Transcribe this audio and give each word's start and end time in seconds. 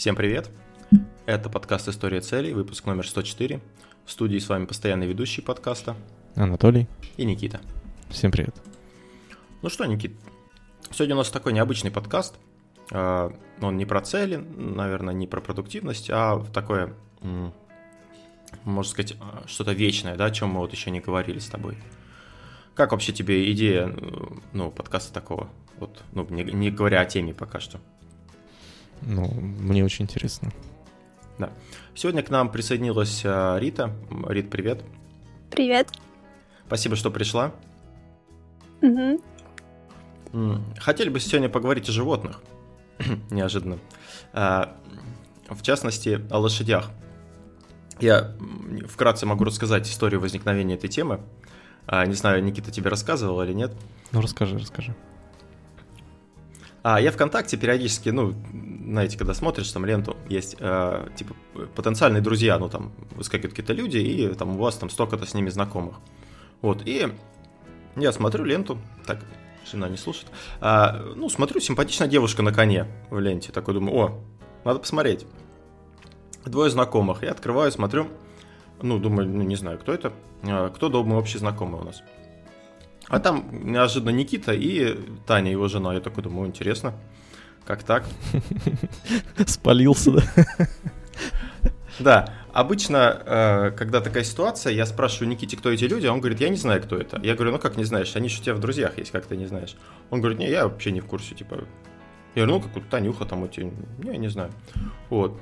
Всем 0.00 0.16
привет! 0.16 0.50
Это 1.26 1.50
подкаст 1.50 1.86
«История 1.86 2.22
целей», 2.22 2.54
выпуск 2.54 2.86
номер 2.86 3.06
104. 3.06 3.60
В 4.06 4.10
студии 4.10 4.38
с 4.38 4.48
вами 4.48 4.64
постоянный 4.64 5.06
ведущий 5.06 5.42
подкаста 5.42 5.94
Анатолий 6.34 6.88
и 7.18 7.26
Никита. 7.26 7.60
Всем 8.08 8.30
привет. 8.30 8.54
Ну 9.60 9.68
что, 9.68 9.84
Никит, 9.84 10.12
сегодня 10.90 11.16
у 11.16 11.18
нас 11.18 11.28
такой 11.28 11.52
необычный 11.52 11.90
подкаст. 11.90 12.36
А, 12.90 13.30
он 13.60 13.76
не 13.76 13.84
про 13.84 14.00
цели, 14.00 14.36
наверное, 14.36 15.12
не 15.12 15.26
про 15.26 15.42
продуктивность, 15.42 16.08
а 16.08 16.42
такое, 16.54 16.94
можно 18.64 18.90
сказать, 18.90 19.18
что-то 19.44 19.72
вечное, 19.72 20.16
да, 20.16 20.24
о 20.24 20.30
чем 20.30 20.48
мы 20.48 20.60
вот 20.60 20.72
еще 20.72 20.90
не 20.90 21.00
говорили 21.00 21.40
с 21.40 21.48
тобой. 21.48 21.76
Как 22.74 22.92
вообще 22.92 23.12
тебе 23.12 23.52
идея, 23.52 23.94
ну, 24.54 24.70
подкаста 24.70 25.12
такого? 25.12 25.50
Вот, 25.76 26.02
ну, 26.12 26.26
не, 26.30 26.42
не 26.44 26.70
говоря 26.70 27.02
о 27.02 27.04
теме 27.04 27.34
пока 27.34 27.60
что. 27.60 27.80
Ну, 29.02 29.28
мне 29.32 29.84
очень 29.84 30.04
интересно. 30.04 30.52
Да. 31.38 31.50
Сегодня 31.94 32.22
к 32.22 32.30
нам 32.30 32.50
присоединилась 32.50 33.22
а, 33.24 33.58
Рита. 33.58 33.94
Рит, 34.28 34.50
привет. 34.50 34.84
Привет. 35.50 35.88
Спасибо, 36.66 36.96
что 36.96 37.10
пришла. 37.10 37.52
Угу. 38.82 39.20
Хотели 40.78 41.08
бы 41.08 41.18
сегодня 41.18 41.48
поговорить 41.48 41.88
о 41.88 41.92
животных. 41.92 42.40
Неожиданно. 43.30 43.78
А, 44.32 44.76
в 45.48 45.62
частности, 45.62 46.20
о 46.30 46.38
лошадях. 46.38 46.90
Я 47.98 48.34
вкратце 48.88 49.26
могу 49.26 49.44
рассказать 49.44 49.88
историю 49.88 50.20
возникновения 50.20 50.74
этой 50.74 50.88
темы. 50.88 51.20
А, 51.86 52.06
не 52.06 52.14
знаю, 52.14 52.42
Никита 52.42 52.70
тебе 52.70 52.88
рассказывал 52.88 53.42
или 53.42 53.52
нет. 53.52 53.72
Ну, 54.12 54.20
расскажи, 54.20 54.58
расскажи. 54.58 54.94
А 56.82 57.00
я 57.00 57.10
ВКонтакте 57.12 57.56
периодически, 57.56 58.08
ну, 58.08 58.34
знаете, 58.82 59.18
когда 59.18 59.34
смотришь 59.34 59.70
там 59.70 59.84
ленту, 59.84 60.16
есть 60.28 60.56
э, 60.58 61.08
типа 61.16 61.34
потенциальные 61.74 62.22
друзья, 62.22 62.58
ну 62.58 62.68
там 62.68 62.92
выскакивают 63.12 63.52
какие-то 63.52 63.72
люди, 63.72 63.98
и 63.98 64.28
там 64.34 64.56
у 64.56 64.58
вас 64.58 64.76
там 64.76 64.90
столько-то 64.90 65.26
с 65.26 65.34
ними 65.34 65.50
знакомых. 65.50 65.96
Вот, 66.62 66.82
и 66.86 67.12
я 67.96 68.12
смотрю 68.12 68.44
ленту, 68.44 68.78
так, 69.06 69.24
жена 69.70 69.88
не 69.88 69.96
слушает, 69.96 70.28
а, 70.60 71.12
ну, 71.16 71.28
смотрю, 71.28 71.60
симпатичная 71.60 72.08
девушка 72.08 72.42
на 72.42 72.52
коне 72.52 72.86
в 73.10 73.18
ленте, 73.18 73.52
такой 73.52 73.74
думаю, 73.74 73.96
о, 73.96 74.24
надо 74.64 74.80
посмотреть. 74.80 75.26
Двое 76.44 76.70
знакомых, 76.70 77.22
я 77.22 77.32
открываю, 77.32 77.70
смотрю, 77.72 78.08
ну, 78.82 78.98
думаю, 78.98 79.28
ну, 79.28 79.42
не 79.42 79.56
знаю, 79.56 79.78
кто 79.78 79.92
это, 79.92 80.12
а, 80.42 80.70
кто, 80.70 80.88
думаю, 80.88 81.20
общий 81.20 81.38
знакомый 81.38 81.80
у 81.80 81.84
нас. 81.84 82.02
А 83.08 83.18
там 83.18 83.48
неожиданно 83.50 84.10
Никита 84.10 84.52
и 84.52 84.96
Таня, 85.26 85.50
его 85.50 85.66
жена. 85.66 85.94
Я 85.94 86.00
такой 86.00 86.22
думаю, 86.22 86.46
интересно, 86.46 86.94
как 87.66 87.82
так? 87.82 88.04
Спалился, 89.46 90.12
да? 90.12 90.22
Да, 91.98 92.32
обычно, 92.52 93.22
э, 93.24 93.70
когда 93.76 94.00
такая 94.00 94.24
ситуация, 94.24 94.72
я 94.72 94.86
спрашиваю 94.86 95.28
Никите, 95.28 95.56
кто 95.56 95.70
эти 95.70 95.84
люди, 95.84 96.06
а 96.06 96.12
он 96.12 96.20
говорит, 96.20 96.40
я 96.40 96.48
не 96.48 96.56
знаю, 96.56 96.82
кто 96.82 96.96
это. 96.96 97.20
Я 97.22 97.34
говорю, 97.34 97.52
ну 97.52 97.58
как 97.58 97.76
не 97.76 97.84
знаешь, 97.84 98.16
они 98.16 98.28
же 98.28 98.40
у 98.40 98.42
тебя 98.42 98.54
в 98.54 98.60
друзьях 98.60 98.96
есть, 98.98 99.10
как 99.10 99.26
ты 99.26 99.36
не 99.36 99.46
знаешь. 99.46 99.76
Он 100.08 100.20
говорит, 100.20 100.38
не, 100.38 100.48
я 100.48 100.66
вообще 100.66 100.92
не 100.92 101.00
в 101.00 101.06
курсе, 101.06 101.34
типа. 101.34 101.64
Я 102.34 102.46
говорю, 102.46 102.52
ну 102.54 102.60
как 102.60 102.76
у 102.76 102.80
Танюха 102.80 103.26
там 103.26 103.44
эти, 103.44 103.60
не, 103.60 103.74
я 104.12 104.16
не 104.16 104.28
знаю. 104.28 104.50
Вот. 105.10 105.38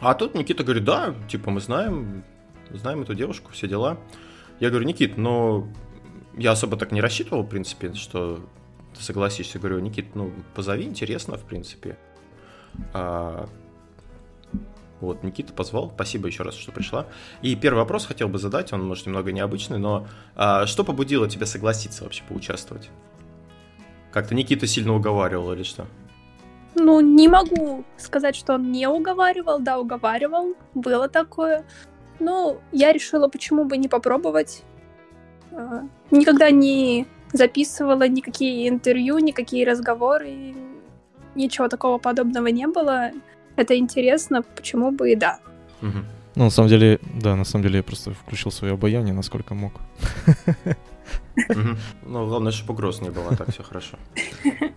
А 0.00 0.14
тут 0.14 0.34
Никита 0.34 0.62
говорит, 0.62 0.84
да, 0.84 1.14
типа 1.28 1.50
мы 1.50 1.60
знаем, 1.60 2.24
знаем 2.70 3.02
эту 3.02 3.14
девушку, 3.14 3.50
все 3.52 3.66
дела. 3.66 3.98
Я 4.60 4.70
говорю, 4.70 4.86
Никит, 4.86 5.16
но 5.16 5.66
я 6.36 6.52
особо 6.52 6.76
так 6.76 6.92
не 6.92 7.00
рассчитывал, 7.00 7.42
в 7.42 7.48
принципе, 7.48 7.94
что 7.94 8.44
согласишься. 9.02 9.58
Говорю, 9.58 9.80
Никит, 9.80 10.14
ну, 10.14 10.32
позови, 10.54 10.84
интересно, 10.84 11.36
в 11.36 11.44
принципе. 11.44 11.96
А, 12.92 13.48
вот, 15.00 15.22
Никита 15.22 15.52
позвал. 15.52 15.90
Спасибо 15.94 16.26
еще 16.26 16.42
раз, 16.42 16.54
что 16.54 16.72
пришла. 16.72 17.06
И 17.42 17.54
первый 17.54 17.78
вопрос 17.78 18.06
хотел 18.06 18.28
бы 18.28 18.38
задать, 18.38 18.72
он, 18.72 18.86
может, 18.86 19.06
немного 19.06 19.32
необычный, 19.32 19.78
но 19.78 20.06
а, 20.34 20.66
что 20.66 20.84
побудило 20.84 21.28
тебя 21.28 21.46
согласиться 21.46 22.04
вообще 22.04 22.22
поучаствовать? 22.28 22.90
Как-то 24.12 24.34
Никита 24.34 24.66
сильно 24.66 24.94
уговаривал 24.94 25.52
или 25.52 25.62
что? 25.62 25.86
Ну, 26.74 27.00
не 27.00 27.28
могу 27.28 27.84
сказать, 27.96 28.36
что 28.36 28.54
он 28.54 28.72
не 28.72 28.86
уговаривал. 28.86 29.58
Да, 29.60 29.78
уговаривал. 29.78 30.54
Было 30.74 31.08
такое. 31.08 31.64
Ну, 32.18 32.60
я 32.72 32.92
решила, 32.92 33.28
почему 33.28 33.64
бы 33.64 33.76
не 33.76 33.88
попробовать. 33.88 34.62
А, 35.52 35.82
никогда 36.10 36.50
не 36.50 37.06
записывала 37.32 38.08
никакие 38.08 38.68
интервью, 38.68 39.18
никакие 39.18 39.66
разговоры, 39.66 40.54
ничего 41.34 41.68
такого 41.68 41.98
подобного 41.98 42.46
не 42.48 42.66
было. 42.66 43.10
Это 43.56 43.76
интересно, 43.76 44.42
почему 44.42 44.90
бы 44.90 45.12
и 45.12 45.16
да. 45.16 45.38
Ну, 45.80 46.44
на 46.44 46.50
самом 46.50 46.68
деле, 46.68 47.00
да, 47.20 47.34
на 47.34 47.44
самом 47.44 47.64
деле 47.64 47.78
я 47.78 47.82
просто 47.82 48.12
включил 48.12 48.52
свое 48.52 48.74
обаяние, 48.74 49.14
насколько 49.14 49.54
мог. 49.54 49.72
Ну, 52.04 52.26
главное, 52.26 52.52
чтобы 52.52 52.74
угроз 52.74 53.00
не 53.00 53.10
было, 53.10 53.36
так 53.36 53.50
все 53.52 53.62
хорошо. 53.62 53.96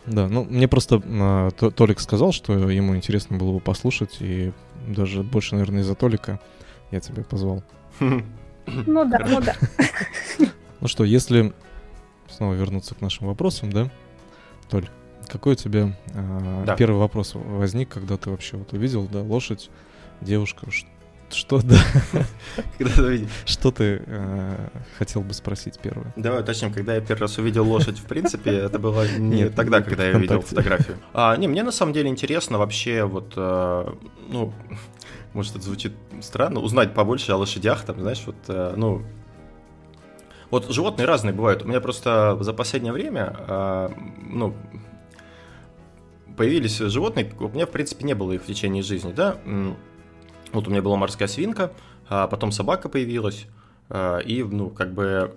Да, 0.05 0.27
ну, 0.27 0.43
мне 0.43 0.67
просто 0.67 1.01
а, 1.05 1.51
Толик 1.51 1.99
сказал, 1.99 2.31
что 2.31 2.53
ему 2.69 2.95
интересно 2.95 3.37
было 3.37 3.53
бы 3.53 3.59
послушать, 3.59 4.17
и 4.19 4.51
даже 4.87 5.23
больше, 5.23 5.55
наверное, 5.55 5.81
из-за 5.81 5.95
Толика 5.95 6.39
я 6.91 6.99
тебя 6.99 7.23
позвал. 7.23 7.63
Ну 7.99 9.05
да, 9.05 9.19
ну 9.27 9.41
да. 9.41 9.55
Ну 10.81 10.87
что, 10.87 11.03
если 11.03 11.53
снова 12.31 12.53
вернуться 12.53 12.95
к 12.95 13.01
нашим 13.01 13.27
вопросам, 13.27 13.71
да, 13.71 13.91
Толь, 14.69 14.89
какой 15.27 15.53
у 15.53 15.55
тебя 15.55 15.95
э, 16.13 16.63
да. 16.65 16.75
первый 16.75 16.97
вопрос 16.97 17.33
возник, 17.35 17.89
когда 17.89 18.17
ты 18.17 18.29
вообще 18.29 18.57
вот 18.57 18.73
увидел, 18.73 19.07
да, 19.07 19.21
лошадь, 19.21 19.69
девушка, 20.21 20.67
что, 21.33 21.61
да? 21.61 21.77
Что 23.45 23.71
ты 23.71 24.01
э, 24.05 24.67
хотел 24.97 25.21
бы 25.21 25.33
спросить 25.33 25.79
первое? 25.79 26.13
Давай 26.15 26.41
уточним, 26.41 26.73
когда 26.73 26.95
я 26.95 27.01
первый 27.01 27.21
раз 27.21 27.37
увидел 27.37 27.67
лошадь, 27.67 27.97
в 27.97 28.03
принципе, 28.03 28.51
это 28.51 28.79
было 28.79 29.07
не 29.17 29.49
тогда, 29.49 29.81
когда 29.81 30.07
я 30.07 30.17
увидел 30.17 30.41
фотографию. 30.41 30.97
А, 31.13 31.35
не, 31.37 31.47
мне 31.47 31.63
на 31.63 31.71
самом 31.71 31.93
деле 31.93 32.09
интересно 32.09 32.57
вообще 32.57 33.03
вот, 33.03 33.33
э, 33.35 33.93
ну, 34.29 34.53
может, 35.33 35.55
это 35.55 35.63
звучит 35.63 35.93
странно, 36.21 36.59
узнать 36.59 36.93
побольше 36.93 37.31
о 37.31 37.37
лошадях, 37.37 37.83
там, 37.83 37.99
знаешь, 37.99 38.23
вот, 38.25 38.35
э, 38.47 38.73
ну, 38.75 39.03
вот 40.51 40.69
животные 40.69 41.05
разные 41.05 41.33
бывают. 41.33 41.63
У 41.63 41.67
меня 41.67 41.81
просто 41.81 42.37
за 42.41 42.53
последнее 42.53 42.93
время, 42.93 43.35
э, 43.47 43.89
ну, 44.29 44.53
появились 46.37 46.77
животные, 46.77 47.31
у 47.39 47.47
меня, 47.47 47.65
в 47.65 47.71
принципе, 47.71 48.05
не 48.05 48.13
было 48.13 48.33
их 48.33 48.43
в 48.43 48.45
течение 48.45 48.83
жизни, 48.83 49.11
да. 49.11 49.37
Вот 50.51 50.67
у 50.67 50.71
меня 50.71 50.81
была 50.81 50.97
морская 50.97 51.27
свинка, 51.27 51.71
а 52.09 52.27
потом 52.27 52.51
собака 52.51 52.89
появилась, 52.89 53.47
э, 53.89 54.21
и, 54.25 54.43
ну, 54.43 54.69
как 54.69 54.93
бы, 54.93 55.35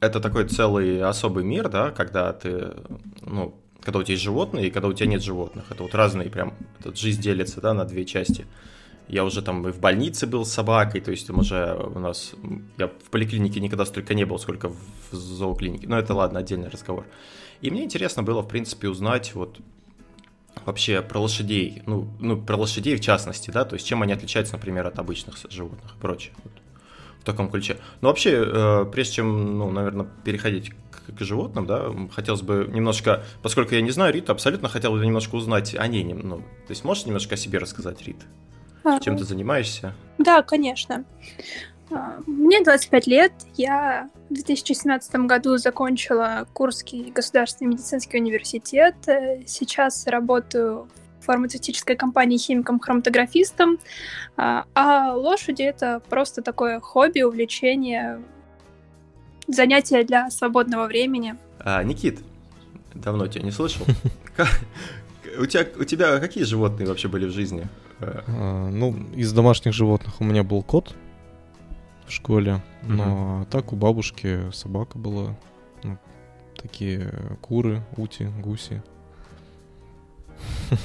это 0.00 0.20
такой 0.20 0.48
целый 0.48 1.02
особый 1.02 1.44
мир, 1.44 1.68
да, 1.68 1.90
когда 1.90 2.32
ты, 2.32 2.72
ну, 3.20 3.54
когда 3.82 3.98
у 3.98 4.02
тебя 4.02 4.12
есть 4.12 4.24
животные 4.24 4.68
и 4.68 4.70
когда 4.70 4.88
у 4.88 4.92
тебя 4.92 5.08
нет 5.08 5.22
животных. 5.22 5.64
Это 5.70 5.82
вот 5.82 5.94
разные 5.94 6.30
прям, 6.30 6.54
жизнь 6.94 7.20
делится, 7.20 7.60
да, 7.60 7.74
на 7.74 7.84
две 7.84 8.04
части. 8.04 8.46
Я 9.08 9.24
уже 9.24 9.42
там 9.42 9.66
и 9.68 9.72
в 9.72 9.80
больнице 9.80 10.26
был 10.26 10.44
с 10.44 10.52
собакой, 10.52 11.00
то 11.00 11.10
есть 11.10 11.28
уже 11.28 11.74
у 11.94 11.98
нас... 11.98 12.32
Я 12.78 12.88
в 12.88 13.10
поликлинике 13.10 13.60
никогда 13.60 13.84
столько 13.84 14.14
не 14.14 14.24
был, 14.24 14.38
сколько 14.38 14.68
в 14.68 15.14
зооклинике. 15.14 15.86
Но 15.88 15.98
это, 15.98 16.14
ладно, 16.14 16.40
отдельный 16.40 16.68
разговор. 16.68 17.06
И 17.60 17.70
мне 17.70 17.84
интересно 17.84 18.22
было, 18.22 18.42
в 18.42 18.48
принципе, 18.48 18.88
узнать 18.88 19.34
вот 19.34 19.60
вообще 20.64 21.02
про 21.02 21.20
лошадей, 21.20 21.82
ну, 21.86 22.08
ну, 22.20 22.40
про 22.40 22.56
лошадей 22.56 22.96
в 22.96 23.00
частности, 23.00 23.50
да, 23.50 23.64
то 23.64 23.74
есть 23.74 23.86
чем 23.86 24.02
они 24.02 24.12
отличаются, 24.12 24.54
например, 24.54 24.86
от 24.86 24.98
обычных 24.98 25.36
животных 25.50 25.94
и 25.96 26.00
прочее. 26.00 26.34
Вот, 26.44 26.52
в 27.20 27.24
таком 27.24 27.50
ключе. 27.50 27.78
Но 28.00 28.08
вообще, 28.08 28.44
э, 28.44 28.86
прежде 28.92 29.14
чем, 29.14 29.58
ну, 29.58 29.70
наверное, 29.70 30.06
переходить 30.24 30.72
к, 30.90 31.16
к 31.16 31.20
животным, 31.20 31.66
да, 31.66 31.92
хотелось 32.12 32.42
бы 32.42 32.68
немножко, 32.72 33.24
поскольку 33.42 33.74
я 33.74 33.80
не 33.80 33.90
знаю 33.90 34.12
Риту, 34.12 34.32
абсолютно 34.32 34.68
хотел 34.68 34.92
бы 34.92 35.04
немножко 35.04 35.36
узнать 35.36 35.74
о 35.74 35.86
ней, 35.86 36.04
ну, 36.04 36.38
то 36.38 36.70
есть 36.70 36.84
можешь 36.84 37.06
немножко 37.06 37.34
о 37.34 37.38
себе 37.38 37.58
рассказать, 37.58 38.02
Рита? 38.02 38.24
А, 38.84 39.00
Чем 39.00 39.16
ты 39.16 39.24
занимаешься? 39.24 39.94
Да, 40.18 40.42
конечно. 40.42 41.04
А, 41.90 42.20
мне 42.26 42.62
25 42.62 43.06
лет. 43.06 43.32
Я 43.56 44.08
в 44.30 44.34
2017 44.34 45.14
году 45.26 45.56
закончила 45.56 46.46
Курский 46.52 47.10
государственный 47.10 47.72
медицинский 47.72 48.18
университет. 48.18 48.94
Э, 49.06 49.42
сейчас 49.46 50.06
работаю 50.06 50.88
в 51.20 51.24
фармацевтической 51.24 51.96
компании 51.96 52.38
химиком-хроматографистом. 52.38 53.78
А, 54.36 54.64
а 54.74 55.14
лошади— 55.14 55.62
это 55.64 56.02
просто 56.08 56.42
такое 56.42 56.80
хобби, 56.80 57.22
увлечение, 57.22 58.22
занятие 59.46 60.04
для 60.04 60.30
свободного 60.30 60.86
времени. 60.86 61.36
А, 61.60 61.82
Никит, 61.82 62.20
давно 62.94 63.26
тебя 63.28 63.44
не 63.44 63.52
слышал. 63.52 63.86
У 65.38 65.46
тебя, 65.46 65.66
у 65.78 65.84
тебя 65.84 66.18
какие 66.18 66.44
животные 66.44 66.86
вообще 66.86 67.08
были 67.08 67.24
в 67.24 67.30
жизни? 67.30 67.66
А, 68.02 68.70
ну, 68.70 68.94
из 69.14 69.32
домашних 69.32 69.72
животных 69.72 70.20
у 70.20 70.24
меня 70.24 70.42
был 70.42 70.62
кот 70.62 70.94
в 72.06 72.12
школе, 72.12 72.62
но 72.82 73.38
угу. 73.38 73.46
так 73.46 73.72
у 73.72 73.76
бабушки 73.76 74.50
собака 74.52 74.98
была. 74.98 75.36
Ну, 75.82 75.98
такие 76.60 77.12
куры, 77.40 77.82
ути, 77.96 78.24
гуси. 78.42 78.82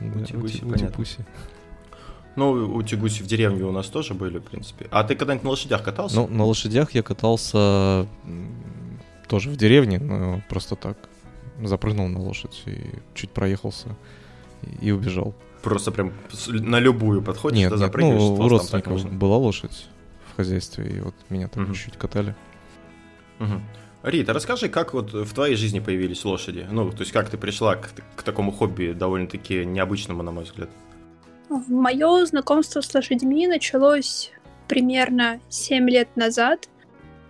Утигуси. 0.00 1.24
Ну, 2.34 2.52
утигуси 2.74 3.22
в 3.22 3.26
деревне 3.26 3.64
у 3.64 3.72
нас 3.72 3.88
тоже 3.88 4.14
были, 4.14 4.38
в 4.38 4.44
принципе. 4.44 4.88
А 4.90 5.04
ты 5.04 5.14
когда-нибудь 5.14 5.44
на 5.44 5.50
лошадях 5.50 5.82
катался? 5.82 6.16
Ну, 6.16 6.28
на 6.28 6.44
лошадях 6.44 6.92
я 6.92 7.02
катался 7.02 8.06
тоже 9.28 9.50
в 9.50 9.56
деревне, 9.56 9.98
но 9.98 10.42
просто 10.48 10.76
так. 10.76 10.96
Запрыгнул 11.62 12.08
на 12.08 12.18
лошадь 12.18 12.62
и 12.66 12.80
чуть 13.14 13.30
проехался 13.30 13.88
и 14.80 14.90
убежал. 14.90 15.34
Просто 15.62 15.92
прям 15.92 16.12
на 16.48 16.80
любую 16.80 17.22
подходишь, 17.22 17.58
нет, 17.58 17.72
нет, 17.72 17.94
ну, 17.94 18.34
у 18.34 18.48
родственников 18.48 19.10
была 19.12 19.36
лошадь 19.36 19.88
в 20.32 20.36
хозяйстве, 20.36 20.90
и 20.90 21.00
вот 21.00 21.14
меня 21.28 21.48
там 21.48 21.64
угу. 21.64 21.74
чуть-чуть 21.74 21.96
катали. 21.96 22.34
Угу. 23.38 23.60
Рита, 24.02 24.32
расскажи, 24.32 24.68
как 24.68 24.94
вот 24.94 25.12
в 25.12 25.32
твоей 25.32 25.54
жизни 25.54 25.78
появились 25.78 26.24
лошади? 26.24 26.66
Ну, 26.70 26.90
то 26.90 27.00
есть 27.00 27.12
как 27.12 27.30
ты 27.30 27.38
пришла 27.38 27.76
к, 27.76 27.90
к 28.16 28.22
такому 28.22 28.50
хобби 28.50 28.92
довольно-таки 28.92 29.64
необычному, 29.64 30.22
на 30.22 30.32
мой 30.32 30.44
взгляд? 30.44 30.70
Мое 31.48 32.24
знакомство 32.26 32.80
с 32.80 32.92
лошадьми 32.94 33.46
началось 33.46 34.32
примерно 34.68 35.40
7 35.50 35.88
лет 35.88 36.08
назад. 36.16 36.68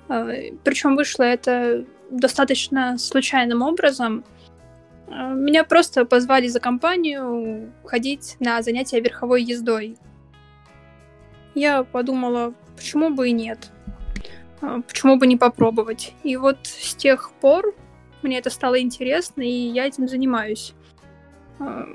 А, 0.08 0.28
Причем 0.64 0.96
вышло 0.96 1.24
это 1.24 1.84
достаточно 2.10 2.96
случайным 2.98 3.62
образом. 3.62 4.24
А, 5.12 5.34
меня 5.34 5.64
просто 5.64 6.04
позвали 6.04 6.48
за 6.48 6.58
компанию 6.58 7.72
ходить 7.84 8.36
на 8.40 8.62
занятия 8.62 9.00
верховой 9.00 9.42
ездой. 9.42 9.96
Я 11.54 11.84
подумала, 11.84 12.54
почему 12.76 13.10
бы 13.10 13.28
и 13.28 13.32
нет. 13.32 13.70
А, 14.62 14.80
почему 14.80 15.16
бы 15.18 15.26
не 15.26 15.36
попробовать? 15.36 16.14
И 16.22 16.36
вот 16.36 16.58
с 16.62 16.94
тех 16.94 17.30
пор 17.40 17.74
мне 18.22 18.38
это 18.38 18.48
стало 18.48 18.80
интересно, 18.80 19.42
и 19.42 19.50
я 19.50 19.86
этим 19.86 20.08
занимаюсь. 20.08 20.72
А, 21.58 21.86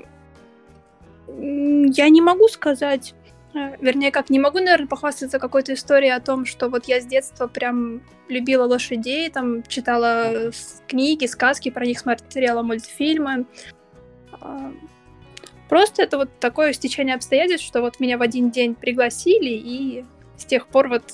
я 1.26 2.08
не 2.08 2.22
могу 2.22 2.46
сказать, 2.48 3.14
вернее, 3.54 4.10
как 4.10 4.30
не 4.30 4.38
могу, 4.38 4.58
наверное, 4.58 4.86
похвастаться 4.86 5.38
какой-то 5.38 5.74
историей 5.74 6.10
о 6.10 6.20
том, 6.20 6.44
что 6.44 6.68
вот 6.68 6.86
я 6.86 7.00
с 7.00 7.06
детства 7.06 7.46
прям 7.46 8.02
любила 8.28 8.64
лошадей, 8.64 9.30
там 9.30 9.62
читала 9.64 10.50
книги, 10.86 11.26
сказки 11.26 11.70
про 11.70 11.86
них, 11.86 11.98
смотрела 11.98 12.62
мультфильмы. 12.62 13.46
Просто 15.68 16.02
это 16.02 16.16
вот 16.18 16.30
такое 16.40 16.72
стечение 16.72 17.14
обстоятельств, 17.14 17.66
что 17.66 17.80
вот 17.80 18.00
меня 18.00 18.16
в 18.18 18.22
один 18.22 18.50
день 18.50 18.74
пригласили, 18.74 19.50
и 19.50 20.04
с 20.36 20.44
тех 20.44 20.66
пор 20.66 20.88
вот 20.88 21.04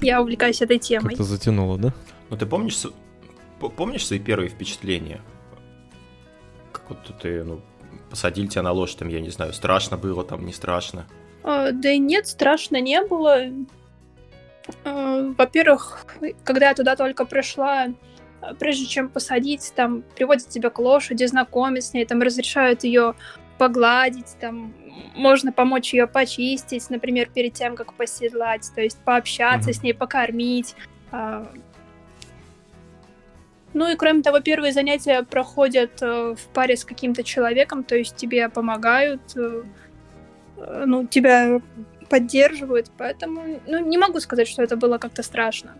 я 0.00 0.20
увлекаюсь 0.20 0.62
этой 0.62 0.78
темой. 0.78 1.10
Как-то 1.10 1.24
затянуло, 1.24 1.78
да? 1.78 1.92
Ну 2.30 2.36
ты 2.36 2.46
помнишь, 2.46 2.80
помнишь 3.76 4.06
свои 4.06 4.18
первые 4.18 4.50
впечатления? 4.50 5.20
Как 6.72 6.90
вот 6.90 6.98
ты, 7.20 7.44
ну, 7.44 7.60
посадили 8.10 8.46
тебя 8.46 8.62
на 8.62 8.72
лошадь, 8.72 8.98
там, 8.98 9.08
я 9.08 9.20
не 9.20 9.30
знаю, 9.30 9.52
страшно 9.52 9.96
было, 9.96 10.22
там, 10.24 10.44
не 10.44 10.52
страшно? 10.52 11.06
А, 11.44 11.70
да 11.72 11.90
и 11.90 11.98
нет, 11.98 12.26
страшно 12.26 12.80
не 12.80 13.02
было. 13.04 13.44
А, 14.84 15.32
во-первых, 15.36 16.06
когда 16.42 16.70
я 16.70 16.74
туда 16.74 16.96
только 16.96 17.26
пришла, 17.26 17.88
прежде 18.58 18.86
чем 18.86 19.08
посадить, 19.08 19.72
там 19.76 20.02
приводят 20.16 20.48
тебя 20.48 20.70
к 20.70 20.78
лошади, 20.78 21.24
знакомят 21.24 21.84
с 21.84 21.92
ней, 21.92 22.06
там 22.06 22.20
разрешают 22.22 22.84
ее 22.84 23.14
погладить, 23.58 24.36
там 24.40 24.74
можно 25.14 25.52
помочь 25.52 25.92
ее 25.92 26.06
почистить, 26.06 26.88
например, 26.90 27.28
перед 27.32 27.52
тем, 27.54 27.76
как 27.76 27.94
поседлать, 27.94 28.70
то 28.74 28.80
есть 28.80 28.98
пообщаться 29.04 29.70
mm-hmm. 29.70 29.74
с 29.74 29.82
ней, 29.82 29.94
покормить. 29.94 30.74
А. 31.12 31.46
Ну 33.74 33.90
и 33.90 33.96
кроме 33.96 34.22
того, 34.22 34.40
первые 34.40 34.72
занятия 34.72 35.22
проходят 35.22 36.00
э, 36.00 36.34
в 36.36 36.46
паре 36.52 36.76
с 36.76 36.84
каким-то 36.84 37.22
человеком, 37.22 37.84
то 37.84 37.96
есть 37.96 38.16
тебе 38.16 38.48
помогают, 38.48 39.20
э, 39.36 39.64
ну, 40.86 41.06
тебя 41.06 41.60
поддерживают, 42.08 42.90
поэтому, 42.96 43.60
ну, 43.66 43.78
не 43.78 43.98
могу 43.98 44.20
сказать, 44.20 44.48
что 44.48 44.62
это 44.62 44.76
было 44.76 44.98
как-то 44.98 45.22
страшно. 45.22 45.74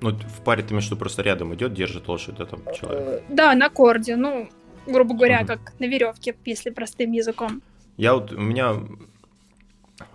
Ну, 0.00 0.10
в 0.10 0.42
паре 0.42 0.62
ты 0.62 0.72
имеешь 0.72 0.86
виду 0.86 0.96
просто 0.96 1.22
рядом 1.22 1.54
идет, 1.54 1.74
держит 1.74 2.08
лошадь, 2.08 2.40
это 2.40 2.58
человек? 2.74 3.22
Да, 3.28 3.54
на 3.54 3.68
корде, 3.68 4.16
ну, 4.16 4.48
грубо 4.86 5.14
говоря, 5.14 5.40
угу. 5.40 5.46
как 5.48 5.72
на 5.78 5.84
веревке, 5.84 6.34
если 6.44 6.70
простым 6.70 7.12
языком. 7.12 7.62
Я 7.96 8.14
вот, 8.14 8.32
у 8.32 8.40
меня 8.40 8.74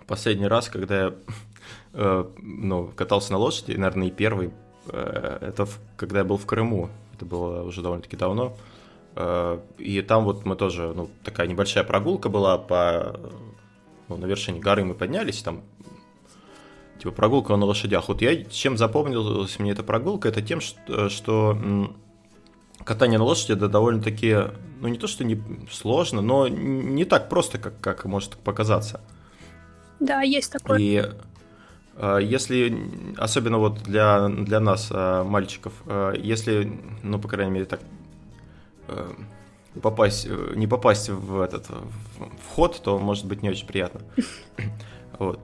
последний 0.06 0.46
раз, 0.46 0.68
когда 0.68 1.04
я 1.04 1.14
э, 1.92 2.24
ну, 2.38 2.86
катался 2.96 3.32
на 3.32 3.38
лошади, 3.38 3.72
наверное, 3.72 4.08
и 4.08 4.10
первый, 4.10 4.50
э, 4.88 5.38
это 5.40 5.64
в, 5.64 5.78
когда 5.96 6.18
я 6.18 6.24
был 6.24 6.36
в 6.36 6.46
Крыму. 6.46 6.90
Это 7.14 7.24
было 7.24 7.62
уже 7.62 7.82
довольно-таки 7.82 8.16
давно. 8.16 8.46
Э, 8.46 8.77
и 9.78 10.02
там 10.02 10.24
вот 10.24 10.44
мы 10.44 10.54
тоже, 10.56 10.92
ну, 10.94 11.10
такая 11.24 11.46
небольшая 11.46 11.84
прогулка 11.84 12.28
была 12.28 12.58
по... 12.58 13.18
Ну, 14.08 14.16
на 14.16 14.26
вершине 14.26 14.60
горы 14.60 14.84
мы 14.84 14.94
поднялись, 14.94 15.42
там 15.42 15.62
типа 16.98 17.10
прогулка 17.10 17.56
на 17.56 17.66
лошадях. 17.66 18.08
Вот 18.08 18.22
я 18.22 18.44
чем 18.44 18.76
запомнилась 18.76 19.58
мне 19.58 19.72
эта 19.72 19.82
прогулка, 19.82 20.28
это 20.28 20.42
тем, 20.42 20.60
что, 20.60 21.08
что 21.08 21.58
катание 22.84 23.18
на 23.18 23.24
лошади 23.24 23.52
это 23.52 23.68
довольно-таки, 23.68 24.36
ну 24.80 24.88
не 24.88 24.98
то 24.98 25.06
что 25.06 25.24
не 25.24 25.40
сложно, 25.70 26.22
но 26.22 26.48
не 26.48 27.04
так 27.04 27.28
просто, 27.28 27.58
как, 27.58 27.80
как 27.80 28.04
может 28.04 28.36
показаться. 28.36 29.00
Да, 30.00 30.22
есть 30.22 30.52
такое. 30.52 30.78
И 30.78 31.04
э, 31.96 32.18
если, 32.22 32.88
особенно 33.16 33.58
вот 33.58 33.82
для, 33.82 34.28
для 34.28 34.60
нас, 34.60 34.88
э, 34.90 35.22
мальчиков, 35.24 35.72
э, 35.86 36.14
если, 36.18 36.72
ну, 37.02 37.18
по 37.18 37.26
крайней 37.26 37.52
мере, 37.52 37.64
так 37.64 37.80
попасть, 39.82 40.28
не 40.54 40.66
попасть 40.66 41.08
в 41.08 41.40
этот 41.40 41.68
в 41.68 42.54
ход, 42.54 42.80
то 42.82 42.98
может 42.98 43.26
быть 43.26 43.42
не 43.42 43.50
очень 43.50 43.66
приятно. 43.66 44.00
Вот. 45.18 45.40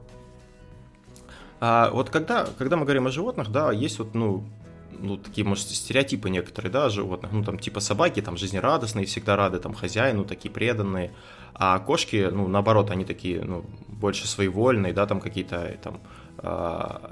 А 1.58 1.90
вот 1.90 2.10
когда, 2.10 2.46
когда 2.58 2.76
мы 2.76 2.84
говорим 2.84 3.08
о 3.08 3.10
животных, 3.10 3.50
да, 3.50 3.72
есть 3.72 3.98
вот, 3.98 4.14
ну, 4.14 4.44
ну, 4.98 5.16
такие, 5.16 5.46
может, 5.46 5.68
стереотипы 5.68 6.30
некоторые, 6.30 6.70
да, 6.70 6.88
животных, 6.88 7.32
ну, 7.32 7.42
там, 7.42 7.58
типа 7.58 7.80
собаки, 7.80 8.20
там, 8.22 8.36
жизнерадостные, 8.36 9.06
всегда 9.06 9.34
рады, 9.34 9.58
там, 9.58 9.74
хозяину, 9.74 10.24
такие 10.24 10.52
преданные, 10.52 11.12
а 11.54 11.78
кошки, 11.78 12.28
ну, 12.30 12.48
наоборот, 12.48 12.90
они 12.90 13.04
такие, 13.04 13.42
ну, 13.42 13.64
больше 13.88 14.26
своевольные, 14.26 14.92
да, 14.92 15.06
там, 15.06 15.20
какие-то, 15.20 15.76
там, 15.82 15.94
э, 15.94 15.98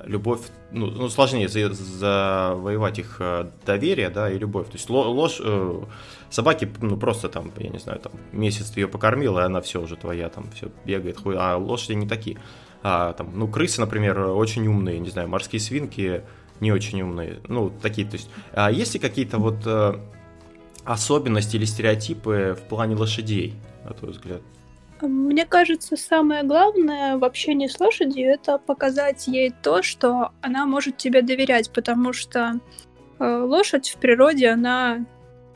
любовь, 0.05 0.40
ну, 0.70 0.87
ну 0.87 1.08
сложнее 1.08 1.49
за, 1.49 1.73
завоевать 1.73 2.99
их 2.99 3.17
э, 3.20 3.50
доверие, 3.64 4.11
да, 4.11 4.31
и 4.31 4.38
любовь, 4.38 4.67
то 4.67 4.75
есть 4.75 4.90
ложь, 4.90 5.40
э, 5.43 5.82
собаки, 6.29 6.70
ну, 6.81 6.96
просто, 6.96 7.29
там, 7.29 7.50
я 7.56 7.70
не 7.70 7.79
знаю, 7.79 8.00
там, 8.00 8.12
месяц 8.32 8.70
ты 8.70 8.81
ее 8.81 8.88
покормил, 8.88 9.38
и 9.38 9.43
она 9.43 9.61
все 9.61 9.81
уже 9.81 9.96
твоя, 9.96 10.29
там, 10.29 10.50
все 10.55 10.69
бегает, 10.84 11.18
хуй, 11.18 11.37
а 11.38 11.57
лошади 11.57 11.95
не 11.95 12.07
такие, 12.07 12.38
а, 12.83 13.12
там, 13.14 13.30
ну, 13.35 13.49
крысы, 13.49 13.80
например, 13.80 14.18
очень 14.21 14.66
умные, 14.66 14.99
не 14.99 15.11
знаю, 15.11 15.28
морские 15.28 15.61
свинки, 15.61 16.23
не 16.61 16.73
очень 16.73 17.00
умные. 17.02 17.40
Ну, 17.49 17.71
такие, 17.71 18.07
то 18.07 18.14
есть, 18.16 18.28
а 18.52 18.71
есть 18.71 18.95
ли 18.95 19.00
какие-то 19.00 19.38
вот 19.38 19.66
э, 19.66 19.95
особенности 20.85 21.57
или 21.57 21.64
стереотипы 21.64 22.57
в 22.59 22.68
плане 22.68 22.97
лошадей, 22.97 23.54
на 23.85 23.95
твой 23.95 24.12
взгляд? 24.12 24.42
Мне 25.02 25.44
кажется, 25.47 25.97
самое 25.97 26.44
главное 26.44 27.16
в 27.16 27.25
общении 27.25 27.66
с 27.66 27.80
лошадью 27.80 28.30
это 28.30 28.59
показать 28.59 29.26
ей 29.26 29.52
то, 29.62 29.82
что 29.82 30.30
она 30.40 30.64
может 30.64 30.97
тебе 30.97 31.23
доверять, 31.23 31.73
потому 31.73 32.12
что 32.12 32.61
э, 33.18 33.25
лошадь 33.25 33.90
в 33.90 33.97
природе, 33.97 34.50
она, 34.50 35.04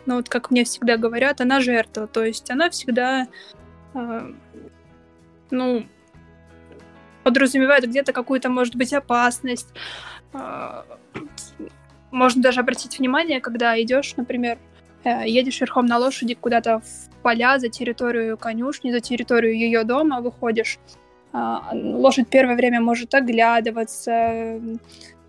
ну 0.04 0.16
вот 0.16 0.28
как 0.28 0.50
мне 0.50 0.64
всегда 0.64 0.96
говорят, 0.96 1.40
она 1.40 1.60
жертва, 1.60 2.08
то 2.08 2.24
есть 2.24 2.50
она 2.50 2.70
всегда, 2.70 3.28
э, 3.94 4.32
ну, 5.52 5.86
подразумевает 7.22 7.86
где-то 7.86 8.12
какую-то, 8.12 8.48
может 8.48 8.74
быть, 8.74 8.92
опасность, 8.92 9.68
а, 10.32 10.84
можно 12.10 12.42
даже 12.42 12.60
обратить 12.60 12.98
внимание, 12.98 13.40
когда 13.40 13.80
идешь, 13.80 14.14
например, 14.16 14.58
э, 15.04 15.28
едешь 15.28 15.60
верхом 15.60 15.86
на 15.86 15.98
лошади 15.98 16.34
куда-то 16.34 16.80
в 16.80 17.15
поля 17.26 17.58
за 17.58 17.68
территорию 17.68 18.38
конюшни, 18.38 18.92
за 18.92 19.00
территорию 19.00 19.58
ее 19.58 19.82
дома 19.82 20.20
выходишь. 20.20 20.78
А, 21.32 21.70
лошадь 21.72 22.28
первое 22.28 22.54
время 22.54 22.80
может 22.80 23.12
оглядываться, 23.14 24.60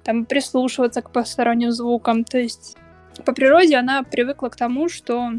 там, 0.03 0.25
прислушиваться 0.25 1.01
к 1.01 1.09
посторонним 1.09 1.71
звукам. 1.71 2.23
То 2.23 2.37
есть 2.37 2.77
по 3.25 3.33
природе 3.33 3.77
она 3.77 4.03
привыкла 4.03 4.49
к 4.49 4.55
тому, 4.55 4.89
что 4.89 5.31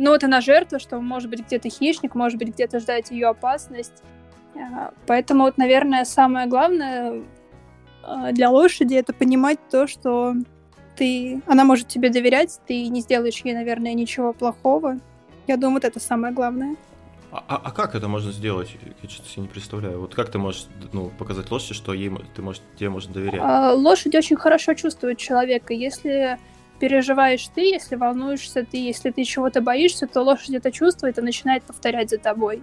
ну 0.00 0.10
вот 0.12 0.24
она 0.24 0.40
жертва, 0.40 0.78
что 0.78 0.98
может 0.98 1.28
быть 1.28 1.44
где-то 1.44 1.68
хищник, 1.68 2.14
может 2.14 2.38
быть 2.38 2.48
где-то 2.54 2.80
ждать 2.80 3.10
ее 3.10 3.28
опасность. 3.28 4.02
А, 4.56 4.94
поэтому 5.06 5.44
вот, 5.44 5.58
наверное, 5.58 6.06
самое 6.06 6.46
главное 6.46 7.22
а, 8.02 8.32
для 8.32 8.48
лошади 8.48 8.94
это 8.94 9.12
понимать 9.12 9.58
то, 9.70 9.86
что 9.86 10.36
ты, 11.02 11.42
она 11.48 11.64
может 11.64 11.88
тебе 11.88 12.10
доверять, 12.10 12.60
ты 12.68 12.86
не 12.86 13.00
сделаешь 13.00 13.40
ей, 13.42 13.54
наверное, 13.54 13.92
ничего 13.92 14.32
плохого. 14.32 15.00
Я 15.48 15.56
думаю, 15.56 15.74
вот 15.74 15.84
это 15.84 15.98
самое 15.98 16.32
главное. 16.32 16.76
А, 17.32 17.42
а, 17.48 17.56
а 17.56 17.72
как 17.72 17.96
это 17.96 18.06
можно 18.06 18.30
сделать? 18.30 18.76
Я 19.02 19.08
что-то 19.08 19.28
себе 19.28 19.42
не 19.42 19.48
представляю. 19.48 20.00
Вот 20.00 20.14
как 20.14 20.30
ты 20.30 20.38
можешь 20.38 20.68
ну, 20.92 21.10
показать 21.18 21.50
лошади, 21.50 21.74
что 21.74 21.92
ей 21.92 22.12
ты 22.36 22.42
можешь, 22.42 22.62
тебе 22.78 22.88
можно 22.88 23.12
доверять? 23.12 23.40
А, 23.42 23.72
лошадь 23.72 24.14
очень 24.14 24.36
хорошо 24.36 24.74
чувствует 24.74 25.18
человека. 25.18 25.74
Если 25.74 26.38
переживаешь 26.78 27.48
ты, 27.52 27.62
если 27.62 27.96
волнуешься 27.96 28.64
ты, 28.64 28.76
если 28.76 29.10
ты 29.10 29.24
чего-то 29.24 29.60
боишься, 29.60 30.06
то 30.06 30.22
лошадь 30.22 30.54
это 30.54 30.70
чувствует 30.70 31.18
и 31.18 31.22
начинает 31.22 31.64
повторять 31.64 32.10
за 32.10 32.18
тобой. 32.18 32.62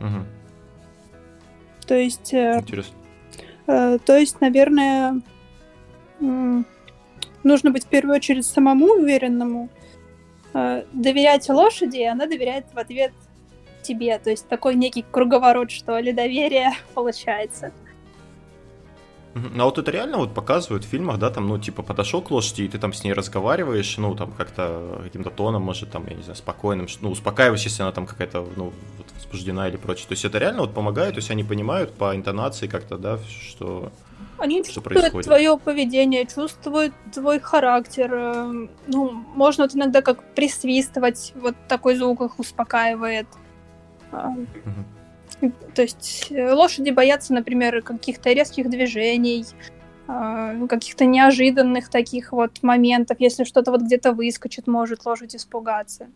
Угу. 0.00 0.26
То 1.86 1.94
есть... 1.94 2.34
Э, 2.34 2.58
Интересно. 2.58 2.96
Э, 3.68 3.98
то 4.04 4.16
есть, 4.16 4.40
наверное, 4.40 5.20
нужно 7.44 7.70
быть 7.70 7.84
в 7.84 7.88
первую 7.88 8.16
очередь 8.16 8.46
самому 8.46 8.94
уверенному, 8.94 9.68
э, 10.54 10.84
доверять 10.92 11.48
лошади, 11.48 11.98
и 11.98 12.04
она 12.04 12.26
доверяет 12.26 12.66
в 12.72 12.78
ответ 12.78 13.12
тебе. 13.82 14.18
То 14.18 14.30
есть 14.30 14.48
такой 14.48 14.74
некий 14.74 15.04
круговорот, 15.08 15.70
что 15.70 15.98
ли, 15.98 16.12
доверия 16.12 16.72
получается. 16.94 17.72
А 19.34 19.64
вот 19.64 19.78
это 19.78 19.90
реально 19.90 20.18
вот 20.18 20.32
показывают 20.32 20.84
в 20.84 20.88
фильмах, 20.88 21.18
да, 21.18 21.28
там, 21.28 21.48
ну, 21.48 21.58
типа, 21.58 21.82
подошел 21.82 22.22
к 22.22 22.30
лошади, 22.30 22.62
и 22.62 22.68
ты 22.68 22.78
там 22.78 22.92
с 22.92 23.02
ней 23.02 23.12
разговариваешь, 23.12 23.98
ну, 23.98 24.14
там, 24.14 24.30
как-то 24.30 25.00
каким-то 25.02 25.30
тоном, 25.30 25.62
может, 25.62 25.90
там, 25.90 26.06
я 26.06 26.14
не 26.14 26.22
знаю, 26.22 26.36
спокойным, 26.36 26.86
ну, 27.00 27.10
успокаиваешь, 27.10 27.64
если 27.64 27.82
она 27.82 27.90
там 27.90 28.06
какая-то, 28.06 28.46
ну, 28.56 28.72
вот, 28.96 29.06
возбуждена 29.16 29.68
или 29.68 29.76
прочее. 29.76 30.06
То 30.06 30.12
есть 30.12 30.24
это 30.24 30.38
реально 30.38 30.60
вот 30.60 30.72
помогает, 30.72 31.14
то 31.14 31.18
есть 31.18 31.32
они 31.32 31.42
понимают 31.42 31.94
по 31.94 32.14
интонации 32.14 32.68
как-то, 32.68 32.96
да, 32.96 33.18
что 33.28 33.90
они 34.38 34.62
что 34.62 34.74
чувствуют 34.74 35.00
происходит. 35.00 35.26
твое 35.26 35.58
поведение, 35.58 36.26
чувствуют 36.26 36.94
твой 37.12 37.40
характер. 37.40 38.10
Э, 38.12 38.66
ну, 38.86 39.10
можно 39.34 39.64
вот 39.64 39.74
иногда 39.74 40.02
как 40.02 40.22
присвистывать, 40.34 41.32
вот 41.36 41.54
такой 41.68 41.96
звук 41.96 42.22
их 42.22 42.38
успокаивает. 42.38 43.26
Угу. 44.12 45.52
То 45.74 45.82
есть 45.82 46.28
э, 46.30 46.52
лошади 46.52 46.90
боятся, 46.90 47.34
например, 47.34 47.82
каких-то 47.82 48.32
резких 48.32 48.70
движений, 48.70 49.44
а, 50.06 50.66
каких-то 50.66 51.06
неожиданных 51.06 51.88
таких 51.88 52.32
вот 52.32 52.62
моментов. 52.62 53.18
Если 53.20 53.44
что-то 53.44 53.70
вот 53.70 53.82
где-то 53.82 54.12
выскочит, 54.12 54.66
может 54.66 55.06
лошадь 55.06 55.34
испугаться. 55.34 56.08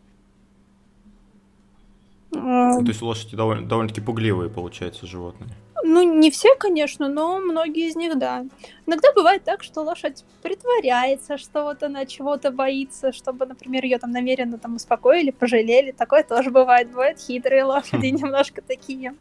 Ну, 2.30 2.80
то 2.82 2.88
есть 2.88 3.00
лошади 3.00 3.36
довольно, 3.36 3.66
довольно-таки 3.66 4.02
пугливые, 4.02 4.50
получается, 4.50 5.06
животные. 5.06 5.50
Ну, 5.84 6.02
не 6.02 6.30
все, 6.30 6.54
конечно, 6.56 7.08
но 7.08 7.38
многие 7.38 7.88
из 7.88 7.96
них, 7.96 8.18
да. 8.18 8.44
Иногда 8.86 9.12
бывает 9.14 9.44
так, 9.44 9.62
что 9.62 9.82
лошадь 9.82 10.24
притворяется, 10.42 11.38
что 11.38 11.64
вот 11.64 11.82
она 11.82 12.04
чего-то 12.06 12.50
боится, 12.50 13.12
чтобы, 13.12 13.46
например, 13.46 13.84
ее 13.84 13.98
там 13.98 14.10
намеренно 14.10 14.58
там 14.58 14.76
успокоили, 14.76 15.30
пожалели. 15.30 15.92
Такое 15.92 16.22
тоже 16.22 16.50
бывает. 16.50 16.90
Бывают 16.90 17.20
хитрые 17.20 17.64
лошади, 17.64 18.06
немножко 18.22 18.62
такие. 18.62 19.14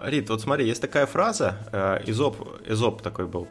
Рит, 0.00 0.28
вот 0.30 0.40
смотри, 0.40 0.66
есть 0.66 0.80
такая 0.80 1.06
фраза, 1.06 1.56
э, 1.72 2.10
Изоп, 2.10 2.36
Изоп 2.66 3.02
такой 3.02 3.26
был 3.26 3.48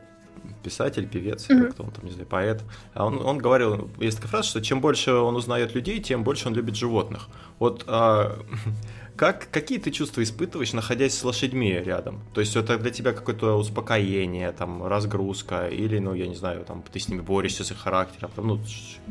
писатель, 0.63 1.07
певец, 1.07 1.49
mm-hmm. 1.49 1.71
кто 1.71 1.83
он 1.83 1.91
там, 1.91 2.05
не 2.05 2.11
знаю, 2.11 2.27
поэт. 2.27 2.63
А 2.93 3.05
он, 3.05 3.25
он 3.25 3.37
говорил, 3.37 3.89
есть 3.99 4.17
такая 4.17 4.31
фраза, 4.31 4.49
что 4.49 4.61
чем 4.61 4.81
больше 4.81 5.11
он 5.13 5.35
узнает 5.35 5.75
людей, 5.75 5.99
тем 6.01 6.23
больше 6.23 6.47
он 6.47 6.55
любит 6.55 6.75
животных. 6.75 7.29
Вот 7.59 7.83
а, 7.87 8.37
Как, 9.17 9.50
какие 9.50 9.79
ты 9.79 9.89
чувства 9.89 10.21
испытываешь, 10.21 10.74
находясь 10.74 11.17
с 11.17 11.24
лошадьми 11.24 11.74
рядом? 11.74 12.21
То 12.36 12.41
есть 12.41 12.55
это 12.55 12.77
для 12.77 12.91
тебя 12.91 13.13
какое-то 13.13 13.57
успокоение, 13.57 14.51
там, 14.51 14.86
разгрузка, 14.86 15.67
или, 15.69 15.97
ну, 15.97 16.13
я 16.13 16.27
не 16.27 16.36
знаю, 16.36 16.63
там, 16.65 16.83
ты 16.83 17.00
с 17.00 17.09
ними 17.09 17.21
борешься 17.21 17.63
с 17.63 17.71
их 17.71 17.79
характером, 17.79 18.29
там, 18.36 18.45
ну, 18.45 18.59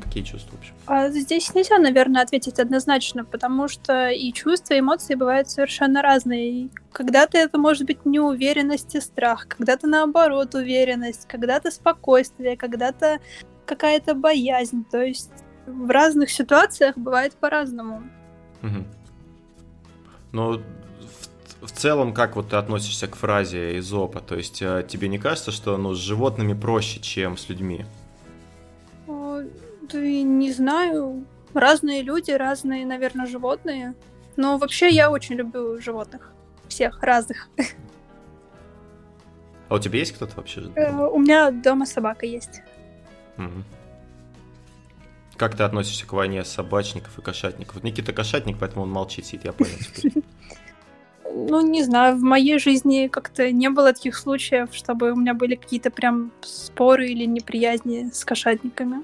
какие 0.01 0.23
чувства 0.23 0.55
вообще? 0.55 0.73
А 0.87 1.09
здесь 1.11 1.53
нельзя, 1.55 1.79
наверное, 1.79 2.23
ответить 2.23 2.61
однозначно, 2.61 3.25
потому 3.25 3.67
что 3.67 4.09
и 4.11 4.33
чувства, 4.33 4.75
и 4.75 4.79
эмоции 4.79 5.17
бывают 5.17 5.51
совершенно 5.51 6.03
разные. 6.03 6.51
И 6.51 6.71
когда-то 6.93 7.37
это 7.37 7.59
может 7.59 7.85
быть 7.85 8.07
неуверенность 8.07 8.95
и 8.95 9.01
страх, 9.01 9.49
когда-то 9.49 9.89
наоборот 9.89 10.55
уверенность, 10.55 11.27
когда-то 11.27 11.73
спокойствие, 11.73 12.57
когда-то 12.57 13.19
какая-то 13.65 14.15
боязнь. 14.15 14.85
То 14.85 15.03
есть 15.03 15.33
в 15.67 15.91
разных 15.91 16.31
ситуациях 16.31 16.97
бывает 16.97 17.35
по-разному. 17.35 18.05
Угу. 18.63 18.85
Но 20.37 20.53
в, 20.53 21.67
в 21.67 21.73
целом, 21.73 22.13
как 22.13 22.37
вот 22.37 22.51
ты 22.51 22.57
относишься 22.57 23.07
к 23.09 23.17
фразе 23.17 23.79
из 23.79 23.91
опа? 23.91 24.21
То 24.21 24.37
есть 24.37 24.61
э, 24.61 24.87
тебе 24.87 25.09
не 25.09 25.19
кажется, 25.19 25.51
что 25.51 25.79
ну, 25.79 25.95
с 25.95 25.99
животными 25.99 26.53
проще, 26.53 27.01
чем 27.01 27.39
с 27.39 27.49
людьми? 27.49 27.87
Да 29.09 29.99
не 29.99 30.53
знаю. 30.53 31.25
Разные 31.55 32.03
люди, 32.03 32.33
разные, 32.33 32.85
наверное, 32.85 33.27
животные. 33.27 33.95
Но 34.37 34.59
вообще 34.59 34.91
я 34.91 35.11
очень 35.11 35.37
люблю 35.37 35.81
животных. 35.81 36.33
Всех 36.69 37.03
разных. 37.03 37.49
А 39.69 39.75
у 39.75 39.79
тебя 39.79 39.99
есть 40.01 40.13
кто-то 40.13 40.37
вообще? 40.37 40.71
Э, 40.75 40.93
у 40.93 41.19
меня 41.19 41.51
дома 41.51 41.87
собака 41.87 42.27
есть. 42.27 42.61
Угу. 43.39 43.65
Как 45.37 45.57
ты 45.57 45.65
относишься 45.65 46.07
к 46.07 46.13
войне 46.13 46.45
собачников 46.45 47.19
и 47.19 47.23
кошатников? 47.23 47.75
Вот 47.75 47.85
Никита 47.85 48.13
кошатник, 48.13 48.57
поэтому 48.59 48.85
он 48.85 48.91
молчит, 48.91 49.27
сидит, 49.27 49.45
я 49.45 49.53
понял 49.53 49.73
Ну, 51.39 51.61
не 51.61 51.83
знаю, 51.83 52.17
в 52.17 52.23
моей 52.23 52.59
жизни 52.59 53.09
как-то 53.09 53.53
не 53.53 53.69
было 53.69 53.93
таких 53.93 54.17
случаев, 54.17 54.71
чтобы 54.73 55.13
у 55.13 55.17
меня 55.17 55.35
были 55.35 55.57
какие-то 55.57 55.91
прям 55.91 56.33
споры 56.41 57.09
или 57.09 57.27
неприязни 57.27 58.11
с 58.11 58.25
кошатниками. 58.25 59.03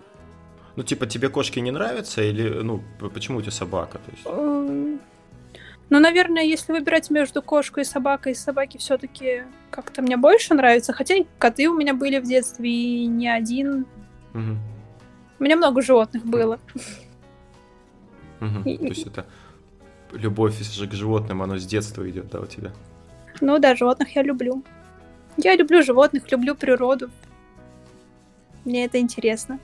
Ну, 0.76 0.82
типа, 0.82 1.06
тебе 1.06 1.28
кошки 1.28 1.58
не 1.58 1.70
нравятся 1.70 2.22
или, 2.22 2.48
ну, 2.48 2.82
почему 3.12 3.38
у 3.38 3.42
тебя 3.42 3.50
собака? 3.50 3.98
То 3.98 4.10
есть? 4.10 4.22
Эм, 4.24 5.00
ну, 5.90 6.00
наверное, 6.00 6.42
если 6.42 6.72
выбирать 6.72 7.10
между 7.10 7.42
кошкой 7.42 7.82
и 7.82 7.86
собакой, 7.86 8.34
собаки 8.34 8.78
все-таки 8.78 9.42
как-то 9.70 10.00
мне 10.00 10.16
больше 10.16 10.54
нравятся. 10.54 10.94
Хотя 10.94 11.16
коты 11.38 11.68
у 11.68 11.76
меня 11.76 11.92
были 11.92 12.18
в 12.18 12.24
детстве 12.24 12.70
и 12.70 13.06
не 13.06 13.28
один. 13.28 13.84
Угу. 14.32 14.56
У 15.42 15.44
меня 15.44 15.56
много 15.56 15.82
животных 15.82 16.25
было. 16.25 16.61
Угу. 18.40 18.62
То 18.62 18.87
есть 18.87 19.08
это 19.08 19.26
любовь 20.12 20.56
к 20.56 20.92
животным, 20.92 21.42
оно 21.42 21.58
с 21.58 21.66
детства 21.66 22.08
идет, 22.08 22.28
да, 22.28 22.38
у 22.38 22.46
тебя? 22.46 22.70
Ну 23.40 23.58
да, 23.58 23.75
животных 23.75 24.14
я 24.14 24.22
люблю. 24.22 24.62
Я 25.37 25.56
люблю 25.56 25.82
животных, 25.82 26.30
люблю 26.30 26.54
природу. 26.54 27.11
Мне 28.64 28.84
это 28.84 29.00
интересно. 29.00 29.58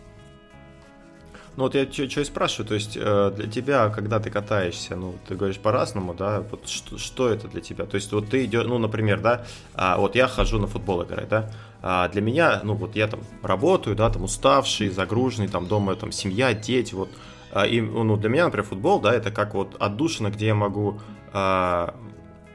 Ну 1.59 1.65
вот 1.65 1.75
я 1.75 1.91
что 1.91 2.21
и 2.21 2.25
спрашиваю, 2.25 2.69
то 2.69 2.75
есть 2.75 2.97
э, 2.97 3.33
для 3.35 3.51
тебя, 3.51 3.89
когда 3.89 4.21
ты 4.21 4.31
катаешься, 4.31 4.95
ну 4.95 5.17
ты 5.27 5.35
говоришь 5.35 5.59
по-разному, 5.59 6.15
да, 6.15 6.45
вот 6.49 6.69
что, 6.69 6.99
что 6.99 7.29
это 7.29 7.49
для 7.49 7.61
тебя? 7.61 7.85
То 7.85 7.97
есть 7.97 8.13
вот 8.13 8.29
ты 8.29 8.45
идешь, 8.45 8.65
ну 8.65 8.79
например, 8.79 9.21
да, 9.21 9.45
а, 9.75 9.97
вот 9.99 10.15
я 10.15 10.29
хожу 10.29 10.61
на 10.61 10.69
футбол 10.69 11.03
играть, 11.03 11.29
да, 11.29 11.51
а 11.83 12.09
для 12.11 12.21
меня, 12.21 12.61
ну 12.63 12.75
вот 12.75 12.95
я 12.95 13.09
там 13.09 13.23
работаю, 13.43 13.97
да, 13.97 14.09
там 14.09 14.23
уставший, 14.23 14.89
загруженный, 14.89 15.49
там 15.49 15.67
дома 15.67 15.97
там 15.97 16.13
семья, 16.13 16.55
дети, 16.55 16.95
вот. 16.95 17.09
А, 17.51 17.67
и 17.67 17.81
ну, 17.81 18.17
для 18.17 18.29
меня, 18.29 18.45
например, 18.45 18.65
футбол, 18.65 19.01
да, 19.01 19.13
это 19.13 19.33
как 19.33 19.55
вот 19.55 19.75
отдушина, 19.81 20.31
где 20.31 20.47
я 20.47 20.55
могу 20.55 21.01
а, 21.33 21.97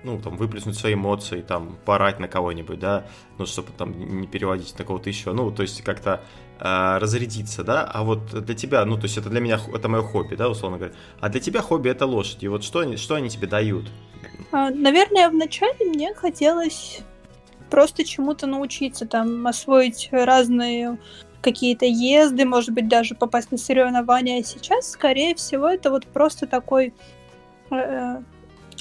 ну, 0.04 0.20
там, 0.22 0.38
выплеснуть 0.38 0.78
свои 0.78 0.94
эмоции, 0.94 1.42
там, 1.42 1.78
порать 1.86 2.20
на 2.20 2.28
кого-нибудь, 2.28 2.80
да, 2.80 3.06
ну, 3.38 3.46
чтобы 3.46 3.70
там 3.78 4.22
не 4.22 4.28
переводить 4.28 4.78
на 4.78 4.86
кого-то 4.86 5.10
еще, 5.10 5.34
ну, 5.34 5.52
то 5.52 5.62
есть 5.62 5.82
как-то 5.82 6.22
э, 6.64 6.98
разрядиться, 6.98 7.64
да, 7.64 7.84
а 7.84 8.04
вот 8.04 8.46
для 8.46 8.56
тебя, 8.56 8.86
ну, 8.86 8.96
то 8.96 9.04
есть 9.04 9.18
это 9.18 9.30
для 9.30 9.42
меня, 9.42 9.60
это 9.74 9.90
мое 9.90 10.02
хобби, 10.02 10.36
да, 10.36 10.50
условно 10.50 10.78
говоря, 10.78 10.96
а 11.20 11.30
для 11.30 11.42
тебя 11.42 11.62
хобби 11.62 11.90
это 11.90 12.06
лошади, 12.06 12.48
вот 12.48 12.64
что 12.64 12.80
они, 12.80 12.98
что 12.98 13.16
они 13.16 13.30
тебе 13.30 13.48
дают? 13.48 13.86
Наверное, 14.52 15.30
вначале 15.30 15.86
мне 15.86 16.14
хотелось 16.14 17.02
просто 17.70 18.06
чему-то 18.06 18.48
научиться, 18.48 19.06
там, 19.06 19.46
освоить 19.46 20.10
разные 20.12 20.98
какие-то 21.42 21.86
езды, 21.86 22.46
может 22.46 22.72
быть, 22.72 22.88
даже 22.88 23.16
попасть 23.16 23.52
на 23.52 23.58
соревнования. 23.58 24.40
А 24.40 24.44
сейчас, 24.44 24.92
скорее 24.92 25.36
всего, 25.36 25.68
это 25.68 25.92
вот 25.92 26.08
просто 26.08 26.48
такой 26.48 26.94
э, 27.70 28.22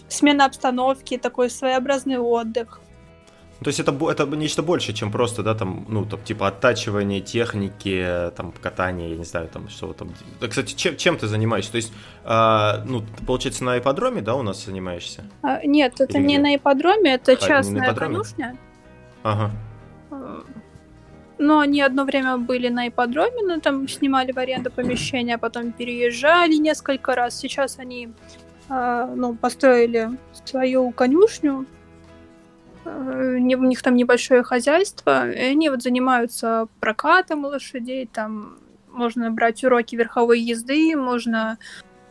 смена 0.09 0.45
обстановки, 0.45 1.19
такой 1.19 1.51
своеобразный 1.51 2.19
отдых. 2.19 2.81
То 3.63 3.69
есть 3.69 3.81
это, 3.81 3.93
это 4.11 4.27
нечто 4.27 4.63
больше, 4.63 4.93
чем 4.93 5.11
просто, 5.11 5.43
да, 5.43 5.55
там, 5.55 5.85
ну, 5.89 6.05
там, 6.05 6.21
типа 6.23 6.49
оттачивание 6.49 7.21
техники, 7.21 8.31
там, 8.37 8.53
катания, 8.53 9.09
я 9.09 9.17
не 9.17 9.25
знаю, 9.25 9.49
там, 9.49 9.69
что 9.69 9.93
там. 9.93 10.11
Кстати, 10.49 10.75
чем, 10.75 10.97
чем 10.97 11.17
ты 11.17 11.27
занимаешься? 11.27 11.73
То 11.73 11.77
есть, 11.77 11.93
а, 12.25 12.83
ну, 12.87 13.03
получается, 13.27 13.65
на 13.65 13.79
ипподроме, 13.79 14.23
да, 14.23 14.35
у 14.35 14.43
нас 14.43 14.65
занимаешься? 14.65 15.25
А, 15.43 15.65
нет, 15.65 16.01
это 16.01 16.19
Или 16.19 16.27
не 16.27 16.35
где? 16.35 16.43
на 16.43 16.57
ипподроме, 16.57 17.15
это 17.15 17.33
а, 17.33 17.37
частная 17.37 17.95
конюшня. 17.95 18.57
Ага. 19.23 19.51
Но 21.39 21.59
они 21.59 21.81
одно 21.81 22.05
время 22.05 22.39
были 22.39 22.69
на 22.69 22.89
ипподроме, 22.89 23.43
но 23.43 23.61
там 23.61 23.89
снимали 23.89 24.33
в 24.33 24.39
аренду 24.39 24.71
помещение, 24.71 25.35
а 25.35 25.39
потом 25.39 25.73
переезжали 25.73 26.55
несколько 26.55 27.17
раз. 27.17 27.37
Сейчас 27.37 27.81
они 27.81 28.13
э, 28.69 29.13
ну, 29.17 29.35
построили 29.35 30.11
свою 30.45 30.93
конюшню. 30.93 31.67
Э, 32.85 33.37
у 33.37 33.65
них 33.65 33.83
там 33.83 33.95
небольшое 33.97 34.43
хозяйство, 34.43 35.31
и 35.31 35.41
они 35.41 35.71
вот 35.71 35.83
занимаются 35.83 36.69
прокатом 36.81 37.45
лошадей, 37.45 38.07
там 38.07 38.59
можно 38.91 39.31
брать 39.31 39.65
уроки 39.65 39.97
верховой 39.97 40.41
езды, 40.41 40.97
можно 40.97 41.59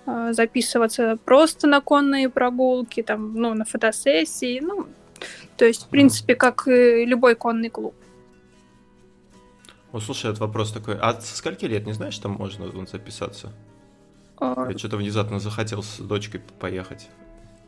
э, 0.06 0.34
записываться 0.34 1.18
просто 1.26 1.68
на 1.68 1.82
конные 1.82 2.30
прогулки, 2.30 3.04
там, 3.04 3.36
ну, 3.36 3.54
на 3.54 3.66
фотосессии, 3.66 4.60
ну, 4.62 4.88
то 5.58 5.66
есть, 5.66 5.86
в 5.86 5.90
принципе, 5.90 6.36
как 6.36 6.68
и 6.68 7.06
любой 7.06 7.36
конный 7.36 7.70
клуб. 7.70 7.94
О, 9.92 10.00
слушай, 10.00 10.28
этот 10.28 10.40
вопрос 10.40 10.72
такой. 10.72 10.98
А 10.98 11.20
со 11.20 11.36
скольки 11.36 11.66
лет, 11.66 11.86
не 11.86 11.94
знаешь, 11.94 12.18
там 12.18 12.32
можно 12.32 12.66
записаться? 12.88 13.52
А... 14.38 14.68
Я 14.72 14.78
что-то 14.78 14.98
внезапно 14.98 15.40
захотел 15.40 15.84
с 15.84 15.98
дочкой 15.98 16.42
поехать. 16.60 17.10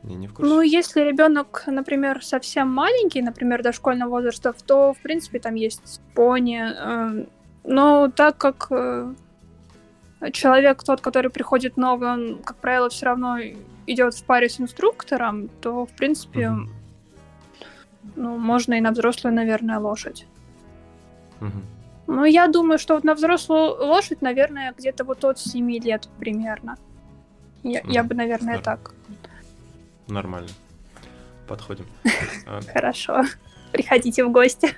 Не, 0.03 0.15
не 0.15 0.27
в 0.27 0.33
курсе. 0.33 0.53
Ну, 0.53 0.61
если 0.61 1.01
ребенок, 1.01 1.63
например, 1.67 2.23
совсем 2.23 2.67
маленький, 2.69 3.21
например, 3.21 3.63
дошкольного 3.63 4.09
возраста, 4.09 4.53
то, 4.65 4.93
в 4.93 4.97
принципе, 4.99 5.39
там 5.39 5.55
есть 5.55 6.01
пони. 6.13 6.61
Э, 6.61 7.25
но 7.63 8.09
так 8.09 8.37
как 8.37 8.67
э, 8.69 9.13
человек 10.31 10.83
тот, 10.83 11.01
который 11.01 11.29
приходит 11.31 11.77
новый, 11.77 12.09
он, 12.09 12.41
как 12.43 12.57
правило, 12.57 12.89
все 12.89 13.05
равно 13.05 13.37
идет 13.87 14.13
в 14.13 14.23
паре 14.25 14.49
с 14.49 14.59
инструктором, 14.59 15.49
то, 15.61 15.85
в 15.85 15.91
принципе, 15.91 16.49
угу. 16.49 16.69
ну, 18.15 18.37
можно 18.37 18.73
и 18.73 18.81
на 18.81 18.91
взрослую, 18.91 19.33
наверное, 19.33 19.79
лошадь. 19.79 20.27
Угу. 21.39 21.61
Ну, 22.07 22.25
я 22.25 22.47
думаю, 22.47 22.77
что 22.77 22.95
вот 22.95 23.05
на 23.05 23.13
взрослую 23.13 23.75
лошадь, 23.85 24.21
наверное, 24.21 24.73
где-то 24.77 25.05
вот 25.05 25.23
от 25.23 25.39
7 25.39 25.71
лет 25.79 26.09
примерно. 26.19 26.77
Я, 27.63 27.79
угу. 27.81 27.91
я 27.91 28.03
бы, 28.03 28.15
наверное, 28.15 28.57
да. 28.57 28.63
так. 28.63 28.93
Нормально. 30.07 30.49
Подходим. 31.47 31.85
А, 32.45 32.61
Хорошо. 32.73 33.23
Приходите 33.71 34.23
в 34.23 34.31
гости. 34.31 34.75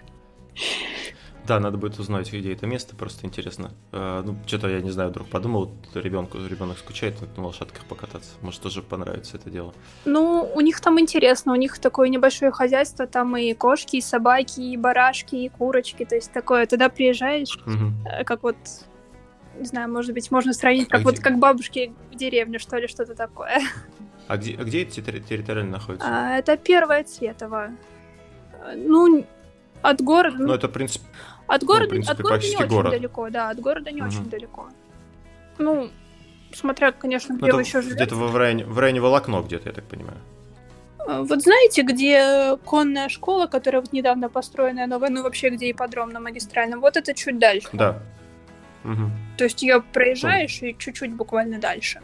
Да, 1.48 1.60
надо 1.60 1.77
будет 1.77 2.00
узнать, 2.00 2.32
где 2.34 2.53
это 2.53 2.65
место, 2.65 2.96
просто 2.96 3.27
интересно. 3.27 3.72
Э, 3.91 4.24
ну, 4.25 4.36
что-то 4.48 4.67
я 4.67 4.82
не 4.82 4.89
знаю, 4.89 5.12
вдруг 5.12 5.27
подумал, 5.27 5.72
ребенку, 5.94 6.39
ребенок 6.39 6.79
скучает 6.79 7.15
на 7.38 7.44
лошадках 7.44 7.86
покататься. 7.86 8.32
Может, 8.41 8.62
тоже 8.62 8.82
понравится 8.82 9.38
это 9.38 9.51
дело. 9.51 9.74
Ну, 10.05 10.51
у 10.55 10.62
них 10.62 10.82
там 10.82 11.00
интересно, 11.00 11.53
у 11.53 11.55
них 11.55 11.77
такое 11.77 12.10
небольшое 12.10 12.51
хозяйство, 12.51 13.05
там 13.05 13.38
и 13.38 13.53
кошки, 13.53 13.98
и 13.98 14.01
собаки, 14.01 14.60
и 14.60 14.75
барашки, 14.75 15.36
и 15.36 15.50
курочки, 15.50 16.03
то 16.03 16.15
есть 16.15 16.32
такое. 16.32 16.65
Туда 16.65 16.89
приезжаешь, 16.89 17.60
угу. 17.65 17.94
как 18.25 18.41
вот, 18.41 18.58
не 19.60 19.65
знаю, 19.65 19.91
может 19.91 20.13
быть, 20.13 20.32
можно 20.32 20.51
сравнить, 20.51 20.88
как 20.88 21.01
а 21.01 21.03
вот 21.03 21.13
где... 21.15 21.22
как 21.22 21.38
бабушки 21.38 21.94
в 22.12 22.15
деревне, 22.15 22.58
что 22.58 22.77
ли, 22.77 22.88
что-то 22.88 23.13
такое. 23.13 23.60
А 24.27 24.38
где, 24.38 24.55
а 24.58 24.63
где 24.63 24.82
эти 24.82 25.01
территориально 25.01 25.74
находятся? 25.74 26.08
А, 26.10 26.38
это 26.38 26.58
первое 26.58 27.03
Цветово. 27.03 27.72
Ну, 28.75 29.25
от 29.82 30.01
города... 30.01 30.38
Ну, 30.39 30.53
это, 30.53 30.67
в 30.67 30.72
принципе, 30.72 31.05
от 31.48 31.63
города, 31.63 31.86
ну, 31.86 31.89
принципе, 31.91 32.13
от 32.13 32.22
города 32.22 32.48
не 32.48 32.55
очень 32.55 32.67
город. 32.67 32.91
далеко, 32.91 33.29
да, 33.29 33.50
от 33.50 33.60
города 33.60 33.91
не 33.91 34.01
угу. 34.01 34.10
очень 34.10 34.29
далеко. 34.29 34.70
Ну, 35.58 35.89
смотря, 36.53 36.91
конечно, 36.91 37.34
где 37.34 37.51
ну, 37.51 37.55
вы 37.55 37.62
еще 37.62 37.82
живете. 37.82 38.03
Где-то 38.03 38.15
в 38.15 38.36
районе, 38.36 38.65
в 38.65 38.79
районе 38.79 39.01
Волокно 39.01 39.41
где-то, 39.41 39.70
я 39.70 39.75
так 39.75 39.84
понимаю. 39.86 40.17
А, 41.08 41.22
вот 41.22 41.41
знаете, 41.44 41.84
где 41.84 42.58
конная 42.65 43.10
школа, 43.10 43.46
которая 43.46 43.82
вот 43.82 43.94
недавно 43.94 44.27
построенная 44.29 44.88
новая, 44.88 45.10
ну 45.10 45.22
вообще 45.22 45.50
где 45.50 45.70
ипподром 45.70 46.10
на 46.10 46.20
магистральном, 46.20 46.82
вот 46.82 46.98
это 46.98 47.13
чуть 47.13 47.38
дальше. 47.38 47.70
Да. 47.74 48.01
Угу. 48.84 49.12
То 49.38 49.44
есть 49.44 49.62
ее 49.62 49.82
проезжаешь 49.82 50.62
и 50.62 50.75
чуть-чуть 50.77 51.13
буквально 51.13 51.60
дальше. 51.60 52.01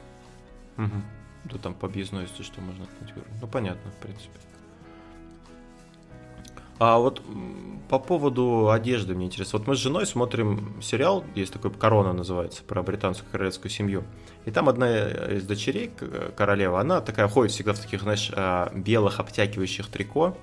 Угу. 0.77 1.01
Да 1.51 1.58
там 1.58 1.74
по 1.74 1.88
объездной, 1.88 2.24
если 2.24 2.43
что, 2.43 2.62
можно 2.62 2.86
Ну, 3.41 3.48
понятно, 3.48 3.91
в 3.91 3.96
принципе. 3.96 4.39
А 6.79 6.98
вот 6.98 7.22
по 7.89 8.00
поводу 8.00 8.72
одежды 8.72 9.13
мне 9.13 9.27
интересно. 9.27 9.60
Вот 9.60 9.67
мы 9.67 9.75
с 9.75 9.79
женой 9.79 10.08
смотрим 10.08 10.81
сериал, 10.81 11.24
есть 11.36 11.53
такой 11.53 11.70
«Корона» 11.70 12.12
называется, 12.12 12.63
про 12.63 12.81
британскую 12.81 13.29
королевскую 13.31 13.70
семью. 13.70 14.03
И 14.46 14.51
там 14.51 14.67
одна 14.67 15.10
из 15.10 15.46
дочерей, 15.46 15.91
королева, 16.36 16.79
она 16.79 17.01
такая 17.01 17.27
ходит 17.27 17.51
всегда 17.51 17.74
в 17.74 17.79
таких, 17.79 18.01
знаешь, 18.01 18.31
а, 18.34 18.72
белых 18.74 19.20
обтягивающих 19.20 19.89
трико. 19.89 20.36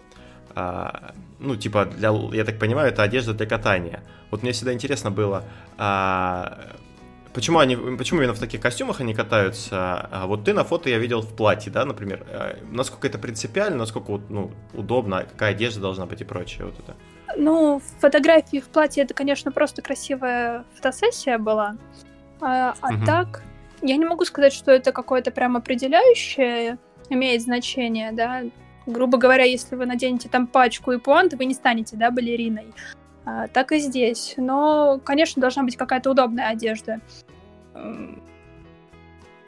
А, 0.55 1.15
ну, 1.41 1.57
типа, 1.57 1.87
для, 1.87 2.11
я 2.33 2.45
так 2.45 2.61
понимаю, 2.61 2.93
это 2.93 3.03
одежда 3.03 3.35
для 3.35 3.47
катания. 3.47 4.05
Вот 4.31 4.43
мне 4.43 4.53
всегда 4.53 4.73
интересно 4.73 5.11
было, 5.11 5.43
а, 5.77 6.77
Почему 7.35 7.58
они, 7.58 7.76
почему 7.76 8.20
именно 8.20 8.35
в 8.35 8.38
таких 8.38 8.61
костюмах 8.61 9.00
они 9.00 9.14
катаются? 9.14 10.08
А 10.11 10.26
вот 10.26 10.44
ты 10.44 10.52
на 10.52 10.64
фото 10.64 10.88
я 10.88 10.99
видел 10.99 11.20
в 11.20 11.35
платье, 11.35 11.70
да, 11.70 11.85
например. 11.85 12.25
А 12.28 12.58
насколько 12.70 13.06
это 13.06 13.18
принципиально, 13.18 13.78
насколько 13.78 14.20
ну, 14.28 14.50
удобно, 14.73 15.25
какая 15.30 15.52
одежда 15.52 15.80
должна 15.80 16.06
быть 16.06 16.21
и 16.21 16.25
прочее 16.25 16.67
вот 16.67 16.75
это? 16.78 16.97
Ну, 17.36 17.80
фотографии 18.00 18.60
в 18.60 18.69
платье 18.69 19.04
это, 19.04 19.14
конечно, 19.14 19.52
просто 19.52 19.82
красивая 19.82 20.64
фотосессия 20.75 21.38
была. 21.38 21.76
А, 22.41 22.75
а 22.80 22.95
угу. 22.95 23.04
так, 23.04 23.43
я 23.82 23.97
не 23.97 24.04
могу 24.04 24.25
сказать, 24.25 24.52
что 24.52 24.73
это 24.73 24.93
какое-то 24.93 25.30
прям 25.30 25.56
определяющее 25.56 26.78
имеет 27.10 27.43
значение, 27.43 28.12
да. 28.12 28.43
Грубо 28.86 29.19
говоря, 29.19 29.45
если 29.45 29.76
вы 29.76 29.86
наденете 29.86 30.28
там 30.28 30.47
пачку 30.47 30.93
и 30.93 30.99
пуанты, 30.99 31.36
вы 31.36 31.45
не 31.45 31.54
станете, 31.54 31.97
да, 31.97 32.10
балериной. 32.10 32.73
А, 33.28 33.47
так 33.49 33.73
и 33.73 33.78
здесь. 33.78 34.34
Но, 34.38 35.00
конечно, 35.04 35.41
должна 35.41 35.62
быть 35.62 35.76
какая-то 35.76 36.10
удобная 36.10 36.49
одежда. 36.49 37.00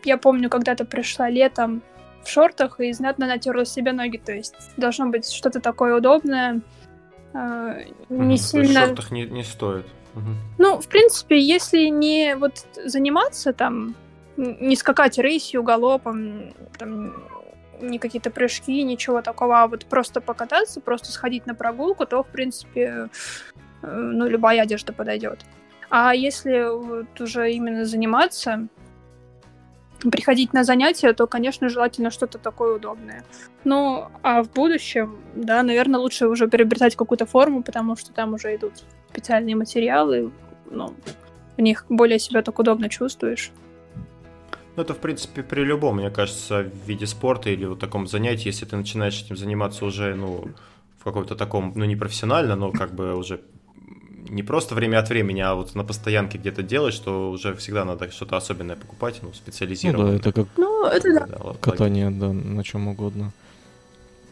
Я 0.05 0.19
помню, 0.19 0.51
когда-то 0.51 0.85
пришла 0.85 1.31
летом 1.31 1.83
в 2.23 2.29
шортах 2.29 2.81
и 2.81 2.93
знатно 2.93 3.27
натерла 3.27 3.65
себе 3.65 3.93
ноги. 3.93 4.19
То 4.19 4.33
есть 4.33 4.55
должно 4.77 5.09
быть 5.09 5.31
что-то 5.31 5.61
такое 5.61 5.97
удобное. 5.97 6.61
А, 7.33 7.79
не 8.11 8.35
угу, 8.35 8.37
сильно... 8.37 8.83
В 8.83 8.87
шортах 8.89 9.11
не, 9.13 9.25
не 9.25 9.45
стоит. 9.45 9.87
Угу. 10.15 10.31
Ну, 10.59 10.81
в 10.81 10.89
принципе, 10.89 11.41
если 11.41 11.85
не 11.87 12.35
вот 12.37 12.67
заниматься 12.85 13.55
там, 13.55 13.95
не 14.37 14.77
скакать 14.77 15.19
рысью, 15.19 15.63
галопом, 15.63 16.53
там, 16.79 17.15
не 17.81 17.99
какие-то 17.99 18.31
прыжки, 18.31 18.83
ничего 18.83 19.23
такого, 19.23 19.63
а 19.63 19.69
вот 19.69 19.87
просто 19.87 20.21
покататься, 20.21 20.83
просто 20.83 21.13
сходить 21.13 21.47
на 21.47 21.55
прогулку, 21.55 22.05
то, 22.05 22.23
в 22.23 22.27
принципе, 22.27 23.09
ну, 23.83 24.29
любая 24.29 24.63
одежда 24.63 24.93
подойдет. 24.93 25.45
А 25.89 26.15
если 26.15 26.73
вот 26.73 27.21
уже 27.21 27.53
именно 27.53 27.85
заниматься, 27.85 28.69
приходить 30.11 30.53
на 30.53 30.65
занятия, 30.65 31.13
то, 31.13 31.27
конечно, 31.27 31.69
желательно 31.69 32.11
что-то 32.11 32.39
такое 32.39 32.77
удобное. 32.77 33.25
Ну, 33.65 34.07
а 34.23 34.43
в 34.43 34.51
будущем, 34.51 35.19
да, 35.35 35.63
наверное, 35.63 36.01
лучше 36.01 36.29
уже 36.29 36.49
приобретать 36.49 36.97
какую-то 36.97 37.27
форму, 37.27 37.63
потому 37.63 37.97
что 37.97 38.13
там 38.13 38.35
уже 38.35 38.55
идут 38.57 38.73
специальные 39.11 39.57
материалы, 39.57 40.33
ну, 40.71 40.95
в 41.57 41.61
них 41.61 41.85
более 41.89 42.19
себя 42.19 42.43
так 42.43 42.59
удобно 42.59 42.89
чувствуешь. 42.89 43.53
Ну, 44.77 44.83
это, 44.83 44.95
в 44.95 44.99
принципе, 44.99 45.43
при 45.43 45.63
любом, 45.63 45.97
мне 45.97 46.11
кажется, 46.11 46.71
виде 46.87 47.07
спорта 47.07 47.51
или 47.51 47.67
вот 47.67 47.81
таком 47.81 48.07
занятии, 48.07 48.47
если 48.47 48.65
ты 48.65 48.77
начинаешь 48.77 49.21
этим 49.21 49.37
заниматься 49.37 49.85
уже, 49.85 50.15
ну, 50.15 50.49
в 50.99 51.05
каком-то 51.05 51.35
таком, 51.35 51.73
ну, 51.75 51.85
не 51.85 51.97
профессионально, 51.97 52.57
но 52.57 52.71
как 52.71 52.95
бы 52.95 53.15
уже 53.15 53.41
не 54.31 54.43
просто 54.43 54.75
время 54.75 54.99
от 54.99 55.09
времени, 55.09 55.41
а 55.41 55.55
вот 55.55 55.75
на 55.75 55.85
постоянке 55.85 56.39
где-то 56.39 56.63
делать, 56.63 56.95
что 56.95 57.31
уже 57.31 57.55
всегда 57.57 57.85
надо 57.85 58.11
что-то 58.11 58.37
особенное 58.37 58.77
покупать, 58.77 59.19
ну, 59.23 59.33
специализированное. 59.33 60.13
Ну 60.13 60.19
да, 60.19 60.19
это 60.19 60.33
как 60.33 60.47
ну, 60.57 60.87
это 60.87 61.27
да. 61.27 61.55
катание, 61.61 62.11
да, 62.11 62.33
на 62.33 62.63
чем 62.63 62.89
угодно. 62.89 63.33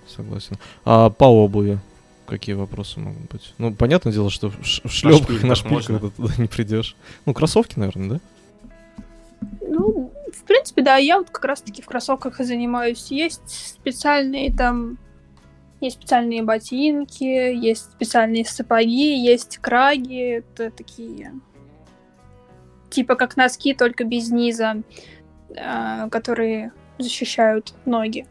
Согласен. 0.06 0.56
А 0.84 1.10
по 1.10 1.24
обуви? 1.24 1.78
Какие 2.26 2.54
вопросы 2.54 3.00
могут 3.00 3.30
быть? 3.30 3.54
Ну, 3.58 3.74
понятное 3.74 4.12
дело, 4.12 4.30
что 4.30 4.50
в, 4.50 4.64
шлепках 4.64 5.42
на 5.42 5.54
шпильках 5.54 6.00
ты 6.00 6.10
туда 6.10 6.34
не 6.38 6.46
придешь. 6.46 6.94
Ну, 7.26 7.34
кроссовки, 7.34 7.78
наверное, 7.78 8.10
да? 8.10 8.20
Ну, 9.62 10.12
в 10.32 10.42
принципе, 10.44 10.82
да, 10.82 10.96
я 10.96 11.18
вот 11.18 11.30
как 11.30 11.44
раз-таки 11.44 11.82
в 11.82 11.86
кроссовках 11.86 12.40
и 12.40 12.44
занимаюсь. 12.44 13.10
Есть 13.10 13.76
специальные 13.80 14.52
там 14.52 14.98
есть 15.80 15.96
специальные 15.96 16.42
ботинки, 16.42 17.24
есть 17.24 17.92
специальные 17.92 18.44
сапоги, 18.44 19.16
есть 19.16 19.58
краги, 19.58 20.38
это 20.38 20.70
такие 20.70 21.32
типа 22.90 23.14
как 23.16 23.36
носки, 23.36 23.74
только 23.74 24.04
без 24.04 24.30
низа, 24.30 24.82
э, 25.50 26.08
которые 26.10 26.72
защищают 26.98 27.74
ноги. 27.84 28.26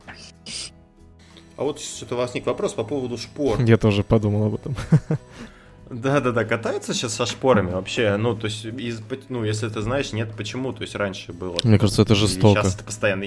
А 1.56 1.64
вот 1.64 1.80
что-то 1.80 2.16
возник 2.16 2.46
вопрос 2.46 2.74
по 2.74 2.84
поводу 2.84 3.18
шпор. 3.18 3.62
Я 3.62 3.78
тоже 3.78 4.04
подумал 4.04 4.46
об 4.46 4.56
этом. 4.56 4.76
Да-да-да, 5.90 6.44
катаются 6.44 6.94
сейчас 6.94 7.14
со 7.14 7.26
шпорами 7.26 7.72
вообще, 7.72 8.18
ну, 8.18 8.36
то 8.36 8.48
есть, 8.48 8.66
из, 8.66 9.02
ну, 9.30 9.46
если 9.46 9.70
ты 9.70 9.82
знаешь, 9.82 10.12
нет, 10.12 10.34
почему, 10.36 10.74
то 10.74 10.82
есть, 10.82 10.96
раньше 10.96 11.32
было. 11.32 11.58
Мне 11.64 11.80
кажется, 11.80 12.02
это 12.02 12.14
жестоко. 12.14 12.62
Сейчас 12.62 12.76
это 12.76 12.84
постоянно... 12.84 13.26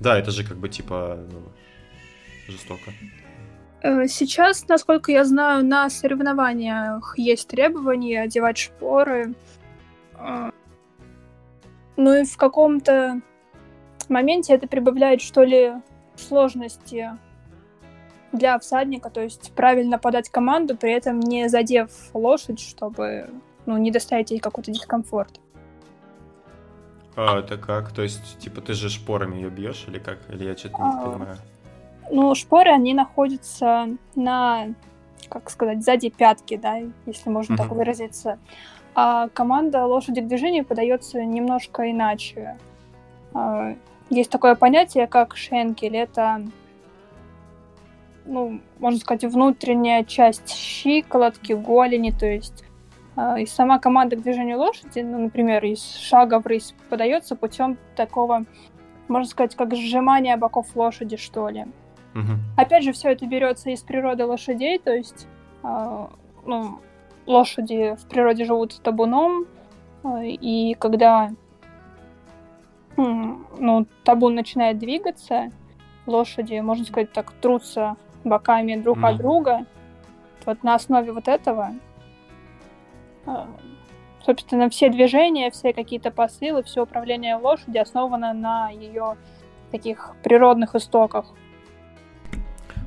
Да, 0.00 0.18
это 0.18 0.32
же 0.32 0.42
как 0.44 0.56
бы, 0.56 0.68
типа, 0.68 1.18
ну, 1.30 1.42
жестоко. 2.48 2.92
Э, 3.82 4.06
сейчас, 4.06 4.68
насколько 4.68 5.10
я 5.10 5.24
знаю, 5.24 5.64
на 5.64 5.88
соревнованиях 5.88 7.14
есть 7.16 7.48
требования 7.48 8.22
одевать 8.22 8.58
шпоры. 8.58 9.34
Э, 10.14 10.50
ну 11.96 12.14
и 12.14 12.24
в 12.24 12.36
каком-то 12.36 13.20
моменте 14.08 14.54
это 14.54 14.66
прибавляет, 14.66 15.22
что 15.22 15.44
ли, 15.44 15.74
сложности 16.16 17.10
для 18.32 18.58
всадника, 18.58 19.10
то 19.10 19.22
есть 19.22 19.52
правильно 19.54 19.98
подать 19.98 20.28
команду, 20.28 20.76
при 20.76 20.92
этом 20.92 21.18
не 21.18 21.48
задев 21.48 21.90
лошадь, 22.14 22.60
чтобы 22.60 23.30
ну, 23.66 23.76
не 23.78 23.90
доставить 23.90 24.30
ей 24.30 24.40
какой-то 24.40 24.70
дискомфорт. 24.70 25.40
А, 27.16 27.40
это 27.40 27.56
как? 27.56 27.92
То 27.92 28.02
есть, 28.02 28.38
типа, 28.38 28.60
ты 28.60 28.74
же 28.74 28.88
шпорами 28.88 29.36
ее 29.36 29.50
бьешь 29.50 29.84
или 29.88 29.98
как? 29.98 30.18
Или 30.30 30.44
я 30.44 30.56
что-то 30.56 30.76
не 30.76 30.90
а, 30.90 31.10
понимаю? 31.10 31.36
Ну, 32.10 32.34
шпоры, 32.34 32.70
они 32.70 32.94
находятся 32.94 33.88
на 34.14 34.68
как 35.30 35.48
сказать, 35.48 35.82
сзади 35.82 36.10
пятки, 36.10 36.56
да, 36.56 36.78
если 37.06 37.30
можно 37.30 37.54
mm-hmm. 37.54 37.56
так 37.56 37.70
выразиться. 37.70 38.38
А 38.94 39.28
команда 39.28 39.86
лошади 39.86 40.20
к 40.20 40.26
движению 40.26 40.64
подается 40.64 41.24
немножко 41.24 41.90
иначе. 41.90 42.58
А, 43.32 43.74
есть 44.10 44.30
такое 44.30 44.56
понятие, 44.56 45.06
как 45.06 45.36
шенкель. 45.36 45.96
Это, 45.96 46.42
ну, 48.24 48.60
можно 48.78 48.98
сказать, 48.98 49.24
внутренняя 49.24 50.02
часть 50.04 50.50
щиколотки, 50.50 51.52
голени, 51.52 52.10
то 52.10 52.26
есть 52.26 52.64
а, 53.14 53.38
и 53.38 53.46
сама 53.46 53.78
команда 53.78 54.16
к 54.16 54.22
движению 54.22 54.58
лошади, 54.58 55.00
ну, 55.00 55.18
например, 55.20 55.64
из 55.64 55.96
шага 55.96 56.40
в 56.40 56.46
рысь 56.46 56.74
подается 56.88 57.36
путем 57.36 57.78
такого, 57.94 58.44
можно 59.06 59.30
сказать, 59.30 59.54
как 59.54 59.74
сжимания 59.76 60.36
боков 60.36 60.74
лошади, 60.74 61.16
что 61.16 61.48
ли. 61.48 61.66
Угу. 62.14 62.32
Опять 62.56 62.84
же, 62.84 62.92
все 62.92 63.10
это 63.10 63.26
берется 63.26 63.70
из 63.70 63.82
природы 63.82 64.26
лошадей, 64.26 64.78
то 64.78 64.92
есть 64.92 65.26
э, 65.62 66.06
ну, 66.44 66.80
лошади 67.26 67.96
в 67.96 68.08
природе 68.08 68.44
живут 68.44 68.80
табуном, 68.82 69.46
э, 70.02 70.26
и 70.26 70.74
когда 70.74 71.30
э, 72.96 73.02
ну, 73.02 73.86
табун 74.04 74.34
начинает 74.34 74.78
двигаться, 74.78 75.50
лошади, 76.06 76.58
можно 76.60 76.84
сказать 76.84 77.12
так, 77.12 77.32
трутся 77.32 77.96
боками 78.24 78.76
друг 78.76 78.98
mm. 78.98 79.08
от 79.08 79.16
друга. 79.16 79.66
Вот 80.46 80.62
на 80.62 80.74
основе 80.74 81.12
вот 81.12 81.28
этого, 81.28 81.74
э, 83.26 83.44
собственно, 84.24 84.68
все 84.68 84.88
движения, 84.88 85.50
все 85.50 85.72
какие-то 85.72 86.10
посылы, 86.10 86.62
все 86.62 86.82
управление 86.82 87.36
лошади 87.36 87.78
основано 87.78 88.32
на 88.32 88.70
ее 88.70 89.16
таких 89.70 90.16
природных 90.22 90.74
истоках. 90.74 91.26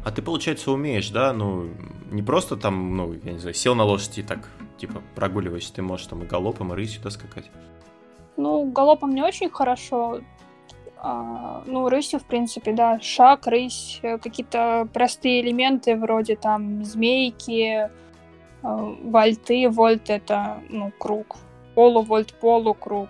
А 0.03 0.11
ты, 0.11 0.21
получается, 0.21 0.71
умеешь, 0.71 1.09
да, 1.09 1.31
ну, 1.31 1.69
не 2.11 2.21
просто 2.21 2.57
там, 2.57 2.97
ну, 2.97 3.13
я 3.23 3.33
не 3.33 3.39
знаю, 3.39 3.53
сел 3.53 3.73
на 3.73 3.83
лошади 3.85 4.19
и 4.19 4.23
так, 4.23 4.49
типа, 4.77 5.01
прогуливаешься, 5.15 5.73
ты 5.73 5.81
можешь 5.81 6.07
там 6.07 6.23
и 6.23 6.25
галопом, 6.25 6.73
и 6.73 6.75
рысью 6.75 7.01
да, 7.01 7.09
скакать? 7.09 7.49
Ну, 8.35 8.69
галопом 8.71 9.15
не 9.15 9.21
очень 9.21 9.49
хорошо. 9.49 10.19
А, 10.97 11.63
ну, 11.65 11.89
рысью, 11.89 12.19
в 12.19 12.25
принципе, 12.25 12.73
да. 12.73 12.99
Шаг, 13.01 13.47
рысь, 13.47 13.99
э, 14.01 14.17
какие-то 14.17 14.87
простые 14.93 15.41
элементы 15.41 15.95
вроде 15.95 16.35
там 16.35 16.83
змейки, 16.83 17.61
э, 17.61 17.89
вольты. 18.61 19.69
Вольт— 19.69 20.03
это, 20.09 20.61
ну, 20.69 20.91
круг. 20.97 21.35
Полувольт, 21.75 22.33
полукруг. 22.39 23.09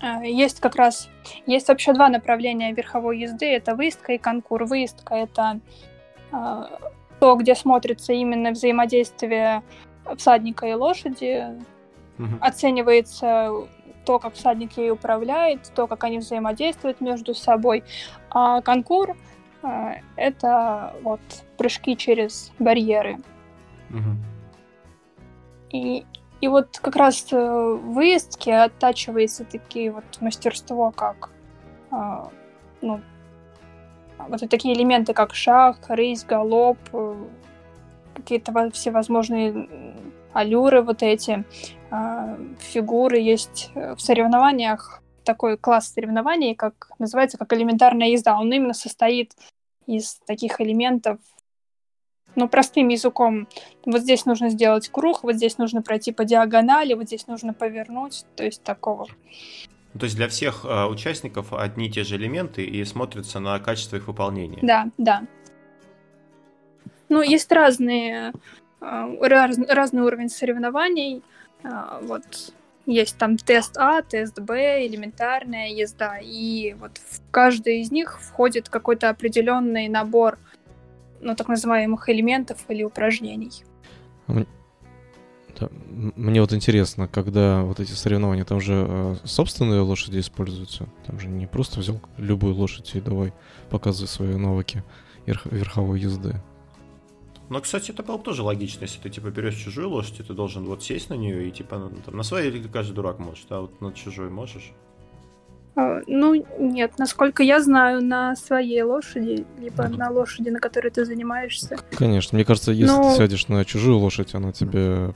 А, 0.00 0.24
есть 0.24 0.60
как 0.60 0.76
раз, 0.76 1.08
есть 1.46 1.68
вообще 1.68 1.92
два 1.92 2.08
направления 2.08 2.72
верховой 2.72 3.18
езды, 3.18 3.46
это 3.46 3.74
выездка 3.74 4.12
и 4.12 4.18
конкур. 4.18 4.64
Выездка— 4.64 5.14
это 5.16 5.60
э, 6.32 6.62
то, 7.18 7.34
где 7.36 7.54
смотрится 7.54 8.12
именно 8.12 8.50
взаимодействие 8.50 9.62
всадника 10.16 10.66
и 10.66 10.74
лошади, 10.74 11.46
угу. 12.18 12.36
оценивается 12.40 13.52
то, 14.04 14.18
как 14.18 14.34
всадник 14.34 14.76
ей 14.76 14.90
управляет, 14.90 15.72
то, 15.74 15.86
как 15.86 16.04
они 16.04 16.18
взаимодействуют 16.18 17.00
между 17.00 17.34
собой. 17.34 17.82
А 18.30 18.60
конкур 18.60 19.16
э,— 19.62 19.94
это 20.16 20.94
вот 21.02 21.20
прыжки 21.56 21.96
через 21.96 22.52
барьеры. 22.58 23.18
Угу. 23.90 24.16
И 25.70 26.04
и 26.40 26.48
вот 26.48 26.78
как 26.78 26.96
раз 26.96 27.26
э, 27.32 27.36
в 27.36 27.94
выездке 27.94 28.54
оттачивается 28.54 29.44
такие 29.44 29.90
вот 29.90 30.04
мастерство, 30.20 30.90
как 30.90 31.30
а, 31.90 32.28
ну, 32.82 33.00
вот 34.18 34.40
такие 34.50 34.74
элементы, 34.74 35.14
как 35.14 35.34
шаг, 35.34 35.78
рысь, 35.88 36.24
галоп, 36.24 36.78
э, 36.92 37.14
какие-то 38.14 38.70
всевозможные 38.70 39.68
аллюры 40.32 40.82
вот 40.82 41.02
эти, 41.02 41.44
а, 41.90 42.36
фигуры 42.58 43.18
есть 43.18 43.70
э, 43.74 43.94
в 43.94 44.00
соревнованиях 44.00 45.02
такой 45.24 45.56
класс 45.56 45.92
соревнований, 45.92 46.54
как 46.54 46.90
называется 46.98 47.38
как 47.38 47.52
элементарная 47.52 48.08
езда. 48.08 48.38
Он 48.38 48.52
именно 48.52 48.74
состоит 48.74 49.32
из 49.86 50.16
таких 50.26 50.60
элементов 50.60 51.18
ну, 52.36 52.48
простым 52.48 52.88
языком, 52.88 53.48
вот 53.84 54.02
здесь 54.02 54.26
нужно 54.26 54.50
сделать 54.50 54.88
круг, 54.88 55.24
вот 55.24 55.36
здесь 55.36 55.58
нужно 55.58 55.82
пройти 55.82 56.12
по 56.12 56.24
диагонали, 56.24 56.94
вот 56.94 57.06
здесь 57.06 57.26
нужно 57.26 57.54
повернуть, 57.54 58.24
то 58.36 58.44
есть 58.44 58.62
такого. 58.62 59.06
То 59.98 60.04
есть 60.04 60.16
для 60.16 60.28
всех 60.28 60.64
э, 60.64 60.84
участников 60.86 61.52
одни 61.52 61.86
и 61.86 61.90
те 61.90 62.04
же 62.04 62.16
элементы 62.16 62.64
и 62.64 62.84
смотрятся 62.84 63.40
на 63.40 63.58
качество 63.58 63.96
их 63.96 64.08
выполнения. 64.08 64.58
Да, 64.62 64.88
да. 64.98 65.22
Ну, 67.08 67.22
есть 67.22 67.50
разные, 67.50 68.32
э, 68.80 69.16
раз, 69.20 69.56
разный 69.68 70.02
уровень 70.02 70.28
соревнований. 70.28 71.22
Э, 71.62 72.00
вот 72.02 72.52
есть 72.86 73.16
там 73.18 73.36
тест 73.36 73.76
А, 73.78 74.02
тест 74.02 74.38
Б, 74.38 74.86
элементарная 74.86 75.68
езда, 75.68 76.18
и 76.22 76.74
вот 76.74 76.98
в 76.98 77.20
каждый 77.30 77.80
из 77.80 77.90
них 77.90 78.20
входит 78.20 78.68
какой-то 78.68 79.08
определенный 79.08 79.88
набор 79.88 80.38
ну, 81.20 81.34
так 81.34 81.48
называемых 81.48 82.08
элементов 82.08 82.58
или 82.68 82.82
упражнений. 82.82 83.64
Мне 85.90 86.40
вот 86.40 86.52
интересно, 86.52 87.08
когда 87.08 87.62
вот 87.62 87.80
эти 87.80 87.92
соревнования, 87.92 88.44
там 88.44 88.60
же 88.60 88.86
э, 88.86 89.16
собственные 89.24 89.80
лошади 89.80 90.20
используются, 90.20 90.86
там 91.06 91.18
же 91.18 91.28
не 91.28 91.46
просто 91.46 91.80
взял 91.80 92.00
любую 92.18 92.54
лошадь 92.54 92.94
и 92.94 93.00
давай 93.00 93.32
показывай 93.70 94.08
свои 94.08 94.36
навыки 94.36 94.84
верх, 95.24 95.46
верховой 95.46 96.00
езды. 96.00 96.42
Ну, 97.48 97.60
кстати, 97.60 97.92
это 97.92 98.02
было 98.02 98.18
бы 98.18 98.24
тоже 98.24 98.42
логично, 98.42 98.82
если 98.82 99.00
ты 99.00 99.08
типа 99.08 99.30
берешь 99.30 99.54
чужую 99.54 99.88
лошадь, 99.88 100.20
и 100.20 100.22
ты 100.24 100.34
должен 100.34 100.64
вот 100.64 100.82
сесть 100.82 101.10
на 101.10 101.14
нее 101.14 101.48
и 101.48 101.52
типа 101.52 101.78
ну, 101.78 102.02
там, 102.04 102.16
на 102.16 102.22
своей 102.22 102.62
каждый 102.64 102.92
дурак 102.92 103.18
может, 103.18 103.50
а 103.50 103.62
вот 103.62 103.80
на 103.80 103.92
чужой 103.92 104.28
можешь. 104.28 104.72
А, 105.76 106.00
ну, 106.06 106.34
нет, 106.58 106.94
насколько 106.96 107.42
я 107.42 107.62
знаю, 107.62 108.02
на 108.02 108.34
своей 108.34 108.80
лошади, 108.80 109.46
либо 109.58 109.86
на 109.88 110.10
лошади, 110.10 110.48
на 110.48 110.58
которой 110.58 110.88
ты 110.88 111.04
занимаешься. 111.04 111.76
Конечно, 111.90 112.34
мне 112.34 112.46
кажется, 112.46 112.72
если 112.72 112.96
Но... 112.96 113.10
ты 113.10 113.18
сядешь 113.18 113.48
на 113.48 113.62
чужую 113.66 113.98
лошадь, 113.98 114.34
она 114.34 114.52
тебе 114.52 115.14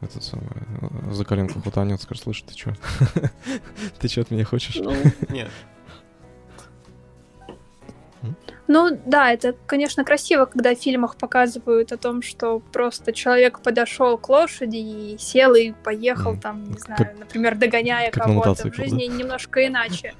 этот 0.00 0.24
самый, 0.24 0.46
э, 0.80 1.12
за 1.12 1.24
коленку 1.26 1.60
хватанет, 1.60 2.00
скажет, 2.00 2.24
слышь, 2.24 2.40
ты 2.40 2.54
чё? 2.54 2.72
ты 4.00 4.08
чё 4.08 4.22
от 4.22 4.30
меня 4.30 4.44
хочешь? 4.46 4.76
Ну, 4.76 4.90
нет. 5.28 5.50
Ну 8.72 8.96
да, 9.04 9.32
это, 9.32 9.56
конечно, 9.66 10.04
красиво, 10.04 10.44
когда 10.44 10.76
в 10.76 10.78
фильмах 10.78 11.16
показывают 11.16 11.90
о 11.90 11.96
том, 11.96 12.22
что 12.22 12.60
просто 12.60 13.12
человек 13.12 13.62
подошел 13.62 14.16
к 14.16 14.28
лошади 14.28 14.76
и 14.76 15.16
сел 15.18 15.56
и 15.56 15.72
поехал 15.72 16.34
mm. 16.34 16.40
там, 16.40 16.70
не 16.70 16.78
знаю, 16.78 16.98
как, 16.98 17.18
например, 17.18 17.56
догоняя 17.56 18.12
кого-то. 18.12 18.70
В 18.70 18.74
жизни 18.76 19.08
да? 19.08 19.14
немножко 19.16 19.66
иначе. 19.66 20.14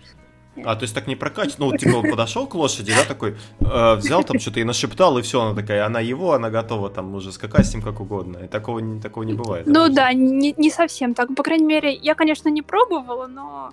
А, 0.65 0.75
то 0.75 0.83
есть 0.83 0.93
так 0.97 1.07
не 1.07 1.15
прокатит? 1.15 1.61
Ну, 1.61 1.77
типа, 1.77 1.99
он 1.99 2.11
подошел 2.11 2.49
к 2.49 2.57
лошади, 2.57 2.93
да, 2.93 3.05
такой, 3.05 3.37
э, 3.61 3.95
взял 3.95 4.25
там 4.25 4.41
что-то 4.41 4.59
и 4.59 4.65
нашептал, 4.65 5.17
и 5.19 5.23
все, 5.23 5.41
она 5.41 5.55
такая, 5.55 5.87
она 5.87 6.01
его, 6.01 6.33
она 6.33 6.51
готова 6.51 6.91
там 6.91 7.15
уже 7.15 7.31
скакать 7.31 7.67
с 7.67 7.73
ним 7.73 7.85
как 7.85 8.01
угодно. 8.01 8.39
И 8.39 8.49
такого, 8.49 8.83
такого 9.01 9.23
не 9.23 9.35
бывает. 9.35 9.69
Ну 9.69 9.89
да, 9.89 10.13
не, 10.13 10.55
не 10.57 10.71
совсем 10.71 11.15
так. 11.15 11.33
По 11.37 11.45
крайней 11.45 11.67
мере, 11.67 11.95
я, 11.95 12.17
конечно, 12.17 12.49
не 12.49 12.63
пробовала, 12.63 13.29
но 13.29 13.73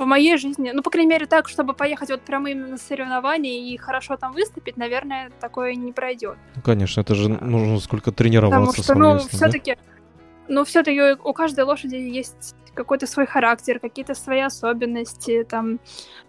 в 0.00 0.06
моей 0.06 0.36
жизни, 0.36 0.70
ну, 0.72 0.82
по 0.82 0.90
крайней 0.90 1.10
мере, 1.10 1.26
так, 1.26 1.48
чтобы 1.48 1.74
поехать 1.74 2.10
вот 2.10 2.20
прямо 2.22 2.50
именно 2.50 2.68
на 2.68 2.78
соревнования 2.78 3.72
и 3.72 3.76
хорошо 3.76 4.16
там 4.16 4.32
выступить, 4.32 4.76
наверное, 4.76 5.30
такое 5.40 5.74
не 5.74 5.92
пройдет. 5.92 6.36
Ну, 6.54 6.62
конечно, 6.62 7.00
это 7.00 7.14
же 7.14 7.28
нужно 7.28 7.80
сколько 7.80 8.12
тренироваться. 8.12 8.82
Потому 8.82 9.18
что, 9.18 9.24
ну, 9.24 9.28
все-таки, 9.28 9.74
да? 9.74 9.80
ну, 10.48 10.64
все-таки 10.64 11.16
у 11.22 11.32
каждой 11.32 11.64
лошади 11.64 11.96
есть 11.96 12.54
какой-то 12.74 13.06
свой 13.06 13.26
характер, 13.26 13.78
какие-то 13.80 14.14
свои 14.14 14.40
особенности, 14.40 15.44
там, 15.44 15.80